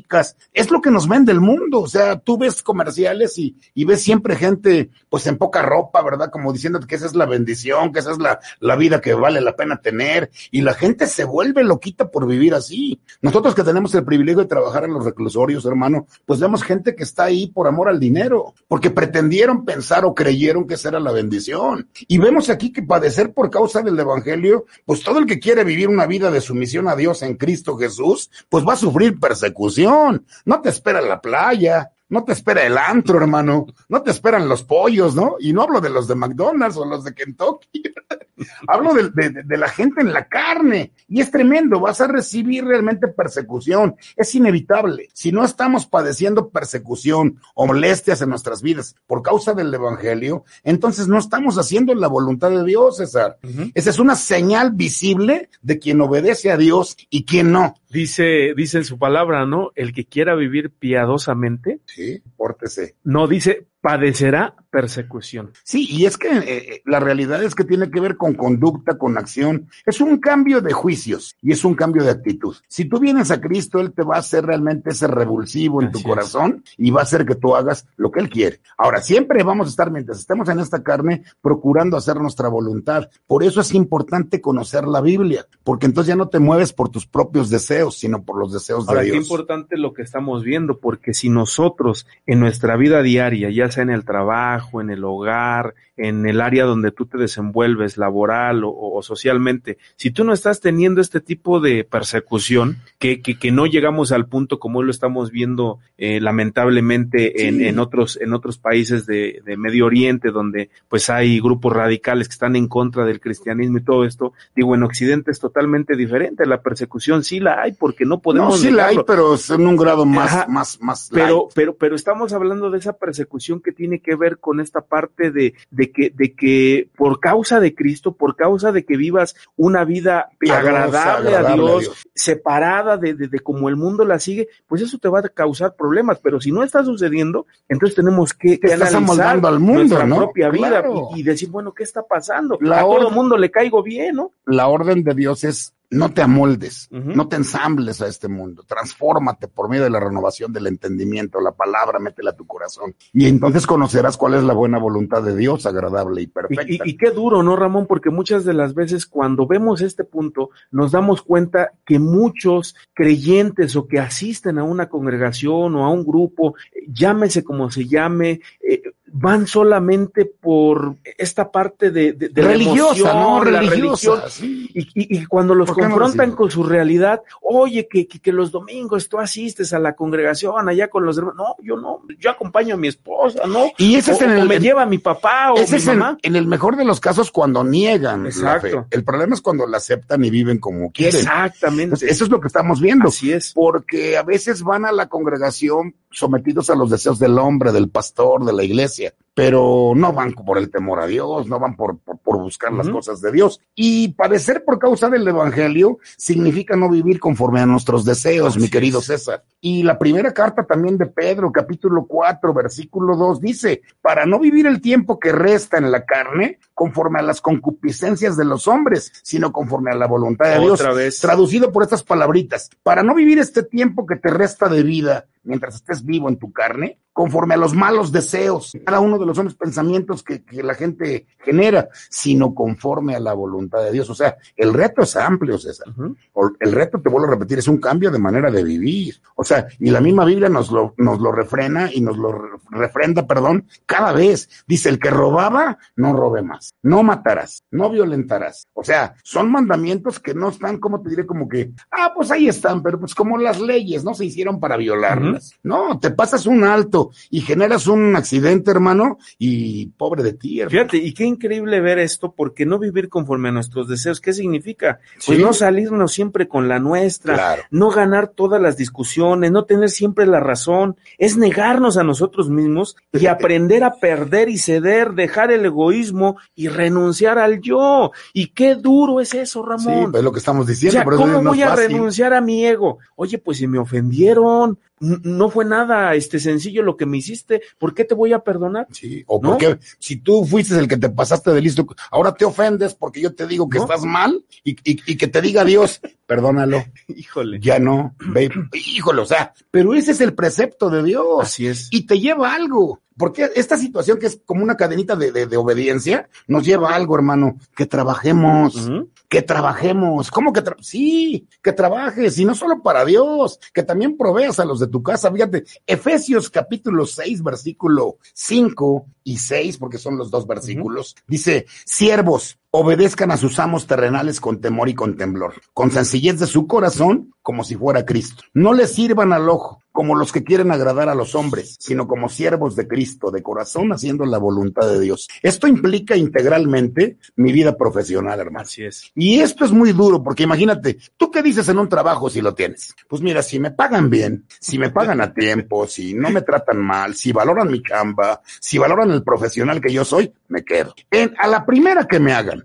Es 0.53 0.71
lo 0.71 0.81
que 0.81 0.91
nos 0.91 1.07
vende 1.07 1.31
el 1.31 1.41
mundo. 1.41 1.81
O 1.81 1.87
sea, 1.87 2.17
tú 2.19 2.37
ves 2.37 2.61
comerciales 2.61 3.37
y, 3.37 3.55
ves 3.85 4.01
siempre 4.01 4.35
gente, 4.35 4.89
pues 5.09 5.27
en 5.27 5.37
poca 5.37 5.61
ropa, 5.61 6.01
¿verdad? 6.01 6.29
Como 6.31 6.53
diciéndote 6.53 6.87
que 6.87 6.95
esa 6.95 7.05
es 7.05 7.15
la 7.15 7.25
bendición, 7.25 7.91
que 7.91 7.99
esa 7.99 8.11
es 8.11 8.17
la, 8.17 8.39
la 8.59 8.75
vida 8.75 9.01
que 9.01 9.13
vale 9.13 9.41
la 9.41 9.55
pena 9.55 9.77
tener. 9.81 10.31
Y 10.51 10.61
la 10.61 10.73
gente 10.73 11.07
se 11.07 11.23
vuelve 11.23 11.63
loquita 11.63 12.09
por 12.09 12.27
vivir 12.27 12.53
así. 12.53 12.99
Nosotros 13.21 13.55
que 13.55 13.63
tenemos 13.63 13.93
el 13.95 14.05
privilegio 14.05 14.41
de 14.41 14.49
trabajar 14.49 14.85
en 14.85 14.93
los 14.93 15.05
reclusorios, 15.05 15.65
hermano, 15.65 16.07
pues 16.25 16.39
vemos 16.39 16.63
gente 16.63 16.95
que 16.95 17.03
está 17.03 17.25
ahí 17.25 17.47
por 17.47 17.67
amor 17.67 17.89
al 17.89 17.99
dinero, 17.99 18.53
porque 18.67 18.89
pretendieron 18.89 19.65
pensar 19.65 20.05
o 20.05 20.13
creyeron 20.13 20.67
que 20.67 20.75
esa 20.75 20.89
era 20.89 20.99
la 20.99 21.11
bendición. 21.11 21.89
Y 22.07 22.17
vemos 22.17 22.49
aquí 22.49 22.71
que 22.71 22.83
padecer 22.83 23.33
por 23.33 23.49
causa 23.49 23.81
del 23.81 23.99
evangelio, 23.99 24.65
pues 24.85 25.03
todo 25.03 25.19
el 25.19 25.25
que 25.25 25.39
quiere 25.39 25.63
vivir 25.63 25.89
una 25.89 26.05
vida 26.05 26.31
de 26.31 26.41
sumisión 26.41 26.87
a 26.87 26.95
Dios 26.95 27.21
en 27.21 27.35
Cristo 27.35 27.77
Jesús, 27.77 28.29
pues 28.49 28.65
va 28.65 28.73
a 28.73 28.77
sufrir 28.77 29.19
persecución. 29.19 30.04
No 30.45 30.61
te 30.61 30.69
espera 30.69 31.01
la 31.01 31.21
playa. 31.21 31.91
No 32.09 32.23
te 32.23 32.33
espera 32.33 32.63
el 32.63 32.77
antro, 32.77 33.17
hermano. 33.17 33.65
No 33.89 34.01
te 34.01 34.11
esperan 34.11 34.47
los 34.47 34.63
pollos, 34.63 35.15
¿no? 35.15 35.37
Y 35.39 35.53
no 35.53 35.63
hablo 35.63 35.81
de 35.81 35.89
los 35.89 36.07
de 36.07 36.15
McDonald's 36.15 36.77
o 36.77 36.85
los 36.85 37.03
de 37.03 37.13
Kentucky. 37.13 37.83
hablo 38.67 38.93
de, 38.93 39.09
de, 39.09 39.43
de, 39.43 39.57
la 39.57 39.69
gente 39.69 40.01
en 40.01 40.13
la 40.13 40.27
carne. 40.27 40.93
Y 41.07 41.21
es 41.21 41.31
tremendo. 41.31 41.79
Vas 41.79 42.01
a 42.01 42.07
recibir 42.07 42.65
realmente 42.65 43.07
persecución. 43.07 43.95
Es 44.15 44.35
inevitable. 44.35 45.09
Si 45.13 45.31
no 45.31 45.43
estamos 45.43 45.85
padeciendo 45.85 46.49
persecución 46.49 47.39
o 47.53 47.67
molestias 47.67 48.21
en 48.21 48.29
nuestras 48.29 48.61
vidas 48.61 48.95
por 49.07 49.21
causa 49.21 49.53
del 49.53 49.73
evangelio, 49.73 50.43
entonces 50.63 51.07
no 51.07 51.17
estamos 51.17 51.57
haciendo 51.57 51.93
la 51.95 52.07
voluntad 52.07 52.49
de 52.49 52.63
Dios, 52.63 52.97
César. 52.97 53.37
Uh 53.43 53.47
-huh. 53.47 53.71
Esa 53.73 53.89
es 53.89 53.99
una 53.99 54.15
señal 54.15 54.71
visible 54.71 55.49
de 55.61 55.79
quien 55.79 56.01
obedece 56.01 56.51
a 56.51 56.57
Dios 56.57 56.97
y 57.09 57.25
quien 57.25 57.51
no. 57.51 57.75
Dice, 57.89 58.53
dice 58.55 58.79
en 58.79 58.85
su 58.85 58.97
palabra, 58.97 59.45
¿no? 59.45 59.71
El 59.75 59.93
que 59.93 60.05
quiera 60.05 60.35
vivir 60.35 60.71
piadosamente. 60.71 61.79
Sí, 61.85 62.21
pórtese. 62.35 62.95
No 63.03 63.27
dice 63.27 63.67
padecerá 63.85 64.55
persecución. 64.75 65.53
Sí, 65.63 65.87
y 65.89 66.05
es 66.05 66.17
que 66.17 66.27
eh, 66.27 66.81
la 66.83 66.99
realidad 66.99 67.41
es 67.41 67.55
que 67.55 67.63
tiene 67.63 67.89
que 67.89 68.01
ver 68.01 68.17
con 68.17 68.33
conducta, 68.33 68.97
con 68.97 69.17
acción. 69.17 69.69
Es 69.85 70.01
un 70.01 70.17
cambio 70.17 70.59
de 70.59 70.73
juicios 70.73 71.37
y 71.41 71.53
es 71.53 71.63
un 71.63 71.75
cambio 71.75 72.03
de 72.03 72.11
actitud. 72.11 72.57
Si 72.67 72.83
tú 72.83 72.99
vienes 72.99 73.31
a 73.31 73.39
Cristo, 73.39 73.79
Él 73.79 73.93
te 73.93 74.03
va 74.03 74.17
a 74.17 74.19
hacer 74.19 74.45
realmente 74.45 74.89
ese 74.89 75.07
revulsivo 75.07 75.81
en 75.81 75.87
Así 75.87 76.03
tu 76.03 76.09
corazón 76.09 76.61
es. 76.65 76.73
y 76.77 76.91
va 76.91 76.99
a 76.99 77.03
hacer 77.03 77.25
que 77.25 77.35
tú 77.35 77.55
hagas 77.55 77.87
lo 77.95 78.11
que 78.11 78.19
Él 78.19 78.29
quiere. 78.29 78.59
Ahora, 78.77 78.99
siempre 79.01 79.43
vamos 79.43 79.67
a 79.67 79.69
estar, 79.69 79.89
mientras 79.91 80.19
estemos 80.19 80.49
en 80.49 80.59
esta 80.59 80.83
carne, 80.83 81.23
procurando 81.41 81.95
hacer 81.95 82.17
nuestra 82.17 82.49
voluntad. 82.49 83.09
Por 83.27 83.45
eso 83.45 83.61
es 83.61 83.73
importante 83.73 84.41
conocer 84.41 84.83
la 84.83 84.99
Biblia, 84.99 85.47
porque 85.63 85.85
entonces 85.85 86.09
ya 86.09 86.17
no 86.17 86.27
te 86.27 86.39
mueves 86.39 86.73
por 86.73 86.89
tus 86.89 87.07
propios 87.07 87.49
deseos, 87.49 87.97
sino 87.97 88.23
por 88.23 88.37
los 88.37 88.51
deseos 88.51 88.89
Ahora, 88.89 88.99
de 88.99 89.05
Dios. 89.05 89.15
Qué 89.15 89.23
importante 89.23 89.77
lo 89.77 89.93
que 89.93 90.01
estamos 90.01 90.43
viendo, 90.43 90.79
porque 90.79 91.13
si 91.13 91.29
nosotros 91.29 92.07
en 92.25 92.41
nuestra 92.41 92.75
vida 92.75 93.01
diaria, 93.01 93.49
ya 93.51 93.71
sea 93.71 93.83
en 93.83 93.91
el 93.91 94.03
trabajo, 94.03 94.64
en 94.73 94.89
el 94.89 95.03
hogar, 95.03 95.75
en 95.97 96.25
el 96.25 96.41
área 96.41 96.65
donde 96.65 96.91
tú 96.91 97.05
te 97.05 97.17
desenvuelves, 97.17 97.97
laboral 97.97 98.63
o, 98.63 98.71
o 98.71 99.01
socialmente, 99.01 99.77
si 99.95 100.11
tú 100.11 100.23
no 100.23 100.33
estás 100.33 100.59
teniendo 100.59 101.01
este 101.01 101.21
tipo 101.21 101.59
de 101.59 101.83
persecución, 101.83 102.77
que, 102.99 103.21
que, 103.21 103.37
que 103.37 103.51
no 103.51 103.65
llegamos 103.65 104.11
al 104.11 104.27
punto 104.27 104.59
como 104.59 104.83
lo 104.83 104.91
estamos 104.91 105.31
viendo 105.31 105.79
eh, 105.97 106.19
lamentablemente 106.19 107.33
sí. 107.35 107.45
en, 107.45 107.61
en, 107.61 107.79
otros, 107.79 108.19
en 108.21 108.33
otros 108.33 108.57
países 108.57 109.05
de, 109.05 109.41
de, 109.45 109.57
Medio 109.57 109.85
Oriente, 109.85 110.31
donde 110.31 110.69
pues 110.89 111.09
hay 111.09 111.39
grupos 111.39 111.73
radicales 111.73 112.27
que 112.27 112.33
están 112.33 112.55
en 112.55 112.67
contra 112.67 113.05
del 113.05 113.21
cristianismo 113.21 113.77
y 113.77 113.83
todo 113.83 114.05
esto, 114.05 114.33
digo, 114.55 114.75
en 114.75 114.83
Occidente 114.83 115.31
es 115.31 115.39
totalmente 115.39 115.95
diferente, 115.95 116.45
la 116.45 116.61
persecución 116.61 117.23
sí 117.23 117.39
la 117.39 117.61
hay 117.61 117.73
porque 117.73 118.05
no 118.05 118.19
podemos... 118.19 118.49
No, 118.49 118.57
sí 118.57 118.71
negarlo. 118.71 118.81
la 118.81 118.87
hay, 118.87 119.05
pero 119.07 119.35
es 119.35 119.49
en 119.49 119.65
un 119.65 119.77
grado 119.77 120.05
más, 120.05 120.33
Ajá, 120.33 120.47
más, 120.47 120.81
más... 120.81 121.09
Pero, 121.11 121.43
light. 121.43 121.51
pero, 121.55 121.75
pero 121.75 121.95
estamos 121.95 122.33
hablando 122.33 122.69
de 122.69 122.79
esa 122.79 122.93
persecución 122.93 123.61
que 123.61 123.71
tiene 123.71 123.99
que 123.99 124.15
ver 124.15 124.39
con 124.39 124.54
esta 124.59 124.81
parte 124.81 125.31
de, 125.31 125.53
de 125.71 125.91
que, 125.91 126.09
de 126.09 126.33
que 126.33 126.89
por 126.95 127.19
causa 127.19 127.59
de 127.59 127.75
Cristo, 127.75 128.13
por 128.13 128.35
causa 128.35 128.71
de 128.71 128.85
que 128.85 128.97
vivas 128.97 129.35
una 129.55 129.85
vida 129.85 130.29
agradable, 130.41 131.35
agradable 131.35 131.35
a, 131.35 131.53
Dios, 131.53 131.71
a, 131.71 131.79
Dios, 131.79 132.07
separada 132.13 132.97
de, 132.97 133.13
de, 133.13 133.27
de 133.27 133.39
como 133.39 133.69
el 133.69 133.75
mundo 133.75 134.05
la 134.05 134.19
sigue, 134.19 134.47
pues 134.67 134.81
eso 134.81 134.97
te 134.97 135.09
va 135.09 135.19
a 135.19 135.29
causar 135.29 135.75
problemas. 135.75 136.19
Pero 136.19 136.39
si 136.39 136.51
no 136.51 136.63
está 136.63 136.83
sucediendo, 136.83 137.45
entonces 137.69 137.95
tenemos 137.95 138.33
que, 138.33 138.59
que 138.59 138.73
analizar 138.73 139.45
al 139.45 139.59
mundo, 139.59 139.83
nuestra 139.83 140.05
¿no? 140.05 140.17
propia 140.17 140.49
vida 140.49 140.69
claro. 140.69 141.09
y, 141.15 141.19
y, 141.19 141.23
decir, 141.23 141.49
bueno, 141.49 141.73
¿qué 141.73 141.83
está 141.83 142.03
pasando? 142.03 142.57
La 142.61 142.79
a 142.79 142.81
todo 142.81 143.09
el 143.09 143.13
mundo 143.13 143.37
le 143.37 143.51
caigo 143.51 143.83
bien, 143.83 144.15
¿no? 144.15 144.31
La 144.45 144.67
orden 144.67 145.03
de 145.03 145.13
Dios 145.13 145.43
es 145.43 145.73
no 145.95 146.11
te 146.11 146.21
amoldes, 146.21 146.87
uh 146.91 146.97
-huh. 146.97 147.15
no 147.15 147.27
te 147.27 147.37
ensambles 147.37 148.01
a 148.01 148.07
este 148.07 148.27
mundo, 148.27 148.63
transfórmate 148.63 149.47
por 149.47 149.69
medio 149.69 149.83
de 149.85 149.89
la 149.89 149.99
renovación 149.99 150.51
del 150.53 150.67
entendimiento, 150.67 151.39
la 151.39 151.51
palabra, 151.51 151.99
métela 151.99 152.31
a 152.31 152.35
tu 152.35 152.45
corazón. 152.45 152.95
Y 153.13 153.27
entonces 153.27 153.65
conocerás 153.65 154.17
cuál 154.17 154.35
es 154.35 154.43
la 154.43 154.53
buena 154.53 154.77
voluntad 154.77 155.23
de 155.23 155.35
Dios, 155.35 155.65
agradable 155.65 156.21
y 156.21 156.27
perfecta. 156.27 156.63
Y, 156.67 156.75
y, 156.75 156.91
y, 156.91 156.97
qué 156.97 157.11
duro, 157.11 157.43
¿no, 157.43 157.55
Ramón? 157.55 157.87
Porque 157.87 158.09
muchas 158.09 158.45
de 158.45 158.53
las 158.53 158.73
veces 158.73 159.05
cuando 159.05 159.47
vemos 159.47 159.81
este 159.81 160.03
punto, 160.03 160.49
nos 160.71 160.91
damos 160.91 161.21
cuenta 161.21 161.71
que 161.85 161.99
muchos 161.99 162.75
creyentes 162.93 163.75
o 163.75 163.87
que 163.87 163.99
asisten 163.99 164.59
a 164.59 164.63
una 164.63 164.89
congregación 164.89 165.75
o 165.75 165.85
a 165.85 165.89
un 165.89 166.05
grupo, 166.05 166.55
llámese 166.87 167.43
como 167.43 167.69
se 167.71 167.85
llame, 167.85 168.41
eh, 168.61 168.81
van 169.17 169.47
solamente 169.47 170.25
por 170.25 170.97
esta 171.17 171.49
parte 171.49 171.89
de, 171.89 172.11
de, 172.13 172.27
de 172.27 172.41
religiosa, 172.41 173.01
la 173.03 173.11
emoción, 173.11 173.15
¿no? 173.15 173.43
la 173.45 173.59
Religiosa, 173.61 174.11
religión, 174.11 174.29
sí. 174.29 174.69
y, 174.73 174.79
y, 174.81 175.19
y 175.21 175.25
cuando 175.25 175.55
los 175.55 175.67
¿Por 175.67 175.77
qué 175.77 175.81
no 175.83 175.89
confrontan 175.91 176.31
con 176.33 176.51
su 176.51 176.63
realidad, 176.63 177.21
oye, 177.41 177.87
que, 177.89 178.07
que, 178.07 178.19
que 178.19 178.33
los 178.33 178.51
domingos 178.51 179.07
tú 179.07 179.17
asistes 179.17 179.71
a 179.71 179.79
la 179.79 179.95
congregación 179.95 180.67
allá 180.67 180.89
con 180.89 181.05
los 181.05 181.17
hermanos, 181.17 181.37
no, 181.37 181.55
yo 181.65 181.77
no, 181.77 182.01
yo 182.19 182.29
acompaño 182.29 182.75
a 182.75 182.77
mi 182.77 182.89
esposa, 182.89 183.43
¿no? 183.47 183.71
Y 183.77 183.95
ese 183.95 184.11
es 184.11 184.21
O- 184.21 184.23
en 184.25 184.31
o 184.31 184.41
el- 184.41 184.47
me 184.49 184.55
en- 184.55 184.61
lleva 184.63 184.85
mi 184.85 184.97
papá 184.97 185.53
o 185.53 185.57
Ese 185.57 185.71
mi 185.71 185.77
es 185.77 185.87
en, 185.87 185.97
mamá. 185.99 186.17
en 186.21 186.35
el 186.35 186.45
mejor 186.47 186.75
de 186.75 186.83
los 186.83 186.99
casos 186.99 187.31
cuando 187.31 187.63
niegan 187.63 188.23
la 188.23 188.29
Exacto. 188.29 188.67
fe. 188.67 188.85
El 188.91 189.05
problema 189.05 189.33
es 189.35 189.41
cuando 189.41 189.65
la 189.65 189.77
aceptan 189.77 190.25
y 190.25 190.29
viven 190.29 190.59
como 190.59 190.91
quieren. 190.91 191.15
Exactamente. 191.21 191.83
Entonces, 191.83 192.11
eso 192.11 192.25
es 192.25 192.29
lo 192.29 192.41
que 192.41 192.47
estamos 192.47 192.81
viendo. 192.81 193.07
Así 193.07 193.31
es. 193.31 193.53
Porque 193.53 194.17
a 194.17 194.23
veces 194.23 194.61
van 194.61 194.83
a 194.85 194.91
la 194.91 195.07
congregación 195.07 195.95
sometidos 196.11 196.69
a 196.69 196.75
los 196.75 196.89
deseos 196.89 197.19
del 197.19 197.37
hombre, 197.37 197.71
del 197.73 197.89
pastor, 197.89 198.45
de 198.45 198.53
la 198.53 198.63
iglesia, 198.63 199.04
pero 199.35 199.91
no 199.95 200.13
van 200.13 200.33
por 200.33 200.57
el 200.57 200.71
temor 200.71 201.01
a 201.01 201.07
Dios, 201.07 201.47
no 201.47 201.59
van 201.59 201.75
por, 201.75 201.99
por, 201.99 202.17
por 202.19 202.39
buscar 202.39 202.71
las 202.71 202.87
cosas 202.87 203.19
de 203.19 203.33
Dios. 203.33 203.59
Y 203.75 204.13
padecer 204.13 204.63
por 204.63 204.79
causa 204.79 205.09
del 205.09 205.27
evangelio 205.27 205.99
significa 206.15 206.77
no 206.77 206.89
vivir 206.89 207.19
conforme 207.19 207.59
a 207.59 207.65
nuestros 207.65 208.05
deseos, 208.05 208.57
mi 208.57 208.69
querido 208.69 209.01
César. 209.01 209.43
Y 209.59 209.83
la 209.83 209.99
primera 209.99 210.33
carta 210.33 210.63
también 210.63 210.97
de 210.97 211.07
Pedro, 211.07 211.51
capítulo 211.51 212.05
4, 212.07 212.53
versículo 212.53 213.17
2, 213.17 213.41
dice, 213.41 213.81
para 214.01 214.25
no 214.25 214.39
vivir 214.39 214.67
el 214.67 214.79
tiempo 214.79 215.19
que 215.19 215.33
resta 215.33 215.77
en 215.77 215.91
la 215.91 216.05
carne 216.05 216.59
conforme 216.73 217.19
a 217.19 217.23
las 217.23 217.41
concupiscencias 217.41 218.37
de 218.37 218.45
los 218.45 218.69
hombres, 218.69 219.11
sino 219.21 219.51
conforme 219.51 219.91
a 219.91 219.95
la 219.95 220.07
voluntad 220.07 220.53
de 220.53 220.59
Dios. 220.61 220.79
Otra 220.79 220.93
vez. 220.93 221.19
Traducido 221.19 221.73
por 221.73 221.83
estas 221.83 222.03
palabritas, 222.03 222.69
para 222.83 223.03
no 223.03 223.13
vivir 223.13 223.39
este 223.39 223.63
tiempo 223.63 224.05
que 224.05 224.15
te 224.15 224.29
resta 224.29 224.69
de 224.69 224.83
vida 224.83 225.25
mientras 225.43 225.75
estés 225.75 226.05
vivo 226.05 226.29
en 226.29 226.37
tu 226.37 226.51
carne, 226.51 226.99
conforme 227.15 227.53
a 227.53 227.57
los 227.57 227.73
malos 227.73 228.11
deseos, 228.11 228.73
cada 228.85 228.99
uno 228.99 229.17
de 229.17 229.25
los 229.25 229.37
hombres 229.37 229.55
pensamientos 229.55 230.21
que, 230.21 230.43
que 230.43 230.61
la 230.61 230.73
gente 230.75 231.27
genera, 231.39 231.87
sino 232.09 232.53
conforme 232.53 233.15
a 233.15 233.21
la 233.21 233.31
voluntad 233.33 233.81
de 233.85 233.93
Dios. 233.93 234.09
O 234.09 234.15
sea, 234.15 234.35
el 234.57 234.73
reto 234.73 235.01
es 235.03 235.15
amplio, 235.15 235.57
César. 235.57 235.87
O- 236.33 236.51
El 236.59 236.73
reto, 236.73 236.99
te 237.01 237.07
vuelvo 237.09 237.27
a 237.29 237.31
repetir, 237.31 237.57
es 237.59 237.69
un 237.69 237.77
cambio 237.77 238.11
de 238.11 238.19
manera 238.19 238.51
de 238.51 238.63
vivir. 238.65 239.15
O 239.35 239.45
sea, 239.45 239.65
y 239.79 239.91
la 239.91 240.01
misma 240.01 240.25
Biblia 240.25 240.49
nos 240.49 240.69
lo, 240.71 240.93
nos 240.97 241.21
lo 241.21 241.31
refrena 241.31 241.89
y 241.89 242.01
nos 242.01 242.17
lo 242.17 242.33
re- 242.33 242.49
refrenda, 242.69 243.25
perdón, 243.25 243.65
cada 243.85 244.11
vez. 244.11 244.49
Dice, 244.67 244.89
el 244.89 244.99
que 244.99 245.09
robaba, 245.09 245.77
no 245.95 246.11
robe 246.17 246.41
más. 246.41 246.73
No 246.83 247.01
matarás, 247.01 247.63
no 247.71 247.89
violentarás. 247.89 248.67
O 248.73 248.83
sea, 248.83 249.15
son 249.23 249.49
mandamientos 249.51 250.19
que 250.19 250.33
no 250.33 250.49
están, 250.49 250.79
como 250.79 251.01
te 251.01 251.09
diré, 251.11 251.25
como 251.25 251.47
que, 251.47 251.71
ah, 251.91 252.11
pues 252.13 252.29
ahí 252.31 252.49
están, 252.49 252.83
pero 252.83 252.99
pues 252.99 253.15
como 253.15 253.37
las 253.37 253.61
leyes 253.61 254.03
no 254.03 254.13
se 254.13 254.25
hicieron 254.25 254.59
para 254.59 254.75
violarlas. 254.75 255.53
No, 255.63 255.97
te 255.97 256.11
pasas 256.11 256.45
un 256.45 256.65
alto 256.65 257.04
y 257.29 257.41
generas 257.41 257.87
un 257.87 258.15
accidente, 258.15 258.71
hermano, 258.71 259.17
y 259.37 259.87
pobre 259.87 260.23
de 260.23 260.33
ti, 260.33 260.59
hermano. 260.61 260.71
Fíjate, 260.89 260.97
y 260.97 261.13
qué 261.13 261.25
increíble 261.25 261.79
ver 261.81 261.99
esto, 261.99 262.33
porque 262.35 262.65
no 262.65 262.79
vivir 262.79 263.09
conforme 263.09 263.49
a 263.49 263.51
nuestros 263.51 263.87
deseos, 263.87 264.21
¿qué 264.21 264.33
significa? 264.33 264.99
Pues 265.25 265.37
Sí. 265.37 265.43
no 265.43 265.53
salirnos 265.53 266.11
siempre 266.13 266.47
con 266.47 266.67
la 266.67 266.79
nuestra, 266.79 267.33
Claro. 267.35 267.63
no 267.71 267.89
ganar 267.91 268.27
todas 268.29 268.61
las 268.61 268.77
discusiones, 268.77 269.51
no 269.51 269.65
tener 269.65 269.89
siempre 269.89 270.25
la 270.25 270.39
razón, 270.39 270.95
es 271.17 271.37
negarnos 271.37 271.97
a 271.97 272.03
nosotros 272.03 272.49
mismos 272.49 272.95
y 273.13 273.25
aprender 273.27 273.83
a 273.83 273.95
perder 273.95 274.49
y 274.49 274.57
ceder, 274.57 275.13
dejar 275.13 275.51
el 275.51 275.65
egoísmo 275.65 276.37
y 276.55 276.67
renunciar 276.67 277.37
al 277.37 277.61
yo. 277.61 278.11
Y 278.33 278.47
qué 278.47 278.75
duro 278.75 279.19
es 279.19 279.33
eso, 279.33 279.63
Sí, 279.63 279.69
Ramón. 279.87 280.11
pues 280.11 280.19
es 280.21 280.23
lo 280.23 280.31
que 280.31 280.39
estamos 280.39 280.67
diciendo. 280.67 280.99
Ya, 280.99 281.03
por 281.03 281.13
eso 281.13 281.23
¿cómo 281.23 281.41
voy 281.49 281.61
a 281.61 281.69
fácil. 281.69 281.87
renunciar 281.91 282.33
a 282.33 282.41
mi 282.41 282.65
ego? 282.65 282.99
Oye, 283.15 283.37
pues 283.37 283.57
si 283.57 283.67
me 283.67 283.79
ofendieron, 283.79 284.77
no 284.99 285.49
fue 285.49 285.65
nada 285.65 286.13
este 286.15 286.39
sencillo 286.39 286.81
lo 286.83 286.95
que 286.97 287.05
me 287.05 287.17
hiciste, 287.17 287.61
¿por 287.77 287.93
qué 287.93 288.05
te 288.05 288.15
voy 288.15 288.33
a 288.33 288.39
perdonar? 288.39 288.87
Sí, 288.91 289.23
o 289.27 289.39
¿No? 289.41 289.51
porque 289.51 289.77
si 289.99 290.17
tú 290.17 290.45
fuiste 290.45 290.77
el 290.77 290.87
que 290.87 290.97
te 290.97 291.09
pasaste 291.09 291.51
de 291.51 291.61
listo, 291.61 291.85
ahora 292.11 292.33
te 292.33 292.45
ofendes 292.45 292.93
porque 292.95 293.21
yo 293.21 293.33
te 293.35 293.45
digo 293.47 293.69
que 293.69 293.77
estás 293.79 294.03
mal 294.05 294.45
y, 294.63 294.71
y- 294.89 295.01
y 295.05 295.17
que 295.17 295.27
te 295.27 295.41
diga 295.41 295.65
Dios, 295.65 296.01
perdónalo, 296.25 296.83
Híjole. 297.07 297.59
ya 297.59 297.79
no, 297.79 298.15
ve, 298.27 298.49
híjole, 298.73 299.21
o 299.21 299.25
sea, 299.25 299.53
pero 299.71 299.93
ese 299.93 300.11
es 300.11 300.21
el 300.21 300.33
precepto 300.33 300.89
de 300.89 301.03
Dios. 301.03 301.25
Así 301.41 301.67
es. 301.67 301.87
Y 301.91 302.05
te 302.05 302.19
lleva 302.19 302.51
a 302.51 302.55
algo. 302.55 303.01
Porque 303.17 303.49
esta 303.55 303.77
situación 303.77 304.19
que 304.19 304.25
es 304.27 304.41
como 304.45 304.63
una 304.63 304.75
cadenita 304.75 305.15
de, 305.15 305.31
de- 305.31 305.45
de 305.47 305.57
obediencia, 305.57 306.27
nos 306.47 306.65
lleva 306.65 306.91
a 306.91 306.95
algo, 306.95 307.15
hermano, 307.15 307.57
que 307.75 307.85
trabajemos, 307.85 308.89
que 309.29 309.41
trabajemos. 309.41 310.29
¿Cómo 310.31 310.51
que 310.51 310.61
tra- 310.63 310.75
Sí, 310.81 311.47
que 311.63 311.71
trabajes, 311.73 312.37
y 312.37 312.45
no 312.45 312.55
solo 312.55 312.81
para 312.83 313.05
Dios, 313.05 313.59
que 313.73 313.83
también 313.83 314.17
proveas 314.17 314.59
a 314.59 314.65
los 314.65 314.79
de 314.79 314.87
tu 314.87 315.01
casa. 315.01 315.31
Fíjate, 315.31 315.63
Efesios 315.87 316.49
capítulo 316.49 317.05
6, 317.05 317.41
versículo 317.41 318.17
5 318.33 319.05
y 319.23 319.37
6, 319.37 319.77
porque 319.77 319.97
son 319.97 320.17
los 320.17 320.29
dos 320.29 320.45
versículos, 320.45 321.15
dice, 321.27 321.65
siervos, 321.85 322.57
obedezcan 322.75 323.31
a 323.31 323.37
sus 323.37 323.59
amos 323.59 323.87
terrenales 323.87 324.39
con 324.41 324.59
temor 324.61 324.89
y 324.89 324.93
con 324.95 325.17
temblor, 325.17 325.53
con 325.73 325.91
sencillez 325.91 326.39
de 326.39 326.47
su 326.47 326.67
corazón, 326.67 327.33
como 327.41 327.63
si 327.63 327.75
fuera 327.75 328.05
Cristo. 328.05 328.43
No 328.53 328.73
les 328.73 328.93
sirvan 328.93 329.31
al 329.31 329.49
ojo, 329.49 329.81
como 329.91 330.15
los 330.15 330.31
que 330.31 330.43
quieren 330.43 330.71
agradar 330.71 331.07
a 331.09 331.15
los 331.15 331.35
hombres, 331.35 331.77
sino 331.79 332.07
como 332.07 332.27
siervos 332.27 332.75
de 332.75 332.87
Cristo, 332.87 333.31
de 333.31 333.43
corazón, 333.43 333.93
haciendo 333.93 334.25
la 334.25 334.39
voluntad 334.39 334.89
de 334.89 334.99
Dios. 334.99 335.27
Esto 335.41 335.67
implica 335.67 336.17
integralmente 336.17 337.17
mi 337.35 337.51
vida 337.53 337.77
profesional, 337.77 338.39
hermano. 338.39 338.65
Así 338.65 338.83
es. 338.83 339.11
Y 339.15 339.39
esto 339.39 339.63
es 339.63 339.71
muy 339.71 339.93
duro, 339.93 340.21
porque 340.23 340.43
imagínate, 340.43 340.97
¿tú 341.17 341.31
qué 341.31 341.41
dices 341.41 341.69
en 341.69 341.77
un 341.79 341.87
trabajo 341.87 342.29
si 342.29 342.41
lo 342.41 342.53
tienes? 342.55 342.93
Pues 343.07 343.21
mira, 343.21 343.41
si 343.41 343.59
me 343.59 343.71
pagan 343.71 344.09
bien, 344.09 344.45
si 344.59 344.77
me 344.79 344.89
pagan 344.89 345.21
a 345.21 345.33
tiempo, 345.33 345.87
si 345.87 346.13
no 346.13 346.29
me 346.31 346.41
tratan 346.41 346.77
mal, 346.79 347.13
si 347.15 347.31
valoran 347.31 347.71
mi 347.71 347.81
chamba, 347.83 348.41
si 348.59 348.77
valoran 348.77 349.11
el 349.11 349.23
profesional 349.23 349.79
que 349.79 349.93
yo 349.93 350.03
soy, 350.03 350.33
me 350.49 350.65
quedo. 350.65 350.93
En- 351.11 351.33
a 351.37 351.47
la 351.47 351.65
primera 351.65 352.05
que 352.05 352.19
me 352.19 352.33
hagan, 352.33 352.64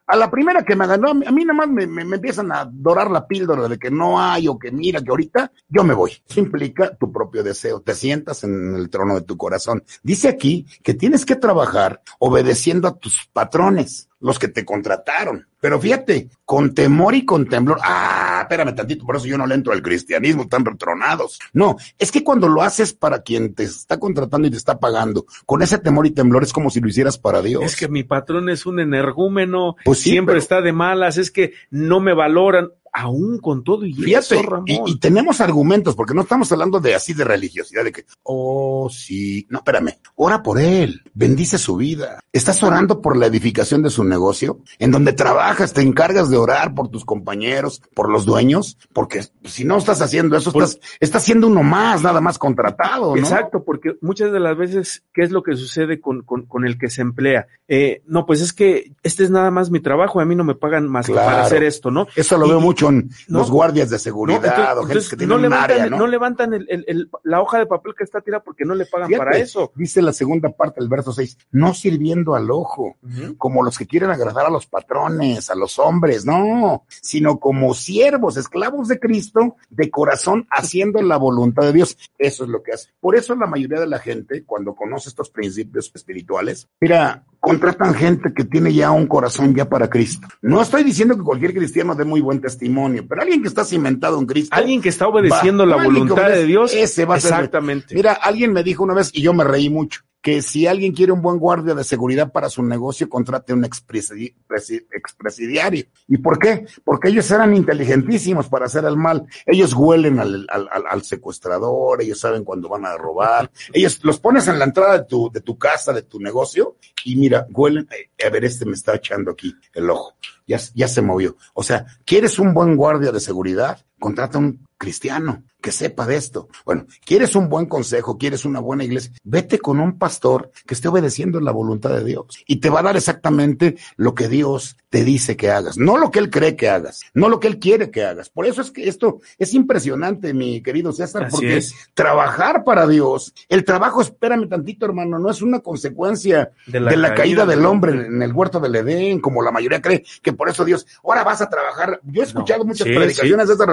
a 0.11 0.15
la 0.17 0.29
primera 0.29 0.63
que 0.63 0.75
me 0.75 0.85
no, 0.97 1.09
a 1.11 1.13
mí, 1.13 1.45
nada 1.45 1.53
más 1.57 1.69
me, 1.69 1.87
me- 1.87 2.05
me 2.05 2.15
empiezan 2.17 2.51
a 2.51 2.69
dorar 2.71 3.09
la 3.09 3.25
píldora 3.27 3.67
de 3.67 3.77
que 3.79 3.89
no 3.89 4.19
hay 4.21 4.47
o 4.47 4.59
que 4.59 4.71
mira 4.71 5.01
que 5.01 5.09
ahorita 5.09 5.51
yo 5.69 5.83
me 5.83 5.93
voy. 5.93 6.11
Eso 6.27 6.39
implica 6.39 6.95
tu 6.97 7.11
propio 7.11 7.43
deseo. 7.43 7.81
Te 7.81 7.95
sientas 7.95 8.43
en 8.43 8.75
el 8.75 8.89
trono 8.89 9.15
de 9.15 9.21
tu 9.21 9.37
corazón. 9.37 9.83
Dice 10.03 10.27
aquí 10.27 10.65
que 10.83 10.93
tienes 10.93 11.25
que 11.25 11.35
trabajar 11.35 12.01
obedeciendo 12.19 12.87
a 12.87 12.97
tus 12.97 13.27
patrones, 13.31 14.09
los 14.19 14.37
que 14.37 14.47
te 14.47 14.63
contrataron. 14.65 15.47
Pero 15.59 15.79
fíjate, 15.79 16.29
con 16.43 16.73
temor 16.73 17.13
y 17.15 17.23
con 17.25 17.47
temblor. 17.47 17.77
Ah, 17.83 18.39
espérame 18.41 18.73
tantito, 18.75 19.05
por 19.05 19.15
eso 19.15 19.25
yo 19.27 19.37
no 19.37 19.45
le 19.45 19.53
entro 19.55 19.73
al 19.73 19.81
cristianismo, 19.83 20.43
están 20.43 20.65
retronados. 20.65 21.39
No, 21.53 21.75
es 21.99 22.11
que 22.11 22.23
cuando 22.23 22.47
lo 22.47 22.63
haces 22.63 22.93
para 22.93 23.21
quien 23.21 23.53
te 23.53 23.63
está 23.63 23.99
contratando 23.99 24.47
y 24.47 24.51
te 24.51 24.57
está 24.57 24.79
pagando, 24.79 25.25
con 25.45 25.61
ese 25.61 25.77
temor 25.77 26.07
y 26.07 26.11
temblor 26.11 26.43
es 26.43 26.51
como 26.53 26.69
si 26.71 26.79
lo 26.79 26.87
hicieras 26.87 27.17
para 27.19 27.41
Dios. 27.43 27.63
Es 27.63 27.75
que 27.75 27.87
mi 27.87 28.03
patrón 28.03 28.49
es 28.49 28.65
un 28.65 28.79
energúmeno, 28.79 29.75
Pues 29.85 29.99
siempre 30.01 30.37
está 30.37 30.61
de 30.61 30.73
malas, 30.73 31.17
es 31.17 31.31
que 31.31 31.53
no 31.69 31.99
me 31.99 32.13
valoran, 32.13 32.71
aún 32.93 33.39
con 33.39 33.63
todo 33.63 33.85
y 33.85 33.93
Fíjate, 33.93 34.35
eso, 34.35 34.41
Ramón. 34.43 34.65
y, 34.67 34.79
y 34.85 34.99
tenemos 34.99 35.39
argumentos, 35.41 35.95
porque 35.95 36.13
no 36.13 36.21
estamos 36.21 36.51
hablando 36.51 36.79
de 36.79 36.93
así 36.95 37.13
de 37.13 37.23
religiosidad, 37.23 37.83
de 37.83 37.91
que, 37.91 38.05
oh, 38.23 38.89
sí, 38.91 39.45
no, 39.49 39.59
espérame, 39.59 39.97
ora 40.15 40.43
por 40.43 40.59
él, 40.59 41.01
bendice 41.13 41.57
su 41.57 41.75
vida. 41.77 42.19
¿Estás 42.33 42.61
orando 42.63 43.01
por 43.01 43.17
la 43.17 43.25
edificación 43.27 43.81
de 43.83 43.89
su 43.89 44.03
negocio? 44.03 44.59
En 44.79 44.91
donde 44.91 45.13
trabajas, 45.13 45.73
te 45.73 45.81
encargas 45.81 46.29
de 46.29 46.37
orar 46.37 46.73
por 46.73 46.89
tus 46.89 47.03
compañeros, 47.05 47.81
por 47.93 48.09
los 48.09 48.25
dueños, 48.25 48.77
porque 48.93 49.21
si 49.43 49.63
no 49.65 49.77
estás 49.77 50.01
haciendo 50.01 50.35
eso, 50.37 50.49
estás, 50.49 50.79
estás 50.99 51.23
siendo 51.23 51.47
uno 51.47 51.63
más, 51.63 52.01
nada 52.03 52.21
más 52.21 52.37
contratado, 52.37 53.15
¿no? 53.15 53.21
Exacto, 53.21 53.63
porque 53.63 53.95
muchas 54.01 54.31
de 54.31 54.39
las 54.39 54.57
veces, 54.57 55.03
¿qué 55.13 55.23
es 55.23 55.31
lo 55.31 55.43
que 55.43 55.55
sucede 55.55 55.99
con, 55.99 56.21
con, 56.23 56.45
con 56.45 56.65
el 56.65 56.77
que 56.77 56.89
se 56.89 57.01
emplea? 57.01 57.47
Eh, 57.67 58.01
no, 58.05 58.25
pues 58.25 58.41
es 58.41 58.53
que 58.53 58.93
este 59.03 59.23
es 59.23 59.29
nada 59.29 59.51
más 59.51 59.71
mi 59.71 59.79
trabajo, 59.79 60.19
a 60.19 60.25
mí 60.25 60.35
no 60.35 60.43
me 60.43 60.55
pagan 60.55 60.87
más 60.89 61.07
que 61.07 61.13
para 61.13 61.43
hacer 61.43 61.63
esto, 61.63 61.91
¿no? 61.91 62.07
Eso 62.15 62.37
lo 62.37 62.45
Y- 62.45 62.49
veo 62.49 62.59
mucho 62.59 62.80
no. 62.89 63.03
los 63.27 63.51
guardias 63.51 63.89
de 63.89 63.95
No, 63.95 63.99
seguridad 63.99 64.43
entonces- 64.45 64.77
o 64.77 64.85
gente 64.87 65.09
que 65.09 65.17
tiene 65.17 65.29
no 65.29 65.35
un 65.35 65.41
levantan, 65.41 65.71
área, 65.71 65.89
¿no? 65.89 65.97
no 65.97 66.07
levantan 66.07 66.53
el- 66.53 66.65
el- 66.69 66.85
el- 66.87 67.09
la 67.23 67.41
hoja 67.41 67.59
de 67.59 67.65
papel 67.65 67.93
que 67.97 68.03
está 68.05 68.21
tirada 68.21 68.41
porque 68.43 68.63
no 68.65 68.73
le 68.73 68.85
pagan 68.85 69.07
Fíjate, 69.09 69.25
para 69.25 69.37
eso. 69.37 69.71
Dice 69.75 70.01
la 70.01 70.13
segunda 70.13 70.49
parte 70.49 70.79
del 70.79 70.89
verso 70.89 71.11
6, 71.11 71.37
no 71.51 71.73
sirviendo 71.73 72.33
al 72.35 72.49
ojo, 72.49 72.95
como 73.37 73.61
los 73.63 73.77
que 73.77 73.85
quieren 73.85 74.09
agradar 74.09 74.45
a 74.45 74.49
los 74.49 74.65
patrones, 74.65 75.49
a 75.49 75.55
los 75.55 75.77
hombres, 75.79 76.25
no, 76.25 76.85
sino 76.87 77.39
como 77.39 77.73
siervos, 77.73 78.37
esclavos 78.37 78.87
de 78.87 78.99
Cristo, 78.99 79.57
de 79.69 79.89
corazón, 79.91 80.47
haciendo 80.49 81.01
la 81.01 81.17
voluntad 81.17 81.63
de 81.63 81.73
Dios. 81.73 81.97
Eso 82.17 82.43
es 82.45 82.49
lo 82.49 82.63
que 82.63 82.71
hace. 82.73 82.89
Por 82.99 83.15
eso 83.15 83.35
la 83.35 83.47
mayoría 83.47 83.79
de 83.79 83.87
la 83.87 83.99
gente, 83.99 84.43
cuando 84.45 84.73
conoce 84.75 85.09
estos 85.09 85.29
principios 85.29 85.91
espirituales, 85.93 86.67
mira, 86.79 87.25
contratan 87.41 87.93
gente 87.95 88.33
que 88.33 88.45
tiene 88.45 88.71
ya 88.73 88.91
un 88.91 89.07
corazón 89.07 89.53
ya 89.55 89.67
para 89.67 89.89
Cristo. 89.89 90.27
No 90.41 90.61
estoy 90.61 90.83
diciendo 90.83 91.17
que 91.17 91.23
cualquier 91.23 91.53
cristiano 91.53 91.95
dé 91.95 92.05
muy 92.05 92.21
buen 92.21 92.39
testimonio, 92.39 93.03
pero 93.09 93.23
alguien 93.23 93.41
que 93.41 93.47
está 93.49 93.65
cimentado 93.65 94.17
en 94.19 94.27
Cristo. 94.27 94.55
Alguien 94.55 94.81
que 94.81 94.89
está 94.89 95.07
obedeciendo 95.07 95.63
va- 95.67 95.75
la 95.75 95.83
voluntad 95.83 96.19
obedece, 96.25 96.39
de 96.39 96.45
Dios. 96.45 96.73
Ese 96.73 97.03
va 97.05 97.15
a 97.15 97.19
ser. 97.19 97.31
Exactamente. 97.33 97.95
Mira, 97.95 98.13
alguien 98.13 98.53
me 98.53 98.63
dijo 98.63 98.83
una 98.83 98.93
vez 98.93 99.09
y 99.13 99.21
yo 99.21 99.33
me 99.33 99.43
reí 99.43 99.69
mucho. 99.69 100.01
Que 100.21 100.41
si 100.43 100.67
alguien 100.67 100.93
quiere 100.93 101.11
un 101.11 101.21
buen 101.21 101.39
guardia 101.39 101.73
de 101.73 101.83
seguridad 101.83 102.31
para 102.31 102.49
su 102.49 102.61
negocio, 102.63 103.09
contrate 103.09 103.53
un 103.53 103.63
expresi- 103.63 104.35
presi- 104.47 104.85
expresidiario. 104.93 105.85
¿Y 106.07 106.17
por 106.19 106.37
qué? 106.37 106.65
Porque 106.83 107.09
ellos 107.09 107.29
eran 107.31 107.55
inteligentísimos 107.55 108.47
para 108.47 108.65
hacer 108.67 108.85
el 108.85 108.97
mal. 108.97 109.25
Ellos 109.45 109.73
huelen 109.73 110.19
al, 110.19 110.45
al- 110.49 110.69
al- 110.71 110.83
al 110.89 111.03
secuestrador, 111.03 112.01
ellos 112.01 112.19
saben 112.19 112.43
cuándo 112.43 112.69
van 112.69 112.85
a 112.85 112.95
robar. 112.97 113.49
Ellos 113.73 113.99
los 114.03 114.19
pones 114.19 114.47
en 114.47 114.59
la 114.59 114.65
entrada 114.65 114.99
de 114.99 115.05
tu, 115.05 115.31
de 115.31 115.41
tu 115.41 115.57
casa, 115.57 115.91
de 115.93 116.03
tu 116.03 116.19
negocio, 116.19 116.77
y 117.03 117.15
mira, 117.15 117.47
huelen, 117.51 117.87
eh, 117.91 118.25
a 118.25 118.29
ver, 118.29 118.45
este 118.45 118.65
me 118.65 118.73
está 118.73 118.95
echando 118.95 119.31
aquí 119.31 119.55
el 119.73 119.89
ojo. 119.89 120.13
Ya, 120.47 120.59
ya 120.75 120.87
se 120.87 121.01
movió. 121.01 121.35
O 121.53 121.63
sea, 121.63 121.85
¿quieres 122.05 122.37
un 122.37 122.53
buen 122.53 122.75
guardia 122.75 123.11
de 123.11 123.19
seguridad? 123.19 123.79
Contrata 124.01 124.39
un 124.39 124.67
cristiano 124.77 125.43
que 125.61 125.71
sepa 125.71 126.07
de 126.07 126.15
esto. 126.15 126.49
Bueno, 126.65 126.87
¿quieres 127.05 127.35
un 127.35 127.47
buen 127.47 127.67
consejo? 127.67 128.17
¿Quieres 128.17 128.45
una 128.45 128.59
buena 128.59 128.83
iglesia? 128.83 129.11
Vete 129.23 129.59
con 129.59 129.79
un 129.79 129.99
pastor 129.99 130.49
que 130.65 130.73
esté 130.73 130.87
obedeciendo 130.87 131.39
la 131.39 131.51
voluntad 131.51 131.91
de 131.91 132.03
Dios 132.03 132.25
y 132.47 132.55
te 132.55 132.71
va 132.71 132.79
a 132.79 132.83
dar 132.83 132.97
exactamente 132.97 133.77
lo 133.95 134.15
que 134.15 134.27
Dios 134.27 134.75
te 134.89 135.03
dice 135.05 135.37
que 135.37 135.51
hagas, 135.51 135.77
no 135.77 135.97
lo 135.97 136.09
que 136.09 136.17
él 136.17 136.31
cree 136.31 136.55
que 136.55 136.67
hagas, 136.67 137.01
no 137.13 137.29
lo 137.29 137.39
que 137.39 137.47
él 137.47 137.59
quiere 137.59 137.91
que 137.91 138.03
hagas. 138.03 138.29
Por 138.31 138.47
eso 138.47 138.61
es 138.61 138.71
que 138.71 138.89
esto 138.89 139.19
es 139.37 139.53
impresionante, 139.53 140.33
mi 140.33 140.61
querido 140.63 140.91
César, 140.91 141.25
Así 141.25 141.35
porque 141.35 141.57
es. 141.57 141.75
trabajar 141.93 142.63
para 142.63 142.87
Dios, 142.87 143.33
el 143.49 143.63
trabajo, 143.63 144.01
espérame 144.01 144.49
tantito, 144.49 144.85
hermano, 144.87 145.19
no 145.19 145.29
es 145.29 145.43
una 145.43 145.59
consecuencia 145.59 146.51
De 146.65 146.79
de 146.79 146.97
la 146.97 147.13
caída 147.13 147.15
caída, 147.15 147.45
del 147.45 147.65
hombre 147.67 147.91
en 148.07 148.21
el 148.23 148.33
huerto 148.33 148.59
del 148.59 148.75
Edén, 148.75 149.21
como 149.21 149.43
la 149.43 149.51
mayoría 149.51 149.79
cree, 149.79 150.03
que 150.23 150.33
por 150.33 150.49
eso 150.49 150.65
Dios, 150.65 150.87
ahora 151.03 151.23
vas 151.23 151.41
a 151.41 151.49
trabajar. 151.49 152.01
Yo 152.03 152.23
he 152.23 152.25
escuchado 152.25 152.65
muchas 152.65 152.87
Sí, 152.87 152.93
predicaciones 152.95 153.45
sí. 153.45 153.47
de 153.49 153.53
ese 153.53 153.65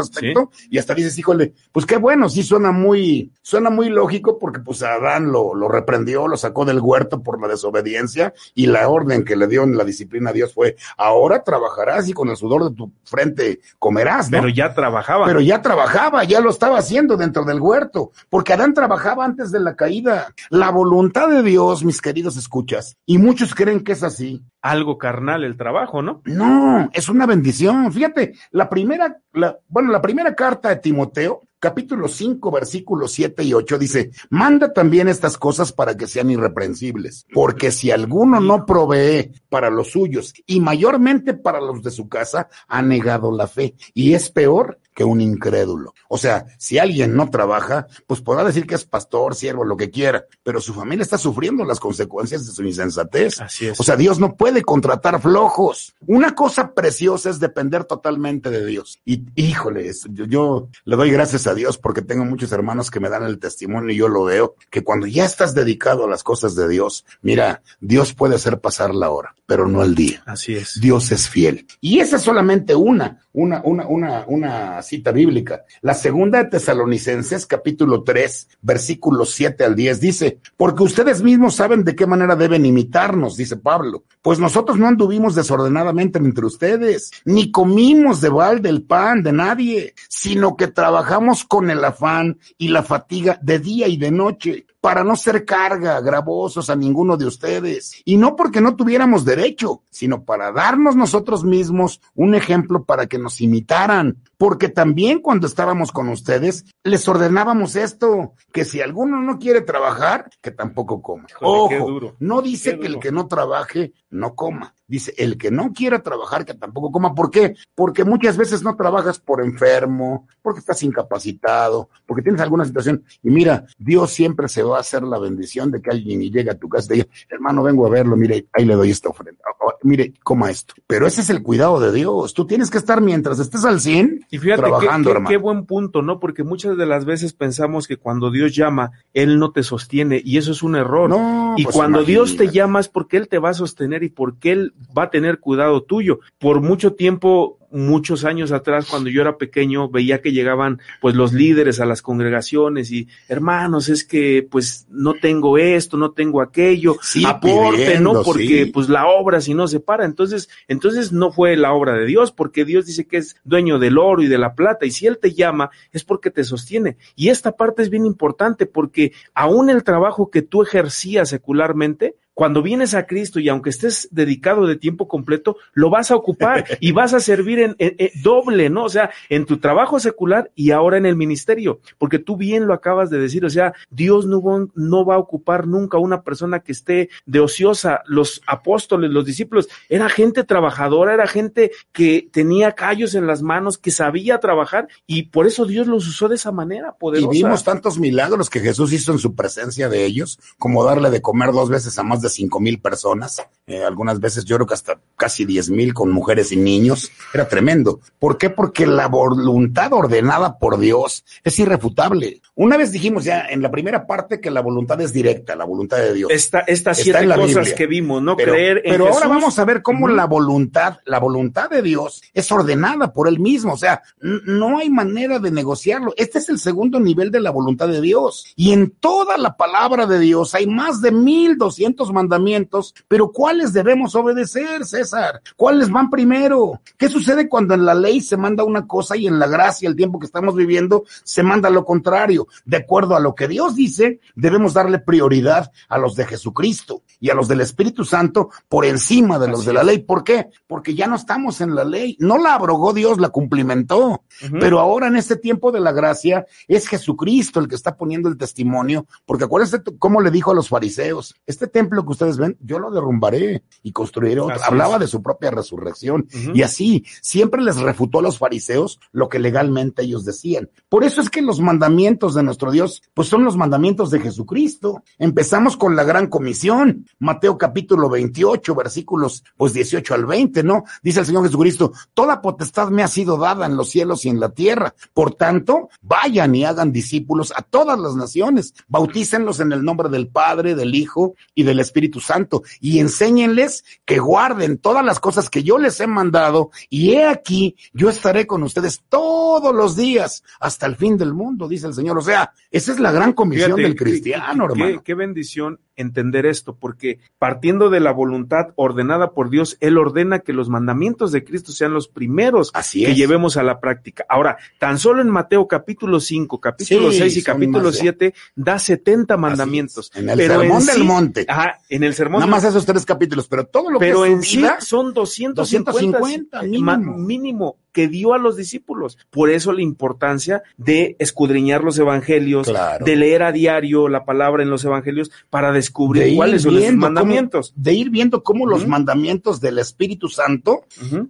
y 0.70 0.78
hasta 0.78 0.94
dices, 0.94 1.18
híjole, 1.18 1.54
pues 1.72 1.86
qué 1.86 1.96
bueno, 1.96 2.28
sí 2.28 2.42
suena 2.42 2.72
muy, 2.72 3.32
suena 3.42 3.70
muy 3.70 3.88
lógico 3.88 4.38
porque 4.38 4.60
pues 4.60 4.82
Adán 4.82 5.32
lo, 5.32 5.54
lo 5.54 5.68
reprendió, 5.68 6.28
lo 6.28 6.36
sacó 6.36 6.64
del 6.64 6.80
huerto 6.80 7.22
por 7.22 7.40
la 7.40 7.48
desobediencia 7.48 8.32
y 8.54 8.66
la 8.66 8.88
orden 8.88 9.24
que 9.24 9.36
le 9.36 9.46
dio 9.46 9.62
en 9.62 9.76
la 9.76 9.84
disciplina 9.84 10.30
a 10.30 10.32
Dios 10.32 10.54
fue, 10.54 10.76
ahora 10.96 11.42
trabajarás 11.42 12.08
y 12.08 12.12
con 12.12 12.28
el 12.28 12.36
sudor 12.36 12.68
de 12.68 12.76
tu 12.76 12.92
frente 13.04 13.60
comerás, 13.78 14.30
¿no? 14.30 14.38
Pero 14.38 14.48
ya 14.48 14.74
trabajaba. 14.74 15.26
Pero 15.26 15.40
ya 15.40 15.62
trabajaba, 15.62 16.24
ya 16.24 16.40
lo 16.40 16.50
estaba 16.50 16.78
haciendo 16.78 17.16
dentro 17.16 17.44
del 17.44 17.60
huerto, 17.60 18.12
porque 18.28 18.52
Adán 18.52 18.74
trabajaba 18.74 19.24
antes 19.24 19.50
de 19.52 19.60
la 19.60 19.76
caída. 19.76 20.34
La 20.50 20.70
voluntad 20.70 21.28
de 21.28 21.42
Dios, 21.42 21.84
mis 21.84 22.00
queridos 22.00 22.36
escuchas, 22.36 22.96
y 23.06 23.18
muchos 23.18 23.54
creen 23.54 23.84
que 23.84 23.92
es 23.92 24.02
así. 24.02 24.42
Algo 24.60 24.98
carnal 24.98 25.44
el 25.44 25.56
trabajo, 25.56 26.02
¿no? 26.02 26.20
No, 26.24 26.90
es 26.92 27.08
una 27.08 27.26
bendición. 27.26 27.92
Fíjate, 27.92 28.34
la 28.50 28.68
primera, 28.68 29.18
la, 29.32 29.56
bueno, 29.68 29.92
la 29.92 30.02
primera 30.02 30.07
carta 30.34 30.68
de 30.70 30.76
Timoteo, 30.76 31.42
capítulo 31.58 32.08
5, 32.08 32.50
versículos 32.50 33.12
7 33.12 33.42
y 33.42 33.52
8 33.52 33.78
dice, 33.78 34.10
manda 34.30 34.72
también 34.72 35.08
estas 35.08 35.36
cosas 35.36 35.72
para 35.72 35.96
que 35.96 36.06
sean 36.06 36.30
irreprensibles, 36.30 37.26
porque 37.32 37.70
si 37.70 37.90
alguno 37.90 38.40
no 38.40 38.64
provee 38.64 39.32
para 39.48 39.70
los 39.70 39.90
suyos 39.90 40.34
y 40.46 40.60
mayormente 40.60 41.34
para 41.34 41.60
los 41.60 41.82
de 41.82 41.90
su 41.90 42.08
casa, 42.08 42.48
ha 42.68 42.82
negado 42.82 43.34
la 43.34 43.46
fe 43.46 43.74
y 43.94 44.14
es 44.14 44.30
peor 44.30 44.78
que 44.98 45.04
un 45.04 45.20
incrédulo. 45.20 45.94
O 46.08 46.18
sea, 46.18 46.46
si 46.58 46.76
alguien 46.76 47.14
no 47.14 47.30
trabaja, 47.30 47.86
pues 48.08 48.20
podrá 48.20 48.42
decir 48.42 48.66
que 48.66 48.74
es 48.74 48.84
pastor, 48.84 49.36
siervo, 49.36 49.62
lo 49.62 49.76
que 49.76 49.90
quiera, 49.90 50.24
pero 50.42 50.60
su 50.60 50.74
familia 50.74 51.04
está 51.04 51.16
sufriendo 51.16 51.64
las 51.64 51.78
consecuencias 51.78 52.44
de 52.44 52.52
su 52.52 52.64
insensatez. 52.64 53.40
Así 53.40 53.68
es. 53.68 53.78
O 53.78 53.84
sea, 53.84 53.94
Dios 53.94 54.18
no 54.18 54.34
puede 54.34 54.62
contratar 54.62 55.22
flojos. 55.22 55.94
Una 56.08 56.34
cosa 56.34 56.74
preciosa 56.74 57.30
es 57.30 57.38
depender 57.38 57.84
totalmente 57.84 58.50
de 58.50 58.66
Dios. 58.66 58.98
Y 59.04 59.22
híjole, 59.36 59.88
yo, 60.10 60.24
yo 60.24 60.68
le 60.84 60.96
doy 60.96 61.12
gracias 61.12 61.46
a 61.46 61.54
Dios 61.54 61.78
porque 61.78 62.02
tengo 62.02 62.24
muchos 62.24 62.50
hermanos 62.50 62.90
que 62.90 62.98
me 62.98 63.08
dan 63.08 63.22
el 63.22 63.38
testimonio 63.38 63.94
y 63.94 63.98
yo 63.98 64.08
lo 64.08 64.24
veo, 64.24 64.56
que 64.68 64.82
cuando 64.82 65.06
ya 65.06 65.24
estás 65.24 65.54
dedicado 65.54 66.06
a 66.06 66.10
las 66.10 66.24
cosas 66.24 66.56
de 66.56 66.66
Dios, 66.66 67.04
mira, 67.22 67.62
Dios 67.78 68.14
puede 68.14 68.34
hacer 68.34 68.58
pasar 68.58 68.92
la 68.92 69.10
hora, 69.10 69.32
pero 69.46 69.68
no 69.68 69.84
el 69.84 69.94
día. 69.94 70.24
Así 70.26 70.56
es. 70.56 70.80
Dios 70.80 71.12
es 71.12 71.28
fiel. 71.28 71.68
Y 71.80 72.00
esa 72.00 72.16
es 72.16 72.22
solamente 72.22 72.74
una, 72.74 73.22
una, 73.32 73.62
una, 73.62 73.86
una, 73.86 74.24
una 74.26 74.82
cita 74.88 75.12
bíblica. 75.12 75.64
La 75.82 75.94
segunda 75.94 76.38
de 76.38 76.50
Tesalonicenses, 76.50 77.46
capítulo 77.46 78.02
3, 78.02 78.48
versículos 78.62 79.30
7 79.30 79.64
al 79.64 79.76
10, 79.76 80.00
dice, 80.00 80.40
porque 80.56 80.82
ustedes 80.82 81.22
mismos 81.22 81.54
saben 81.54 81.84
de 81.84 81.94
qué 81.94 82.06
manera 82.06 82.34
deben 82.36 82.64
imitarnos, 82.64 83.36
dice 83.36 83.56
Pablo, 83.56 84.04
pues 84.22 84.38
nosotros 84.38 84.78
no 84.78 84.86
anduvimos 84.86 85.34
desordenadamente 85.34 86.18
entre 86.18 86.46
ustedes, 86.46 87.10
ni 87.24 87.50
comimos 87.50 88.20
de 88.20 88.30
balde 88.30 88.68
el 88.68 88.82
pan 88.82 89.22
de 89.22 89.32
nadie, 89.32 89.94
sino 90.08 90.56
que 90.56 90.68
trabajamos 90.68 91.44
con 91.44 91.70
el 91.70 91.84
afán 91.84 92.38
y 92.56 92.68
la 92.68 92.82
fatiga 92.82 93.38
de 93.42 93.58
día 93.58 93.88
y 93.88 93.96
de 93.98 94.10
noche 94.10 94.66
para 94.80 95.02
no 95.02 95.16
ser 95.16 95.44
carga, 95.44 96.00
gravosos 96.00 96.70
a 96.70 96.76
ninguno 96.76 97.16
de 97.16 97.26
ustedes. 97.26 98.00
Y 98.04 98.16
no 98.16 98.36
porque 98.36 98.60
no 98.60 98.76
tuviéramos 98.76 99.24
derecho, 99.24 99.82
sino 99.90 100.24
para 100.24 100.52
darnos 100.52 100.94
nosotros 100.94 101.44
mismos 101.44 102.00
un 102.14 102.34
ejemplo 102.34 102.84
para 102.84 103.06
que 103.06 103.18
nos 103.18 103.40
imitaran. 103.40 104.18
Porque 104.38 104.68
también 104.68 105.18
cuando 105.20 105.46
estábamos 105.48 105.92
con 105.92 106.08
ustedes, 106.08 106.64
les 106.84 107.06
ordenábamos 107.08 107.74
esto, 107.76 108.34
que 108.52 108.64
si 108.64 108.80
alguno 108.80 109.20
no 109.20 109.38
quiere 109.38 109.60
trabajar, 109.62 110.30
que 110.40 110.52
tampoco 110.52 111.02
coma. 111.02 111.26
Ojo, 111.40 111.74
duro. 111.86 112.16
no 112.20 112.40
dice 112.40 112.78
que 112.78 112.86
el 112.86 113.00
que 113.00 113.12
no 113.12 113.26
trabaje, 113.26 113.92
no 114.10 114.34
coma. 114.34 114.74
Dice, 114.86 115.12
el 115.18 115.36
que 115.36 115.50
no 115.50 115.72
quiera 115.74 116.02
trabajar, 116.02 116.46
que 116.46 116.54
tampoco 116.54 116.90
coma. 116.90 117.14
¿Por 117.14 117.30
qué? 117.30 117.56
Porque 117.74 118.04
muchas 118.04 118.38
veces 118.38 118.62
no 118.62 118.74
trabajas 118.74 119.18
por 119.18 119.42
enfermo, 119.44 120.26
porque 120.40 120.60
estás 120.60 120.82
incapacitado, 120.82 121.90
porque 122.06 122.22
tienes 122.22 122.40
alguna 122.40 122.64
situación. 122.64 123.04
Y 123.22 123.30
mira, 123.30 123.66
Dios 123.76 124.12
siempre 124.12 124.48
se 124.48 124.62
va 124.62 124.78
a 124.78 124.80
hacer 124.80 125.02
la 125.02 125.18
bendición 125.18 125.70
de 125.70 125.82
que 125.82 125.90
alguien 125.90 126.20
llegue 126.22 126.50
a 126.50 126.58
tu 126.58 126.68
casa 126.68 126.86
y 126.86 126.88
te 126.88 126.94
diga, 126.94 127.06
hermano, 127.28 127.62
vengo 127.62 127.86
a 127.86 127.90
verlo, 127.90 128.16
mire, 128.16 128.46
ahí 128.52 128.64
le 128.64 128.74
doy 128.74 128.90
esta 128.90 129.08
ofrenda. 129.10 129.42
O- 129.60 129.68
o, 129.68 129.74
mire, 129.82 130.14
coma 130.22 130.50
esto. 130.50 130.74
Pero 130.86 131.06
ese 131.06 131.20
es 131.20 131.28
el 131.30 131.42
cuidado 131.42 131.80
de 131.80 131.92
Dios. 131.92 132.32
Tú 132.32 132.46
tienes 132.46 132.70
que 132.70 132.78
estar 132.78 133.00
mientras 133.02 133.38
estés 133.40 133.64
al 133.64 133.80
100 133.80 134.26
Y 134.30 134.38
fíjate 134.38 134.62
qué- 134.62 134.68
trabajando, 134.68 135.14
qué, 135.14 135.24
qué 135.28 135.36
buen 135.38 135.64
punto, 135.64 136.02
¿no? 136.02 136.20
Porque 136.20 136.44
muchas 136.44 136.76
de 136.76 136.86
las 136.86 137.04
veces 137.04 137.32
pensamos 137.32 137.86
que 137.88 137.96
cuando 137.96 138.30
Dios 138.30 138.54
llama, 138.54 138.92
Él 139.14 139.38
no 139.38 139.52
te 139.52 139.62
sostiene 139.62 140.20
y 140.24 140.36
eso 140.38 140.52
es 140.52 140.62
un 140.62 140.76
error. 140.76 141.08
No, 141.10 141.54
y 141.56 141.64
pues 141.64 141.74
cuando 141.74 142.02
Dios 142.04 142.36
te 142.36 142.48
llama 142.48 142.80
es 142.80 142.88
porque 142.88 143.16
Él 143.16 143.28
te 143.28 143.38
va 143.38 143.50
a 143.50 143.54
sostener 143.54 144.02
y 144.02 144.08
porque 144.10 144.52
Él 144.52 144.74
va 144.96 145.04
a 145.04 145.10
tener 145.10 145.38
cuidado 145.40 145.82
tuyo. 145.82 146.20
Por 146.38 146.60
mucho 146.60 146.94
tiempo, 146.94 147.57
muchos 147.70 148.24
años 148.24 148.52
atrás, 148.52 148.86
cuando 148.88 149.10
yo 149.10 149.20
era 149.20 149.36
pequeño, 149.36 149.88
veía 149.88 150.20
que 150.20 150.32
llegaban 150.32 150.80
pues 151.00 151.14
los 151.14 151.32
líderes 151.32 151.80
a 151.80 151.86
las 151.86 152.02
congregaciones 152.02 152.90
y 152.90 153.08
hermanos, 153.28 153.88
es 153.88 154.04
que 154.04 154.46
pues 154.48 154.86
no 154.90 155.14
tengo 155.14 155.58
esto, 155.58 155.96
no 155.96 156.12
tengo 156.12 156.40
aquello, 156.40 156.96
Sí, 157.02 157.24
aporte, 157.26 157.84
pidiendo, 157.84 158.14
¿no? 158.14 158.22
Porque 158.22 158.64
sí. 158.64 158.70
pues 158.72 158.88
la 158.88 159.06
obra 159.06 159.40
si 159.40 159.54
no 159.54 159.68
se 159.68 159.80
para, 159.80 160.04
entonces, 160.04 160.48
entonces 160.66 161.12
no 161.12 161.30
fue 161.30 161.56
la 161.56 161.72
obra 161.72 161.94
de 161.94 162.06
Dios, 162.06 162.32
porque 162.32 162.64
Dios 162.64 162.86
dice 162.86 163.06
que 163.06 163.18
es 163.18 163.36
dueño 163.44 163.78
del 163.78 163.98
oro 163.98 164.22
y 164.22 164.26
de 164.28 164.38
la 164.38 164.54
plata, 164.54 164.86
y 164.86 164.90
si 164.90 165.06
Él 165.06 165.18
te 165.18 165.32
llama 165.32 165.70
es 165.92 166.04
porque 166.04 166.30
te 166.30 166.44
sostiene. 166.44 166.96
Y 167.16 167.28
esta 167.28 167.52
parte 167.52 167.82
es 167.82 167.90
bien 167.90 168.06
importante 168.06 168.66
porque 168.66 169.12
aún 169.34 169.70
el 169.70 169.84
trabajo 169.84 170.30
que 170.30 170.42
tú 170.42 170.62
ejercías 170.62 171.28
secularmente, 171.28 172.16
cuando 172.38 172.62
vienes 172.62 172.94
a 172.94 173.04
Cristo 173.04 173.40
y 173.40 173.48
aunque 173.48 173.70
estés 173.70 174.06
dedicado 174.12 174.68
de 174.68 174.76
tiempo 174.76 175.08
completo, 175.08 175.56
lo 175.72 175.90
vas 175.90 176.12
a 176.12 176.14
ocupar 176.14 176.64
y 176.80 176.92
vas 176.92 177.12
a 177.12 177.18
servir 177.18 177.58
en, 177.58 177.74
en- 177.80 177.96
en 177.98 178.10
doble, 178.22 178.70
¿no? 178.70 178.84
O 178.84 178.88
sea, 178.88 179.10
en 179.28 179.44
tu 179.44 179.58
trabajo 179.58 179.98
secular 179.98 180.52
y 180.54 180.70
ahora 180.70 180.98
en 180.98 181.06
el 181.06 181.16
ministerio, 181.16 181.80
porque 181.98 182.20
tú 182.20 182.36
bien 182.36 182.68
lo 182.68 182.74
acabas 182.74 183.10
de 183.10 183.18
decir, 183.18 183.44
o 183.44 183.50
sea, 183.50 183.72
Dios 183.90 184.26
no 184.26 184.40
va, 184.40 184.64
no 184.76 185.04
va 185.04 185.16
a 185.16 185.18
ocupar 185.18 185.66
nunca 185.66 185.98
una 185.98 186.22
persona 186.22 186.60
que 186.60 186.70
esté 186.70 187.08
de 187.26 187.40
ociosa. 187.40 188.02
Los 188.06 188.40
apóstoles, 188.46 189.10
los 189.10 189.24
discípulos, 189.24 189.68
era 189.88 190.08
gente 190.08 190.44
trabajadora, 190.44 191.14
era 191.14 191.26
gente 191.26 191.72
que 191.90 192.28
tenía 192.30 192.70
callos 192.76 193.16
en 193.16 193.26
las 193.26 193.42
manos, 193.42 193.78
que 193.78 193.90
sabía 193.90 194.38
trabajar 194.38 194.86
y 195.08 195.24
por 195.24 195.48
eso 195.48 195.64
Dios 195.64 195.88
los 195.88 196.06
usó 196.06 196.28
de 196.28 196.36
esa 196.36 196.52
manera 196.52 196.94
Y 197.18 197.26
vimos 197.26 197.64
tantos 197.64 197.98
milagros 197.98 198.48
que 198.48 198.60
Jesús 198.60 198.92
hizo 198.92 199.10
en 199.10 199.18
su 199.18 199.34
presencia 199.34 199.88
de 199.88 200.04
ellos, 200.04 200.38
como 200.56 200.84
darle 200.84 201.10
de 201.10 201.20
comer 201.20 201.50
dos 201.50 201.68
veces 201.68 201.98
a 201.98 202.04
más 202.04 202.22
de 202.22 202.27
cinco 202.28 202.60
mil 202.60 202.80
personas, 202.80 203.42
eh, 203.66 203.84
algunas 203.84 204.20
veces 204.20 204.44
yo 204.44 204.56
creo 204.56 204.66
que 204.66 204.74
hasta 204.74 205.00
casi 205.16 205.44
diez 205.44 205.70
mil 205.70 205.94
con 205.94 206.10
mujeres 206.10 206.52
y 206.52 206.56
niños, 206.56 207.10
era 207.34 207.48
tremendo. 207.48 208.00
¿Por 208.18 208.38
qué? 208.38 208.50
Porque 208.50 208.86
la 208.86 209.08
voluntad 209.08 209.92
ordenada 209.92 210.58
por 210.58 210.78
Dios 210.78 211.24
es 211.44 211.58
irrefutable. 211.58 212.40
Una 212.54 212.76
vez 212.76 212.92
dijimos 212.92 213.24
ya 213.24 213.46
en 213.48 213.62
la 213.62 213.70
primera 213.70 214.06
parte 214.06 214.40
que 214.40 214.50
la 214.50 214.60
voluntad 214.60 215.00
es 215.00 215.12
directa, 215.12 215.54
la 215.54 215.64
voluntad 215.64 215.98
de 215.98 216.14
Dios. 216.14 216.30
Esta, 216.32 216.60
estas 216.60 216.98
siete 216.98 217.20
en 217.20 217.28
la 217.28 217.36
cosas 217.36 217.56
Biblia. 217.56 217.74
que 217.74 217.86
vimos, 217.86 218.22
¿no? 218.22 218.36
Pero, 218.36 218.52
Creer 218.52 218.82
en 218.84 218.92
pero 218.92 219.08
ahora 219.08 219.28
vamos 219.28 219.58
a 219.58 219.64
ver 219.64 219.82
cómo 219.82 220.08
la 220.08 220.26
voluntad, 220.26 220.98
la 221.04 221.18
voluntad 221.18 221.70
de 221.70 221.82
Dios 221.82 222.22
es 222.32 222.50
ordenada 222.50 223.12
por 223.12 223.28
él 223.28 223.38
mismo. 223.38 223.74
O 223.74 223.76
sea, 223.76 224.02
no 224.20 224.78
hay 224.78 224.90
manera 224.90 225.38
de 225.38 225.50
negociarlo. 225.50 226.14
Este 226.16 226.38
es 226.38 226.48
el 226.48 226.58
segundo 226.58 226.98
nivel 227.00 227.30
de 227.30 227.40
la 227.40 227.50
voluntad 227.50 227.88
de 227.88 228.00
Dios. 228.00 228.46
Y 228.56 228.72
en 228.72 228.90
toda 228.90 229.36
la 229.36 229.56
palabra 229.56 230.06
de 230.06 230.18
Dios 230.18 230.54
hay 230.54 230.66
más 230.66 231.00
de 231.00 231.12
mil 231.12 231.56
doscientos 231.56 232.12
mandamientos, 232.18 232.94
pero 233.06 233.30
¿cuáles 233.30 233.72
debemos 233.72 234.14
obedecer, 234.14 234.84
César? 234.84 235.40
¿Cuáles 235.56 235.90
van 235.90 236.10
primero? 236.10 236.80
¿Qué 236.96 237.08
sucede 237.08 237.48
cuando 237.48 237.74
en 237.74 237.84
la 237.84 237.94
ley 237.94 238.20
se 238.20 238.36
manda 238.36 238.64
una 238.64 238.86
cosa 238.86 239.16
y 239.16 239.26
en 239.26 239.38
la 239.38 239.46
gracia, 239.46 239.88
el 239.88 239.96
tiempo 239.96 240.18
que 240.18 240.26
estamos 240.26 240.54
viviendo, 240.56 241.04
se 241.22 241.42
manda 241.42 241.70
lo 241.70 241.84
contrario? 241.84 242.48
De 242.64 242.78
acuerdo 242.78 243.14
a 243.14 243.20
lo 243.20 243.34
que 243.34 243.46
Dios 243.46 243.76
dice, 243.76 244.20
debemos 244.34 244.74
darle 244.74 244.98
prioridad 244.98 245.70
a 245.88 245.98
los 245.98 246.16
de 246.16 246.26
Jesucristo 246.26 247.02
y 247.20 247.30
a 247.30 247.34
los 247.34 247.46
del 247.46 247.60
Espíritu 247.60 248.04
Santo 248.04 248.50
por 248.68 248.84
encima 248.84 249.38
de 249.38 249.48
los 249.48 249.64
de 249.64 249.72
la 249.72 249.84
ley. 249.84 249.98
¿Por 249.98 250.24
qué? 250.24 250.48
Porque 250.66 250.94
ya 250.94 251.06
no 251.06 251.16
estamos 251.16 251.60
en 251.60 251.74
la 251.74 251.84
ley. 251.84 252.16
No 252.18 252.38
la 252.38 252.54
abrogó 252.54 252.92
Dios, 252.92 253.18
la 253.18 253.28
cumplimentó. 253.28 254.24
Pero 254.60 254.80
ahora 254.80 255.06
en 255.06 255.16
este 255.16 255.36
tiempo 255.36 255.72
de 255.72 255.80
la 255.80 255.92
gracia 255.92 256.46
es 256.66 256.88
Jesucristo 256.88 257.60
el 257.60 257.68
que 257.68 257.74
está 257.74 257.96
poniendo 257.96 258.28
el 258.28 258.36
testimonio, 258.36 259.06
porque 259.26 259.44
acuérdense 259.44 259.82
cómo 259.98 260.20
le 260.20 260.30
dijo 260.30 260.50
a 260.50 260.54
los 260.54 260.68
fariseos, 260.68 261.34
este 261.46 261.66
templo 261.66 262.04
que 262.08 262.12
ustedes 262.12 262.36
ven, 262.36 262.56
yo 262.60 262.78
lo 262.78 262.90
derrumbaré 262.90 263.62
y 263.82 263.92
construiré 263.92 264.40
otro. 264.40 264.56
Hablaba 264.64 264.98
de 264.98 265.06
su 265.06 265.22
propia 265.22 265.50
resurrección. 265.50 266.26
Y 266.54 266.62
así, 266.62 267.04
siempre 267.20 267.62
les 267.62 267.76
refutó 267.76 268.18
a 268.18 268.22
los 268.22 268.38
fariseos 268.38 268.98
lo 269.12 269.28
que 269.28 269.38
legalmente 269.38 270.02
ellos 270.02 270.24
decían. 270.24 270.70
Por 270.88 271.04
eso 271.04 271.20
es 271.20 271.30
que 271.30 271.42
los 271.42 271.60
mandamientos 271.60 272.34
de 272.34 272.42
nuestro 272.42 272.70
Dios, 272.70 273.02
pues 273.14 273.28
son 273.28 273.44
los 273.44 273.56
mandamientos 273.56 274.10
de 274.10 274.20
Jesucristo. 274.20 275.02
Empezamos 275.18 275.76
con 275.76 275.94
la 275.96 276.04
gran 276.04 276.28
comisión, 276.28 277.06
Mateo 277.18 277.58
capítulo 277.58 278.08
28, 278.08 278.74
versículos 278.74 279.44
pues 279.56 279.72
18 279.72 280.14
al 280.14 280.26
20, 280.26 280.62
¿no? 280.62 280.84
Dice 281.02 281.20
el 281.20 281.26
Señor 281.26 281.44
Jesucristo, 281.44 281.92
toda 282.14 282.40
potestad 282.40 282.88
me 282.88 283.02
ha 283.02 283.08
sido 283.08 283.36
dada 283.36 283.66
en 283.66 283.76
los 283.76 283.90
cielos 283.90 284.24
y 284.24 284.28
en 284.28 284.40
la 284.40 284.50
tierra. 284.50 284.94
Por 285.12 285.34
tanto, 285.34 285.90
vayan 286.00 286.54
y 286.54 286.64
hagan 286.64 286.92
discípulos 286.92 287.52
a 287.54 287.62
todas 287.62 287.98
las 287.98 288.14
naciones, 288.14 288.74
bautícenlos 288.88 289.60
en 289.60 289.72
el 289.72 289.84
nombre 289.84 290.08
del 290.08 290.28
Padre, 290.28 290.74
del 290.74 290.94
Hijo 290.94 291.34
y 291.54 291.64
del 291.64 291.80
Espíritu 291.80 291.97
Santo 292.20 292.62
y 292.80 293.00
enséñenles 293.00 293.84
que 294.04 294.18
guarden 294.18 294.78
todas 294.78 295.04
las 295.04 295.20
cosas 295.20 295.50
que 295.50 295.62
yo 295.62 295.78
les 295.78 296.00
he 296.00 296.06
mandado 296.06 296.70
y 296.88 297.12
he 297.12 297.24
aquí, 297.24 297.76
yo 297.92 298.08
estaré 298.08 298.46
con 298.46 298.62
ustedes 298.62 299.02
todos 299.08 299.74
los 299.74 299.96
días 299.96 300.42
hasta 300.60 300.86
el 300.86 300.96
fin 300.96 301.16
del 301.16 301.34
mundo, 301.34 301.68
dice 301.68 301.86
el 301.86 301.94
Señor. 301.94 302.18
O 302.18 302.22
sea, 302.22 302.52
esa 302.70 302.92
es 302.92 303.00
la 303.00 303.12
gran 303.12 303.32
comisión 303.32 303.76
del 303.76 303.96
cristiano, 303.96 304.66
hermano. 304.66 305.02
qué 305.02 305.14
bendición 305.14 305.80
entender 305.98 306.46
esto, 306.46 306.74
porque 306.74 307.18
partiendo 307.38 307.90
de 307.90 308.00
la 308.00 308.12
voluntad 308.12 308.68
ordenada 308.76 309.32
por 309.32 309.50
Dios, 309.50 309.76
Él 309.80 309.98
ordena 309.98 310.38
que 310.38 310.52
los 310.52 310.68
mandamientos 310.68 311.32
de 311.32 311.44
Cristo 311.44 311.72
sean 311.72 311.92
los 311.92 312.08
primeros 312.08 312.72
que 312.72 313.14
llevemos 313.14 313.56
a 313.56 313.62
la 313.62 313.80
práctica. 313.80 314.24
Ahora, 314.28 314.56
tan 314.78 314.98
solo 314.98 315.20
en 315.20 315.28
Mateo 315.28 315.68
capítulo 315.68 316.20
5, 316.20 316.60
capítulo 316.60 317.12
6 317.12 317.36
y 317.36 317.42
capítulo 317.42 317.92
7 317.92 318.34
da 318.54 318.78
70 318.78 319.36
mandamientos. 319.36 320.10
En 320.14 320.30
el 320.30 320.38
sermón 320.38 320.86
del 320.86 321.04
monte. 321.04 321.46
Ajá, 321.48 321.78
en 321.88 322.04
el 322.04 322.14
sermón. 322.14 322.40
Nada 322.40 322.50
más 322.50 322.64
esos 322.64 322.86
tres 322.86 323.04
capítulos, 323.04 323.48
pero 323.48 323.66
todo 323.66 323.90
lo 323.90 323.98
pero 323.98 324.22
que 324.22 324.30
en 324.30 324.42
sí 324.42 324.64
son 324.80 325.12
250, 325.12 326.62
mínimo. 326.62 327.16
mínimo 327.18 327.76
que 327.92 328.08
dio 328.08 328.34
a 328.34 328.38
los 328.38 328.56
discípulos. 328.56 329.18
Por 329.30 329.50
eso 329.50 329.72
la 329.72 329.82
importancia 329.82 330.62
de 330.76 331.16
escudriñar 331.18 331.82
los 331.82 331.98
evangelios, 331.98 332.70
de 333.04 333.16
leer 333.16 333.42
a 333.42 333.52
diario 333.52 334.08
la 334.08 334.24
palabra 334.24 334.62
en 334.62 334.70
los 334.70 334.84
evangelios 334.84 335.30
para 335.50 335.72
descubrir 335.72 336.36
cuáles 336.36 336.62
son 336.62 336.74
los 336.74 336.92
mandamientos. 336.94 337.72
de 337.76 337.94
ir 337.94 338.10
viendo 338.10 338.42
cómo 338.42 338.66
los 338.66 338.86
mandamientos 338.86 339.60
del 339.60 339.78
Espíritu 339.78 340.28
Santo, 340.28 340.84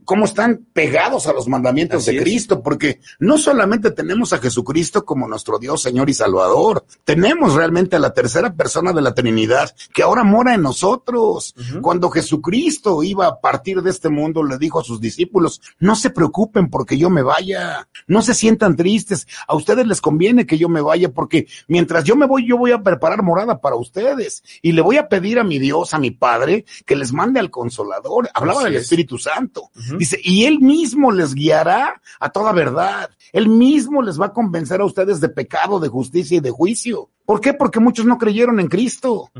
cómo 0.05 0.25
están 0.25 0.67
pegados 0.73 1.27
a 1.27 1.33
los 1.33 1.49
mandamientos 1.49 2.07
de 2.07 2.19
Cristo, 2.19 2.63
porque 2.63 3.01
no 3.19 3.39
solamente 3.39 3.91
tenemos 3.91 4.33
a 4.33 4.39
Jesucristo 4.39 5.05
como 5.05 5.29
nuestro 5.29 5.59
Dios, 5.59 5.83
Señor 5.83 6.11
y 6.11 6.15
Salvador, 6.15 6.85
tenemos 7.05 7.55
realmente 7.55 7.97
a 7.97 7.99
la 7.99 8.13
tercera 8.13 8.55
persona 8.55 8.93
de 8.93 9.03
la 9.03 9.15
Trinidad 9.15 9.75
que 9.93 10.03
ahora 10.03 10.25
mora 10.25 10.55
en 10.55 10.63
nosotros. 10.63 11.55
Cuando 11.81 12.11
Jesucristo 12.11 13.03
iba 13.03 13.27
a 13.27 13.41
partir 13.41 13.83
de 13.83 13.91
este 13.91 14.09
mundo, 14.09 14.43
le 14.43 14.59
dijo 14.59 14.81
a 14.81 14.85
sus 14.85 15.01
discípulos, 15.01 15.61
no 15.79 15.95
se 15.95 16.11
preocupen 16.11 16.48
porque 16.49 16.99
yo 16.99 17.11
me 17.11 17.23
vaya. 17.23 17.89
No 18.07 18.23
se 18.23 18.35
sientan 18.35 18.77
tristes. 18.77 19.27
A 19.47 19.55
ustedes 19.55 19.87
les 19.87 20.01
conviene 20.01 20.47
que 20.47 20.59
yo 20.59 20.69
me 20.69 20.81
vaya 20.81 21.11
porque 21.11 21.47
mientras 21.69 22.05
yo 22.05 22.17
me 22.17 22.27
voy, 22.27 22.47
yo 22.47 22.57
voy 22.57 22.73
a 22.73 22.83
preparar 22.83 23.23
morada 23.23 23.61
para 23.61 23.77
ustedes. 23.77 24.43
Y 24.63 24.73
le 24.73 24.83
voy 24.83 24.97
a 24.97 25.09
pedir 25.09 25.39
a 25.39 25.45
mi 25.45 25.59
Dios, 25.59 25.95
a 25.95 25.99
mi 25.99 26.11
Padre, 26.11 26.65
que 26.87 26.97
les 26.97 27.13
mande 27.13 27.41
al 27.41 27.51
Consolador. 27.51 28.29
Hablaba 28.35 28.65
del 28.65 28.77
Espíritu 28.77 29.19
Santo. 29.19 29.71
Dice, 29.99 30.19
y 30.23 30.45
Él 30.45 30.61
mismo 30.61 31.13
les 31.13 31.35
guiará 31.35 32.01
a 32.21 32.31
toda 32.31 32.53
verdad. 32.53 33.11
Él 33.33 33.49
mismo 33.49 34.03
les 34.03 34.21
va 34.21 34.27
a 34.27 34.33
convencer 34.33 34.81
a 34.81 34.85
ustedes 34.85 35.21
de 35.21 35.29
pecado, 35.29 35.81
de 35.81 35.89
justicia 35.89 36.39
y 36.39 36.41
de 36.41 36.51
juicio. 36.51 37.11
¿Por 37.29 37.43
qué? 37.43 37.53
Porque 37.53 37.79
muchos 37.79 38.07
no 38.07 38.17
creyeron 38.17 38.59
en 38.59 38.69
Cristo. 38.69 39.31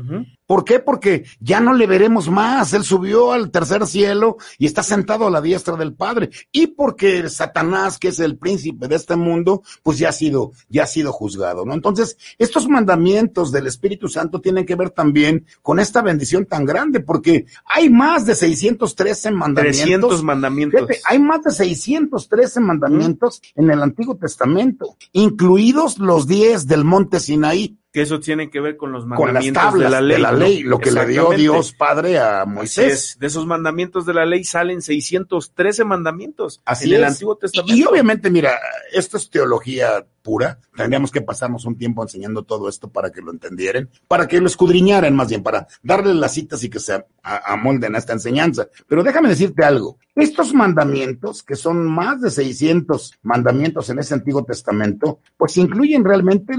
¿Por 0.45 0.63
qué? 0.63 0.77
Porque 0.77 1.25
ya 1.39 1.59
no 1.59 1.73
le 1.73 1.87
veremos 1.87 2.29
más. 2.29 2.71
Él 2.73 2.83
subió 2.83 3.31
al 3.31 3.49
tercer 3.49 3.87
cielo 3.87 4.37
y 4.59 4.67
está 4.67 4.83
sentado 4.83 5.25
a 5.25 5.31
la 5.31 5.41
diestra 5.41 5.75
del 5.75 5.95
Padre. 5.95 6.29
Y 6.51 6.67
porque 6.67 7.27
Satanás, 7.29 7.97
que 7.97 8.09
es 8.09 8.19
el 8.19 8.37
príncipe 8.37 8.87
de 8.87 8.95
este 8.95 9.15
mundo, 9.15 9.63
pues 9.81 9.97
ya 9.97 10.09
ha 10.09 10.11
sido, 10.11 10.51
ya 10.69 10.83
ha 10.83 10.85
sido 10.85 11.11
juzgado, 11.11 11.65
¿no? 11.65 11.73
Entonces, 11.73 12.15
estos 12.37 12.67
mandamientos 12.67 13.51
del 13.51 13.65
Espíritu 13.65 14.07
Santo 14.07 14.39
tienen 14.39 14.67
que 14.67 14.75
ver 14.75 14.91
también 14.91 15.47
con 15.63 15.79
esta 15.79 16.03
bendición 16.03 16.45
tan 16.45 16.65
grande, 16.65 16.99
porque 16.99 17.47
hay 17.65 17.89
más 17.89 18.23
de 18.27 18.35
613 18.35 19.31
mandamientos. 19.31 19.81
300 19.81 20.23
mandamientos. 20.23 20.81
Fíjate, 20.81 21.01
hay 21.05 21.17
más 21.17 21.41
de 21.41 21.49
613 21.53 22.59
mandamientos 22.59 23.41
en 23.55 23.71
el 23.71 23.81
Antiguo 23.81 24.15
Testamento, 24.15 24.95
incluidos 25.11 25.97
los 25.97 26.27
10 26.27 26.67
del 26.67 26.85
monte 26.85 27.19
Sinaí 27.19 27.78
que 27.91 28.01
eso 28.01 28.19
tiene 28.19 28.49
que 28.49 28.59
ver 28.59 28.77
con 28.77 28.91
los 28.91 29.05
mandamientos 29.05 29.73
de 29.73 29.89
la 29.89 30.01
ley. 30.01 30.17
De 30.17 30.21
la 30.21 30.31
ley 30.31 30.63
lo 30.63 30.79
que 30.79 30.91
le 30.91 31.07
dio 31.07 31.31
Dios 31.31 31.73
Padre 31.73 32.19
a 32.19 32.45
Moisés. 32.45 33.17
De 33.19 33.27
esos 33.27 33.47
mandamientos 33.47 34.05
de 34.05 34.13
la 34.13 34.25
ley 34.25 34.43
salen 34.43 34.81
613 34.81 35.85
mandamientos 35.85 36.61
Así 36.65 36.89
en 36.89 36.97
el 36.97 37.05
Antiguo 37.05 37.35
Testamento. 37.35 37.75
Y, 37.75 37.83
obviamente, 37.83 38.29
mira, 38.29 38.59
esto 38.91 39.17
es 39.17 39.29
teología 39.29 40.05
pura. 40.21 40.59
Tendríamos 40.75 41.11
que 41.11 41.21
pasarnos 41.21 41.65
un 41.65 41.77
tiempo 41.77 42.03
enseñando 42.03 42.43
todo 42.43 42.69
esto 42.69 42.89
para 42.89 43.11
que 43.11 43.21
lo 43.21 43.31
entendieran, 43.31 43.89
para 44.07 44.27
que 44.27 44.39
lo 44.39 44.47
escudriñaran 44.47 45.15
más 45.15 45.29
bien, 45.29 45.43
para 45.43 45.67
darle 45.83 46.13
las 46.13 46.33
citas 46.33 46.63
y 46.63 46.69
que 46.69 46.79
se 46.79 47.05
amolden 47.23 47.95
a 47.95 47.99
esta 47.99 48.13
enseñanza. 48.13 48.67
Pero 48.87 49.03
déjame 49.03 49.29
decirte 49.29 49.63
algo. 49.63 49.97
Estos 50.15 50.53
mandamientos, 50.53 51.43
que 51.43 51.55
son 51.55 51.85
más 51.85 52.21
de 52.21 52.29
600 52.29 53.19
mandamientos 53.21 53.89
en 53.89 53.99
ese 53.99 54.13
Antiguo 54.13 54.43
Testamento, 54.43 55.19
pues 55.37 55.55
incluyen 55.55 56.03
realmente 56.03 56.55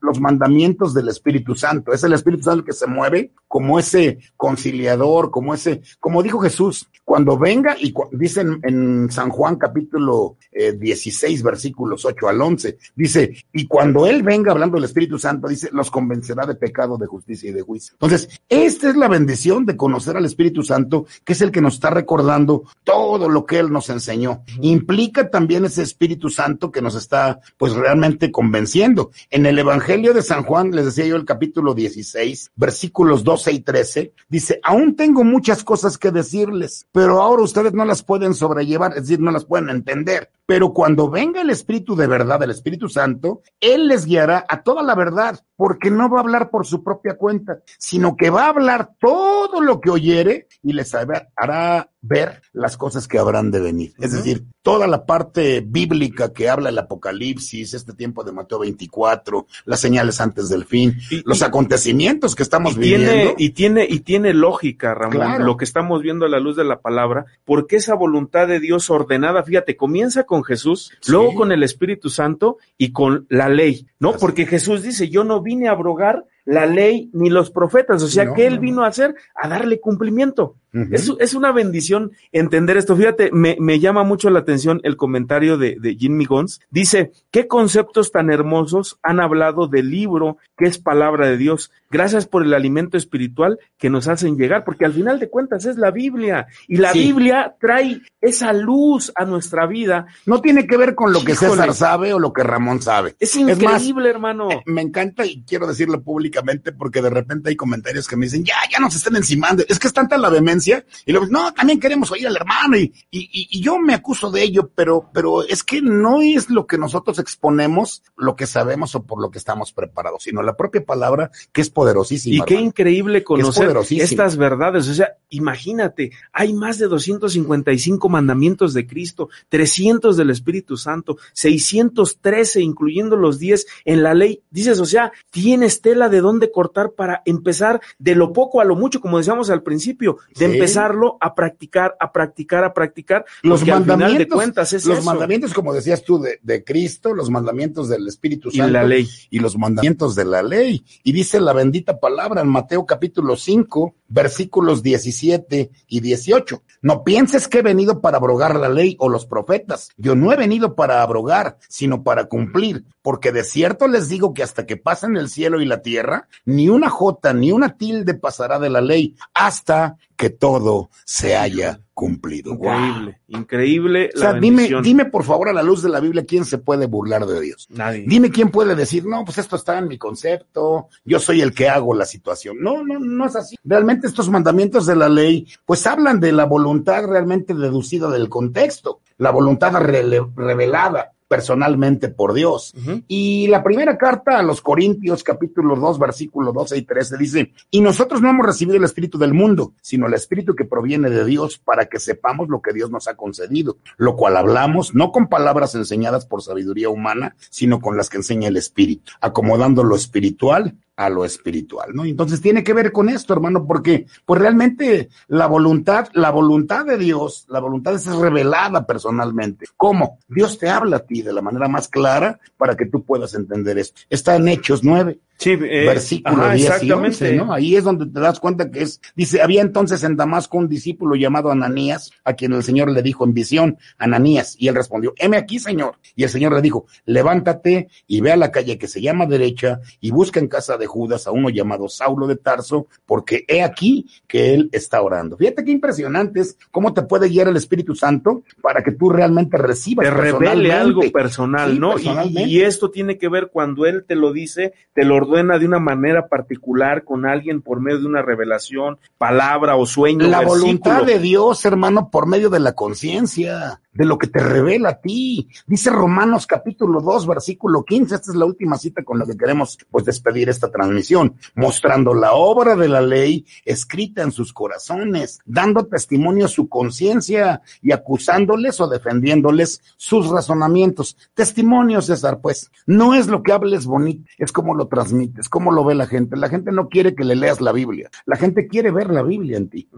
los 0.00 0.20
mandamientos 0.20 0.94
del 0.94 1.08
Espíritu 1.08 1.54
Santo. 1.54 1.92
Es 1.92 2.02
el 2.04 2.14
Espíritu 2.14 2.44
Santo 2.44 2.64
que 2.64 2.72
se 2.72 2.86
mueve 2.86 3.32
como 3.48 3.78
ese 3.78 4.18
conciliador, 4.36 5.30
como 5.30 5.52
ese, 5.52 5.82
como 6.00 6.22
dijo 6.22 6.38
Jesús, 6.40 6.88
cuando 7.04 7.36
venga, 7.36 7.76
y 7.78 7.92
dicen 8.12 8.60
en 8.62 9.10
San 9.10 9.28
Juan 9.28 9.56
capítulo 9.56 10.36
16, 10.50 11.40
eh, 11.40 11.44
versículos 11.44 12.04
8 12.06 12.28
al 12.28 12.40
11, 12.40 12.78
dice, 13.02 13.44
y 13.52 13.66
cuando 13.66 14.06
Él 14.06 14.22
venga 14.22 14.52
hablando 14.52 14.76
del 14.76 14.84
Espíritu 14.84 15.18
Santo, 15.18 15.48
dice, 15.48 15.68
los 15.72 15.90
convencerá 15.90 16.46
de 16.46 16.54
pecado, 16.54 16.96
de 16.96 17.06
justicia 17.06 17.50
y 17.50 17.52
de 17.52 17.62
juicio. 17.62 17.94
Entonces, 17.94 18.28
esta 18.48 18.90
es 18.90 18.96
la 18.96 19.08
bendición 19.08 19.66
de 19.66 19.76
conocer 19.76 20.16
al 20.16 20.24
Espíritu 20.24 20.62
Santo, 20.62 21.06
que 21.24 21.32
es 21.32 21.40
el 21.40 21.50
que 21.50 21.60
nos 21.60 21.74
está 21.74 21.90
recordando 21.90 22.64
todo 22.84 23.28
lo 23.28 23.44
que 23.44 23.58
Él 23.58 23.72
nos 23.72 23.90
enseñó. 23.90 24.44
Implica 24.60 25.30
también 25.30 25.64
ese 25.64 25.82
Espíritu 25.82 26.30
Santo 26.30 26.70
que 26.70 26.82
nos 26.82 26.94
está, 26.94 27.40
pues, 27.58 27.72
realmente 27.72 28.30
convenciendo. 28.30 29.10
En 29.30 29.46
el 29.46 29.58
Evangelio 29.58 30.14
de 30.14 30.22
San 30.22 30.44
Juan, 30.44 30.70
les 30.70 30.84
decía 30.84 31.06
yo 31.06 31.16
el 31.16 31.24
capítulo 31.24 31.74
16, 31.74 32.52
versículos 32.54 33.24
12 33.24 33.52
y 33.52 33.60
13, 33.60 34.12
dice, 34.28 34.60
aún 34.62 34.94
tengo 34.94 35.24
muchas 35.24 35.64
cosas 35.64 35.98
que 35.98 36.10
decirles, 36.10 36.86
pero 36.92 37.20
ahora 37.20 37.42
ustedes 37.42 37.72
no 37.72 37.84
las 37.84 38.02
pueden 38.02 38.34
sobrellevar, 38.34 38.92
es 38.92 39.02
decir, 39.02 39.20
no 39.20 39.30
las 39.30 39.44
pueden 39.44 39.70
entender. 39.70 40.30
Pero 40.46 40.72
cuando 40.72 41.08
venga 41.08 41.40
el 41.40 41.50
Espíritu 41.50 41.96
de 41.96 42.06
verdad, 42.06 42.42
el 42.42 42.50
Espíritu 42.50 42.88
Santo, 42.92 43.42
Él 43.60 43.88
les 43.88 44.06
guiará 44.06 44.44
a 44.48 44.62
toda 44.62 44.82
la 44.82 44.94
verdad, 44.94 45.40
porque 45.62 45.92
no 45.92 46.10
va 46.10 46.18
a 46.18 46.22
hablar 46.22 46.50
por 46.50 46.66
su 46.66 46.82
propia 46.82 47.16
cuenta, 47.16 47.60
sino 47.78 48.16
que 48.16 48.30
va 48.30 48.46
a 48.46 48.48
hablar 48.48 48.96
todo 48.98 49.60
lo 49.60 49.80
que 49.80 49.90
oyere 49.90 50.48
y 50.60 50.72
les 50.72 50.92
hará 50.92 51.88
ver 52.00 52.42
las 52.52 52.76
cosas 52.76 53.06
que 53.06 53.18
habrán 53.18 53.52
de 53.52 53.60
venir. 53.60 53.92
Es 54.00 54.10
decir, 54.10 54.44
toda 54.62 54.88
la 54.88 55.06
parte 55.06 55.60
bíblica 55.64 56.32
que 56.32 56.48
habla 56.48 56.70
el 56.70 56.78
Apocalipsis, 56.78 57.74
este 57.74 57.92
tiempo 57.92 58.24
de 58.24 58.32
Mateo 58.32 58.58
24, 58.58 59.46
las 59.66 59.78
señales 59.78 60.20
antes 60.20 60.48
del 60.48 60.64
fin, 60.64 60.96
los 61.24 61.42
acontecimientos 61.42 62.34
que 62.34 62.42
estamos 62.42 62.76
viviendo. 62.76 63.34
y 63.38 63.50
tiene, 63.50 63.86
y 63.88 64.00
tiene 64.00 64.34
lógica, 64.34 64.94
Ramón, 64.94 65.44
lo 65.44 65.56
que 65.56 65.64
estamos 65.64 66.02
viendo 66.02 66.26
a 66.26 66.28
la 66.28 66.40
luz 66.40 66.56
de 66.56 66.64
la 66.64 66.80
palabra, 66.80 67.26
porque 67.44 67.76
esa 67.76 67.94
voluntad 67.94 68.48
de 68.48 68.58
Dios 68.58 68.90
ordenada, 68.90 69.44
fíjate, 69.44 69.76
comienza 69.76 70.24
con 70.24 70.42
Jesús, 70.42 70.90
luego 71.06 71.34
con 71.34 71.52
el 71.52 71.62
Espíritu 71.62 72.10
Santo 72.10 72.58
y 72.76 72.90
con 72.90 73.26
la 73.28 73.48
ley, 73.48 73.86
¿no? 74.00 74.14
porque 74.14 74.44
Jesús 74.44 74.82
dice, 74.82 75.08
yo 75.08 75.22
no 75.22 75.40
vine 75.52 75.68
a 75.68 75.72
abrogar 75.72 76.24
la 76.44 76.66
ley 76.66 77.10
ni 77.12 77.30
los 77.30 77.50
profetas. 77.50 78.02
O 78.02 78.08
sea, 78.08 78.24
No, 78.26 78.34
que 78.34 78.46
él 78.46 78.56
no. 78.56 78.60
vino 78.60 78.84
a 78.84 78.88
hacer? 78.88 79.14
A 79.34 79.48
darle 79.48 79.80
cumplimiento. 79.80 80.56
Es, 80.90 81.12
es 81.20 81.34
una 81.34 81.52
bendición 81.52 82.12
entender 82.32 82.78
esto. 82.78 82.96
Fíjate, 82.96 83.28
me, 83.30 83.58
me 83.60 83.78
llama 83.78 84.04
mucho 84.04 84.30
la 84.30 84.38
atención 84.38 84.80
el 84.84 84.96
comentario 84.96 85.58
de, 85.58 85.76
de 85.78 85.96
Jimmy 85.96 86.24
Gons. 86.24 86.62
Dice, 86.70 87.12
¿qué 87.30 87.46
conceptos 87.46 88.10
tan 88.10 88.30
hermosos 88.30 88.98
han 89.02 89.20
hablado 89.20 89.68
del 89.68 89.90
libro 89.90 90.38
que 90.56 90.64
es 90.64 90.78
palabra 90.78 91.26
de 91.28 91.36
Dios? 91.36 91.70
Gracias 91.90 92.26
por 92.26 92.42
el 92.42 92.54
alimento 92.54 92.96
espiritual 92.96 93.58
que 93.76 93.90
nos 93.90 94.08
hacen 94.08 94.38
llegar, 94.38 94.64
porque 94.64 94.86
al 94.86 94.94
final 94.94 95.20
de 95.20 95.28
cuentas 95.28 95.66
es 95.66 95.76
la 95.76 95.90
Biblia. 95.90 96.46
Y 96.66 96.76
la 96.78 96.92
Sí. 96.92 97.00
Biblia 97.00 97.54
trae 97.60 98.00
esa 98.22 98.54
luz 98.54 99.12
a 99.14 99.26
nuestra 99.26 99.66
vida. 99.66 100.06
No 100.24 100.40
tiene 100.40 100.66
que 100.66 100.78
ver 100.78 100.94
con 100.94 101.12
lo 101.12 101.22
que. 101.22 101.34
César 101.34 101.74
sabe 101.74 102.14
o 102.14 102.18
lo 102.18 102.32
que 102.32 102.44
Ramón 102.44 102.80
sabe. 102.80 103.14
Es 103.20 103.38
más, 103.38 103.58
increíble, 103.60 104.08
hermano. 104.08 104.48
me 104.64 104.80
encanta 104.80 105.26
y 105.26 105.42
quiero 105.46 105.66
decirlo 105.66 106.02
públicamente 106.32 106.72
porque 106.72 107.02
de 107.02 107.10
repente 107.10 107.50
hay 107.50 107.56
comentarios 107.56 108.08
que 108.08 108.16
me 108.16 108.26
dicen, 108.26 108.44
ya, 108.44 108.54
ya 108.70 108.78
nos 108.78 108.94
están 108.94 109.16
encimando. 109.16 109.62
Es 109.68 109.78
que 109.78 109.86
es 109.86 109.92
tanta 109.92 110.16
la 110.16 110.30
vehemencia. 110.30 110.84
Y 111.04 111.12
luego, 111.12 111.26
no, 111.28 111.52
también 111.52 111.78
queremos 111.78 112.10
oír 112.10 112.26
al 112.26 112.36
hermano. 112.36 112.76
Y, 112.78 112.92
y, 113.10 113.28
y- 113.50 113.60
yo 113.60 113.78
me 113.78 113.94
acuso 113.94 114.30
de 114.30 114.42
ello, 114.42 114.70
pero, 114.74 115.10
pero 115.12 115.42
es 115.46 115.62
que 115.62 115.80
no 115.82 116.20
es 116.22 116.48
lo 116.50 116.66
que 116.66 116.78
nosotros 116.78 117.18
exponemos, 117.18 118.02
lo 118.16 118.34
que 118.34 118.46
sabemos 118.46 118.94
o 118.94 119.04
por 119.04 119.20
lo 119.20 119.30
que 119.30 119.38
estamos 119.38 119.72
preparados, 119.72 120.22
sino 120.24 120.42
la 120.42 120.56
propia 120.56 120.84
palabra 120.84 121.30
que 121.52 121.60
es 121.60 121.70
poderosísima. 121.70 122.44
Y 122.44 122.46
qué 122.46 122.54
increíble 122.54 123.22
conocer 123.22 123.68
estas 124.00 124.36
verdades. 124.36 124.88
O 124.88 124.94
sea, 124.94 125.16
imagínate, 125.28 126.12
hay 126.32 126.52
más 126.54 126.78
de 126.78 126.88
255 126.88 128.08
mandamientos 128.08 128.74
de 128.74 128.86
Cristo, 128.86 129.28
300 129.48 130.16
del 130.16 130.30
Espíritu 130.30 130.76
Santo, 130.76 131.18
613, 131.34 132.60
incluyendo 132.62 133.16
los 133.16 133.38
10 133.38 133.66
en 133.84 134.02
la 134.02 134.14
ley. 134.14 134.42
Dices, 134.50 134.80
o 134.80 134.86
sea, 134.86 135.12
tienes 135.30 135.80
tela 135.82 136.08
de 136.08 136.20
dónde 136.22 136.50
cortar 136.50 136.92
para 136.92 137.22
empezar 137.26 137.80
de 137.98 138.14
lo 138.14 138.32
poco 138.32 138.60
a 138.60 138.64
lo 138.64 138.74
mucho, 138.76 139.00
como 139.00 139.18
decíamos 139.18 139.50
al 139.50 139.62
principio, 139.62 140.16
de 140.38 140.46
Sí. 140.46 140.52
empezarlo 140.52 141.18
a 141.20 141.34
practicar, 141.34 141.96
a 142.00 142.10
practicar, 142.12 142.64
a 142.64 142.72
practicar. 142.72 143.24
Los 143.42 143.60
porque 143.60 143.72
al 143.72 143.82
final 143.82 143.96
de 143.98 144.02
mandamientos, 144.04 144.34
cuentas 144.36 144.72
es 144.72 144.86
los 144.86 144.98
eso. 144.98 145.04
mandamientos, 145.06 145.52
como 145.52 145.74
decías 145.74 146.02
tú, 146.02 146.18
de, 146.20 146.38
de 146.42 146.64
Cristo, 146.64 147.14
los 147.14 147.28
mandamientos 147.28 147.88
del 147.88 148.08
Espíritu 148.08 148.48
Y 148.52 148.56
Santo. 148.58 148.72
la 148.72 148.84
ley. 148.84 149.06
Y 149.30 149.38
los 149.40 149.58
mandamientos 149.58 150.14
de 150.14 150.24
la 150.24 150.42
ley. 150.42 150.84
Y 151.02 151.12
dice 151.12 151.40
la 151.40 151.52
bendita 151.52 151.98
palabra 152.00 152.40
en 152.40 152.48
Mateo 152.48 152.86
capítulo 152.86 153.36
5, 153.36 153.94
versículos 154.12 154.82
17 154.82 155.70
y 155.88 156.00
18. 156.00 156.62
No 156.82 157.02
pienses 157.02 157.48
que 157.48 157.58
he 157.58 157.62
venido 157.62 158.00
para 158.00 158.18
abrogar 158.18 158.56
la 158.56 158.68
ley 158.68 158.96
o 158.98 159.08
los 159.08 159.24
profetas. 159.26 159.88
Yo 159.96 160.14
no 160.14 160.32
he 160.32 160.36
venido 160.36 160.74
para 160.74 161.02
abrogar, 161.02 161.56
sino 161.68 162.02
para 162.02 162.26
cumplir. 162.26 162.84
Porque 163.00 163.32
de 163.32 163.42
cierto 163.42 163.88
les 163.88 164.08
digo 164.08 164.34
que 164.34 164.42
hasta 164.42 164.66
que 164.66 164.76
pasen 164.76 165.16
el 165.16 165.28
cielo 165.28 165.60
y 165.60 165.64
la 165.64 165.82
tierra, 165.82 166.28
ni 166.44 166.68
una 166.68 166.90
jota 166.90 167.32
ni 167.32 167.52
una 167.52 167.76
tilde 167.76 168.14
pasará 168.14 168.58
de 168.58 168.70
la 168.70 168.80
ley 168.80 169.16
hasta 169.32 169.96
que 170.22 170.30
todo 170.30 170.88
se 171.04 171.36
haya 171.36 171.80
cumplido. 171.94 172.56
Wow. 172.56 172.68
Increíble, 172.70 173.20
increíble 173.26 174.10
O 174.14 174.18
sea, 174.18 174.32
la 174.34 174.38
dime, 174.38 174.56
bendición. 174.58 174.82
dime 174.84 175.04
por 175.06 175.24
favor 175.24 175.48
a 175.48 175.52
la 175.52 175.64
luz 175.64 175.82
de 175.82 175.88
la 175.88 175.98
Biblia 175.98 176.24
quién 176.24 176.44
se 176.44 176.58
puede 176.58 176.86
burlar 176.86 177.26
de 177.26 177.40
Dios. 177.40 177.66
Nadie. 177.70 178.04
Dime 178.06 178.30
quién 178.30 178.50
puede 178.50 178.76
decir, 178.76 179.04
no, 179.04 179.24
pues 179.24 179.38
esto 179.38 179.56
está 179.56 179.78
en 179.78 179.88
mi 179.88 179.98
concepto, 179.98 180.86
yo 181.04 181.18
soy 181.18 181.40
el 181.40 181.52
que 181.52 181.68
hago 181.68 181.92
la 181.92 182.06
situación. 182.06 182.58
No, 182.60 182.84
no, 182.84 183.00
no 183.00 183.26
es 183.26 183.34
así. 183.34 183.56
Realmente 183.64 184.06
estos 184.06 184.30
mandamientos 184.30 184.86
de 184.86 184.94
la 184.94 185.08
ley, 185.08 185.48
pues 185.66 185.84
hablan 185.88 186.20
de 186.20 186.30
la 186.30 186.44
voluntad 186.44 187.04
realmente 187.04 187.52
deducida 187.52 188.08
del 188.08 188.28
contexto, 188.28 189.00
la 189.18 189.32
voluntad 189.32 189.72
revelada 189.74 191.14
personalmente 191.32 192.10
por 192.10 192.34
Dios. 192.34 192.74
Y 193.08 193.46
la 193.46 193.62
primera 193.64 193.96
carta 193.96 194.38
a 194.38 194.42
los 194.42 194.60
Corintios, 194.60 195.24
capítulo 195.24 195.76
2, 195.76 195.98
versículo 195.98 196.52
12 196.52 196.76
y 196.76 196.82
13, 196.82 197.16
dice, 197.16 197.52
y 197.70 197.80
nosotros 197.80 198.20
no 198.20 198.28
hemos 198.28 198.44
recibido 198.44 198.76
el 198.76 198.84
Espíritu 198.84 199.16
del 199.16 199.32
mundo, 199.32 199.72
sino 199.80 200.06
el 200.06 200.12
Espíritu 200.12 200.54
que 200.54 200.66
proviene 200.66 201.08
de 201.08 201.24
Dios 201.24 201.56
para 201.56 201.86
que 201.86 201.98
sepamos 201.98 202.50
lo 202.50 202.60
que 202.60 202.74
Dios 202.74 202.90
nos 202.90 203.08
ha 203.08 203.16
concedido, 203.16 203.78
lo 203.96 204.14
cual 204.14 204.36
hablamos 204.36 204.94
no 204.94 205.10
con 205.10 205.28
palabras 205.28 205.74
enseñadas 205.74 206.26
por 206.26 206.42
sabiduría 206.42 206.90
humana, 206.90 207.34
sino 207.48 207.80
con 207.80 207.96
las 207.96 208.10
que 208.10 208.18
enseña 208.18 208.48
el 208.48 208.58
Espíritu, 208.58 209.12
acomodando 209.22 209.84
lo 209.84 209.96
espiritual 209.96 210.76
a 210.96 211.08
lo 211.08 211.24
espiritual, 211.24 211.90
¿no? 211.94 212.04
Entonces 212.04 212.40
tiene 212.40 212.62
que 212.62 212.74
ver 212.74 212.92
con 212.92 213.08
esto, 213.08 213.32
hermano, 213.32 213.66
porque 213.66 214.06
pues 214.24 214.40
realmente 214.40 215.08
la 215.28 215.46
voluntad, 215.46 216.08
la 216.12 216.30
voluntad 216.30 216.84
de 216.84 216.98
Dios, 216.98 217.46
la 217.48 217.60
voluntad 217.60 217.94
es 217.94 218.06
revelada 218.06 218.86
personalmente. 218.86 219.66
¿Cómo? 219.76 220.18
Dios 220.28 220.58
te 220.58 220.68
habla 220.68 220.98
a 220.98 221.04
ti 221.06 221.22
de 221.22 221.32
la 221.32 221.42
manera 221.42 221.68
más 221.68 221.88
clara 221.88 222.38
para 222.56 222.76
que 222.76 222.86
tú 222.86 223.04
puedas 223.04 223.34
entender 223.34 223.78
esto. 223.78 224.02
Está 224.10 224.36
en 224.36 224.48
Hechos 224.48 224.84
9. 224.84 225.18
Sí, 225.42 225.50
eh, 225.50 225.86
versículo 225.86 226.42
ajá, 226.42 226.54
10 226.54 226.60
y 226.60 226.66
exactamente. 226.66 227.24
11, 227.28 227.32
¿no? 227.36 227.52
Ahí 227.52 227.76
es 227.76 227.84
donde 227.84 228.06
te 228.06 228.20
das 228.20 228.38
cuenta 228.38 228.70
que 228.70 228.82
es, 228.82 229.00
dice, 229.16 229.42
había 229.42 229.60
entonces 229.60 230.04
en 230.04 230.16
Damasco 230.16 230.58
un 230.58 230.68
discípulo 230.68 231.16
llamado 231.16 231.50
Ananías, 231.50 232.12
a 232.24 232.34
quien 232.34 232.52
el 232.52 232.62
Señor 232.62 232.90
le 232.90 233.02
dijo 233.02 233.24
en 233.24 233.34
visión, 233.34 233.78
Ananías, 233.98 234.54
y 234.58 234.68
él 234.68 234.74
respondió, 234.74 235.14
heme 235.16 235.36
aquí, 235.36 235.58
Señor. 235.58 235.96
Y 236.14 236.22
el 236.22 236.28
Señor 236.28 236.54
le 236.54 236.62
dijo, 236.62 236.86
levántate 237.06 237.88
y 238.06 238.20
ve 238.20 238.32
a 238.32 238.36
la 238.36 238.50
calle 238.52 238.78
que 238.78 238.88
se 238.88 239.00
llama 239.00 239.26
derecha 239.26 239.80
y 240.00 240.10
busca 240.10 240.38
en 240.38 240.48
casa 240.48 240.76
de 240.76 240.86
Judas 240.86 241.26
a 241.26 241.32
uno 241.32 241.50
llamado 241.50 241.88
Saulo 241.88 242.26
de 242.26 242.36
Tarso, 242.36 242.86
porque 243.04 243.44
he 243.48 243.62
aquí 243.62 244.06
que 244.28 244.54
él 244.54 244.68
está 244.72 245.02
orando. 245.02 245.36
Fíjate 245.36 245.64
qué 245.64 245.72
impresionante 245.72 246.40
es 246.40 246.56
cómo 246.70 246.94
te 246.94 247.02
puede 247.02 247.28
guiar 247.28 247.48
el 247.48 247.56
Espíritu 247.56 247.94
Santo 247.94 248.42
para 248.60 248.82
que 248.82 248.92
tú 248.92 249.10
realmente 249.10 249.56
recibas 249.56 250.04
te 250.06 250.10
revele 250.10 250.72
algo 250.72 251.02
personal, 251.12 251.72
Sí, 251.72 251.78
¿no? 251.78 251.98
Y-. 251.98 252.44
Y, 252.44 252.60
esto 252.62 252.90
tiene 252.90 253.18
que 253.18 253.28
ver 253.28 253.48
cuando 253.52 253.86
él 253.86 254.04
te 254.06 254.14
lo 254.14 254.32
dice, 254.32 254.72
te 254.92 255.04
lo 255.04 255.16
ordena 255.16 255.31
de 255.58 255.66
una 255.66 255.78
manera 255.78 256.28
particular 256.28 257.04
con 257.04 257.26
alguien 257.26 257.62
por 257.62 257.80
medio 257.80 258.00
de 258.00 258.06
una 258.06 258.22
revelación, 258.22 258.98
palabra 259.18 259.76
o 259.76 259.86
sueño. 259.86 260.26
La 260.26 260.40
versículo. 260.40 260.60
voluntad 260.60 261.04
de 261.04 261.18
Dios, 261.18 261.64
hermano, 261.64 262.10
por 262.10 262.26
medio 262.26 262.50
de 262.50 262.60
la 262.60 262.74
conciencia, 262.74 263.80
de 263.92 264.04
lo 264.04 264.18
que 264.18 264.26
te 264.26 264.40
revela 264.40 264.90
a 264.90 265.00
ti. 265.00 265.48
Dice 265.66 265.90
Romanos 265.90 266.46
capítulo 266.46 267.00
2, 267.00 267.26
versículo 267.26 267.84
15. 267.84 268.14
Esta 268.14 268.30
es 268.30 268.36
la 268.36 268.46
última 268.46 268.78
cita 268.78 269.04
con 269.04 269.18
la 269.18 269.26
que 269.26 269.36
queremos 269.36 269.78
pues 269.90 270.04
despedir 270.04 270.48
esta 270.48 270.70
transmisión, 270.70 271.36
mostrando 271.54 272.14
la 272.14 272.32
obra 272.32 272.74
de 272.76 272.88
la 272.88 273.00
ley 273.00 273.44
escrita 273.64 274.22
en 274.22 274.32
sus 274.32 274.52
corazones, 274.52 275.40
dando 275.44 275.86
testimonio 275.86 276.46
a 276.46 276.48
su 276.48 276.68
conciencia 276.68 277.62
y 277.82 277.92
acusándoles 277.92 278.80
o 278.80 278.88
defendiéndoles 278.88 279.82
sus 279.96 280.28
razonamientos. 280.28 281.16
Testimonio, 281.34 282.00
César, 282.00 282.40
pues, 282.40 282.70
no 282.86 283.14
es 283.14 283.26
lo 283.26 283.42
que 283.42 283.52
hables 283.52 283.86
bonito, 283.86 284.24
es 284.38 284.52
como 284.52 284.74
lo 284.74 284.88
transmites, 284.88 285.48
cómo 285.48 285.72
lo 285.72 285.84
ve 285.84 285.94
la 285.94 286.06
gente. 286.06 286.36
La 286.36 286.48
gente 286.48 286.72
no 286.72 286.88
quiere 286.88 287.14
que 287.14 287.24
le 287.24 287.36
leas 287.36 287.60
la 287.60 287.72
Biblia, 287.72 288.10
la 288.26 288.36
gente 288.36 288.66
quiere 288.66 288.90
ver 288.90 289.10
la 289.10 289.22
Biblia 289.22 289.58
en 289.58 289.68
ti. 289.68 289.88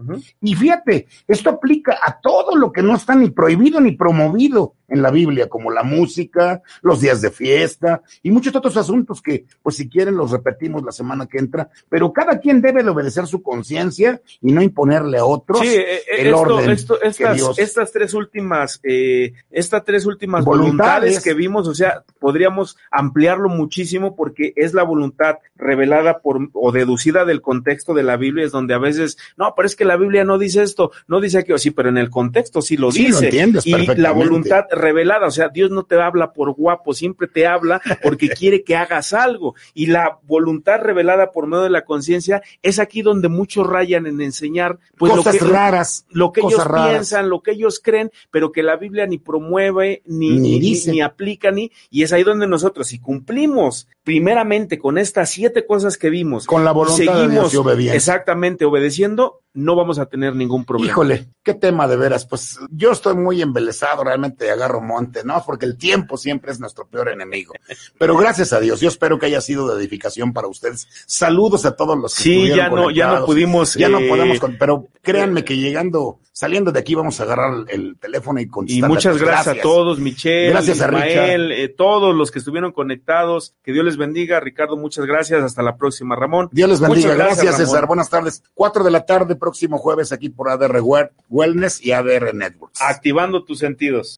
Y 0.41 0.55
fíjate, 0.55 1.07
esto 1.27 1.49
aplica 1.49 1.97
a 2.03 2.19
todo 2.19 2.55
lo 2.55 2.71
que 2.71 2.83
no 2.83 2.95
está 2.95 3.15
ni 3.15 3.29
prohibido 3.29 3.79
ni 3.85 3.91
promovido 3.91 4.73
en 4.87 5.01
la 5.01 5.11
Biblia, 5.11 5.49
como 5.49 5.71
la 5.71 5.83
música, 5.83 6.61
los 6.81 7.01
días 7.01 7.21
de 7.21 7.31
fiesta 7.31 8.01
y 8.23 8.31
muchos 8.31 8.55
otros 8.55 8.77
asuntos 8.77 9.21
que, 9.21 9.45
pues 9.63 9.75
si 9.75 9.89
quieren, 9.89 10.15
los 10.15 10.31
repetimos 10.31 10.83
la 10.83 10.91
semana 10.91 11.25
que 11.27 11.37
entra, 11.39 11.69
pero 11.89 12.11
cada 12.13 12.39
quien 12.39 12.61
debe 12.61 12.83
de 12.83 12.89
obedecer 12.89 13.27
su 13.27 13.41
conciencia 13.41 14.21
y 14.41 14.51
no 14.51 14.61
imponerle 14.61 15.17
a 15.17 15.25
otros 15.25 15.59
Sí, 15.59 15.67
eh, 15.67 15.95
eh, 15.95 16.01
el 16.19 16.27
esto, 16.27 16.39
orden 16.39 16.69
esto- 16.71 17.01
estas, 17.01 17.35
Dios 17.35 17.59
estas 17.59 17.91
tres 17.91 18.13
últimas, 18.13 18.79
eh, 18.83 19.33
estas 19.51 19.83
tres 19.83 20.05
últimas 20.05 20.45
Voluntades. 20.45 20.75
voluntades 21.01 21.23
que 21.23 21.33
vimos, 21.33 21.67
o 21.67 21.73
sea, 21.73 22.03
podríamos 22.19 22.77
ampliarlo 22.91 23.49
muchísimo 23.49 24.15
porque 24.15 24.53
es 24.55 24.73
la 24.73 24.83
voluntad 24.83 25.37
revelada 25.55 26.19
por 26.19 26.49
o 26.53 26.71
deducida 26.71 27.25
del 27.25 27.41
contexto 27.41 27.93
de 27.93 28.03
la 28.03 28.17
Biblia, 28.17 28.45
es 28.45 28.51
donde 28.51 28.73
a 28.73 28.77
veces, 28.79 29.17
no, 29.37 29.53
pero 29.55 29.65
es 29.65 29.75
que 29.75 29.85
la 29.85 29.97
Biblia 29.97 30.23
no 30.23 30.37
dice 30.37 30.63
esto, 30.63 30.91
no 31.07 31.19
dice 31.21 31.39
aquello, 31.39 31.57
sí, 31.57 31.71
pero 31.71 31.89
en 31.89 31.97
el 31.97 32.09
contexto 32.09 32.61
sí 32.61 32.77
lo 32.77 32.91
Sí, 32.91 33.03
lo 33.07 33.15
dice. 33.15 33.25
entiendes 33.25 33.65
y 33.67 33.71
la 33.95 34.11
voluntad 34.11 34.65
revelada, 34.75 35.27
o 35.27 35.31
sea, 35.31 35.49
Dios 35.49 35.71
no 35.71 35.83
te 35.83 35.99
habla 36.01 36.33
por 36.33 36.53
guapo, 36.53 36.93
siempre 36.93 37.27
te 37.27 37.47
habla 37.47 37.81
porque 38.03 38.29
quiere 38.37 38.63
que 38.63 38.75
hagas 38.75 39.13
algo. 39.13 39.55
Y 39.73 39.87
la 39.87 40.19
voluntad 40.23 40.79
revelada 40.79 41.31
por 41.31 41.47
medio 41.47 41.63
de 41.63 41.69
la 41.69 41.85
conciencia 41.85 42.41
es 42.61 42.79
aquí 42.79 43.01
donde 43.01 43.27
muchos 43.29 43.65
rayan 43.67 44.05
en 44.05 44.21
enseñar, 44.21 44.79
pues 44.97 45.11
Cosas 45.11 45.33
lo 45.35 45.39
que, 45.39 45.45
raras, 45.53 46.05
lo 46.09 46.31
que 46.31 46.41
ellos 46.41 46.65
raras. 46.65 46.89
piensan, 46.89 47.29
lo 47.29 47.41
que 47.41 47.51
ellos 47.51 47.79
creen, 47.83 48.11
pero 48.31 48.51
que 48.51 48.63
la 48.63 48.75
Biblia 48.75 49.07
ni 49.07 49.17
promueve, 49.17 50.01
ni, 50.05 50.59
Ni 50.85 51.01
aplica, 51.01 51.51
ni, 51.51 51.71
y 51.89 52.03
es 52.03 52.13
ahí 52.13 52.23
donde 52.23 52.47
nosotros, 52.47 52.87
si 52.87 52.99
cumplimos 52.99 53.87
primeramente 54.03 54.77
con 54.79 54.97
estas 54.97 55.29
siete 55.29 55.65
cosas 55.65 55.97
que 55.97 56.09
vimos, 56.09 56.45
Con 56.45 56.63
la 56.65 56.71
voluntad 56.71 57.21
de 57.21 57.29
Dios 57.29 57.53
y 57.53 57.57
obediencia. 57.57 57.95
exactamente 57.95 58.65
obedeciendo, 58.65 59.41
no 59.55 59.75
vamos 59.75 59.97
a 59.99 60.05
tener 60.05 60.35
ningún 60.35 60.63
problema. 60.65 60.91
Híjole, 60.91 61.27
qué 61.41 61.53
tema 61.55 61.87
de 61.87 61.95
veras. 61.95 62.25
Pues 62.25 62.59
yo 62.69 62.91
estoy 62.91 63.15
muy 63.15 63.41
embelesado, 63.41 64.03
realmente 64.03 64.51
agarro 64.51 64.81
monte, 64.81 65.23
¿no? 65.23 65.41
Porque 65.45 65.65
el 65.65 65.77
tiempo 65.77 66.17
siempre 66.17 66.51
es 66.51 66.59
nuestro 66.59 66.87
peor 66.87 67.09
enemigo. 67.09 67.53
Pero 67.97 68.15
gracias 68.17 68.53
a 68.53 68.59
Dios, 68.59 68.79
yo 68.81 68.87
espero 68.89 69.17
que 69.17 69.25
haya 69.25 69.41
sido 69.41 69.67
de 69.67 69.81
edificación 69.81 70.33
para 70.33 70.47
ustedes. 70.47 70.87
Saludos 71.07 71.65
a 71.65 71.75
todos 71.75 71.97
los 71.97 72.15
que 72.15 72.23
Sí, 72.23 72.47
ya 72.49 72.69
no, 72.69 72.91
ya 72.91 73.07
no 73.19 73.25
pudimos. 73.25 73.73
Ya 73.75 73.89
no 73.89 73.99
eh, 73.99 74.07
podemos, 74.09 74.39
con- 74.39 74.57
pero 74.59 74.87
créanme 75.01 75.43
que 75.43 75.57
llegando, 75.57 76.19
saliendo 76.31 76.71
de 76.71 76.79
aquí 76.79 76.93
vamos 76.95 77.19
a 77.19 77.23
agarrar 77.23 77.65
el 77.69 77.97
teléfono 77.97 78.39
y 78.39 78.43
Y 78.43 78.47
contestar. 78.47 78.89
muchas 78.89 79.17
gracias, 79.17 79.57
a 79.57 79.61
todos, 79.61 79.99
Michelle, 79.99 80.49
Gracias 80.51 80.81
a 80.81 80.85
Ismael, 80.87 81.51
eh, 81.51 81.69
todos 81.69 82.13
los 82.15 82.29
que 82.31 82.39
estuvieron 82.39 82.71
conectados. 82.71 83.55
Que 83.63 83.71
Dios 83.71 83.85
les 83.85 83.97
bendiga. 83.97 84.39
Ricardo, 84.39 84.75
muchas 84.77 85.05
gracias. 85.05 85.41
Hasta 85.43 85.61
la 85.63 85.77
próxima, 85.77 86.15
Ramón. 86.15 86.49
Dios 86.51 86.69
les 86.69 86.79
bendiga. 86.79 87.13
Muchas 87.13 87.17
Gracias, 87.17 87.45
Ramón. 87.53 87.67
César. 87.67 87.87
Buenas 87.87 88.09
tardes. 88.09 88.43
Cuatro 88.53 88.83
de 88.83 88.91
la 88.91 89.05
tarde, 89.05 89.35
próximo 89.45 89.77
jueves, 89.77 90.11
aquí 90.11 90.29
por 90.29 90.49
ADR 90.49 90.81
Wel- 90.81 91.11
Wellness 91.29 91.79
y 91.85 91.91
ADR 91.91 92.33
Networks. 92.33 92.81
Activando 92.81 93.43
tus 93.45 93.59
sentidos. 93.59 94.17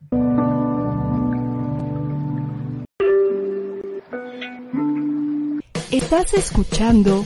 Estás 5.92 6.34
escuchando 6.34 7.26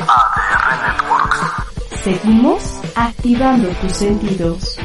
ADR 0.00 0.76
Networks. 0.82 2.02
Seguimos 2.02 2.62
activando 2.94 3.68
tus 3.80 3.92
sentidos. 3.92 4.77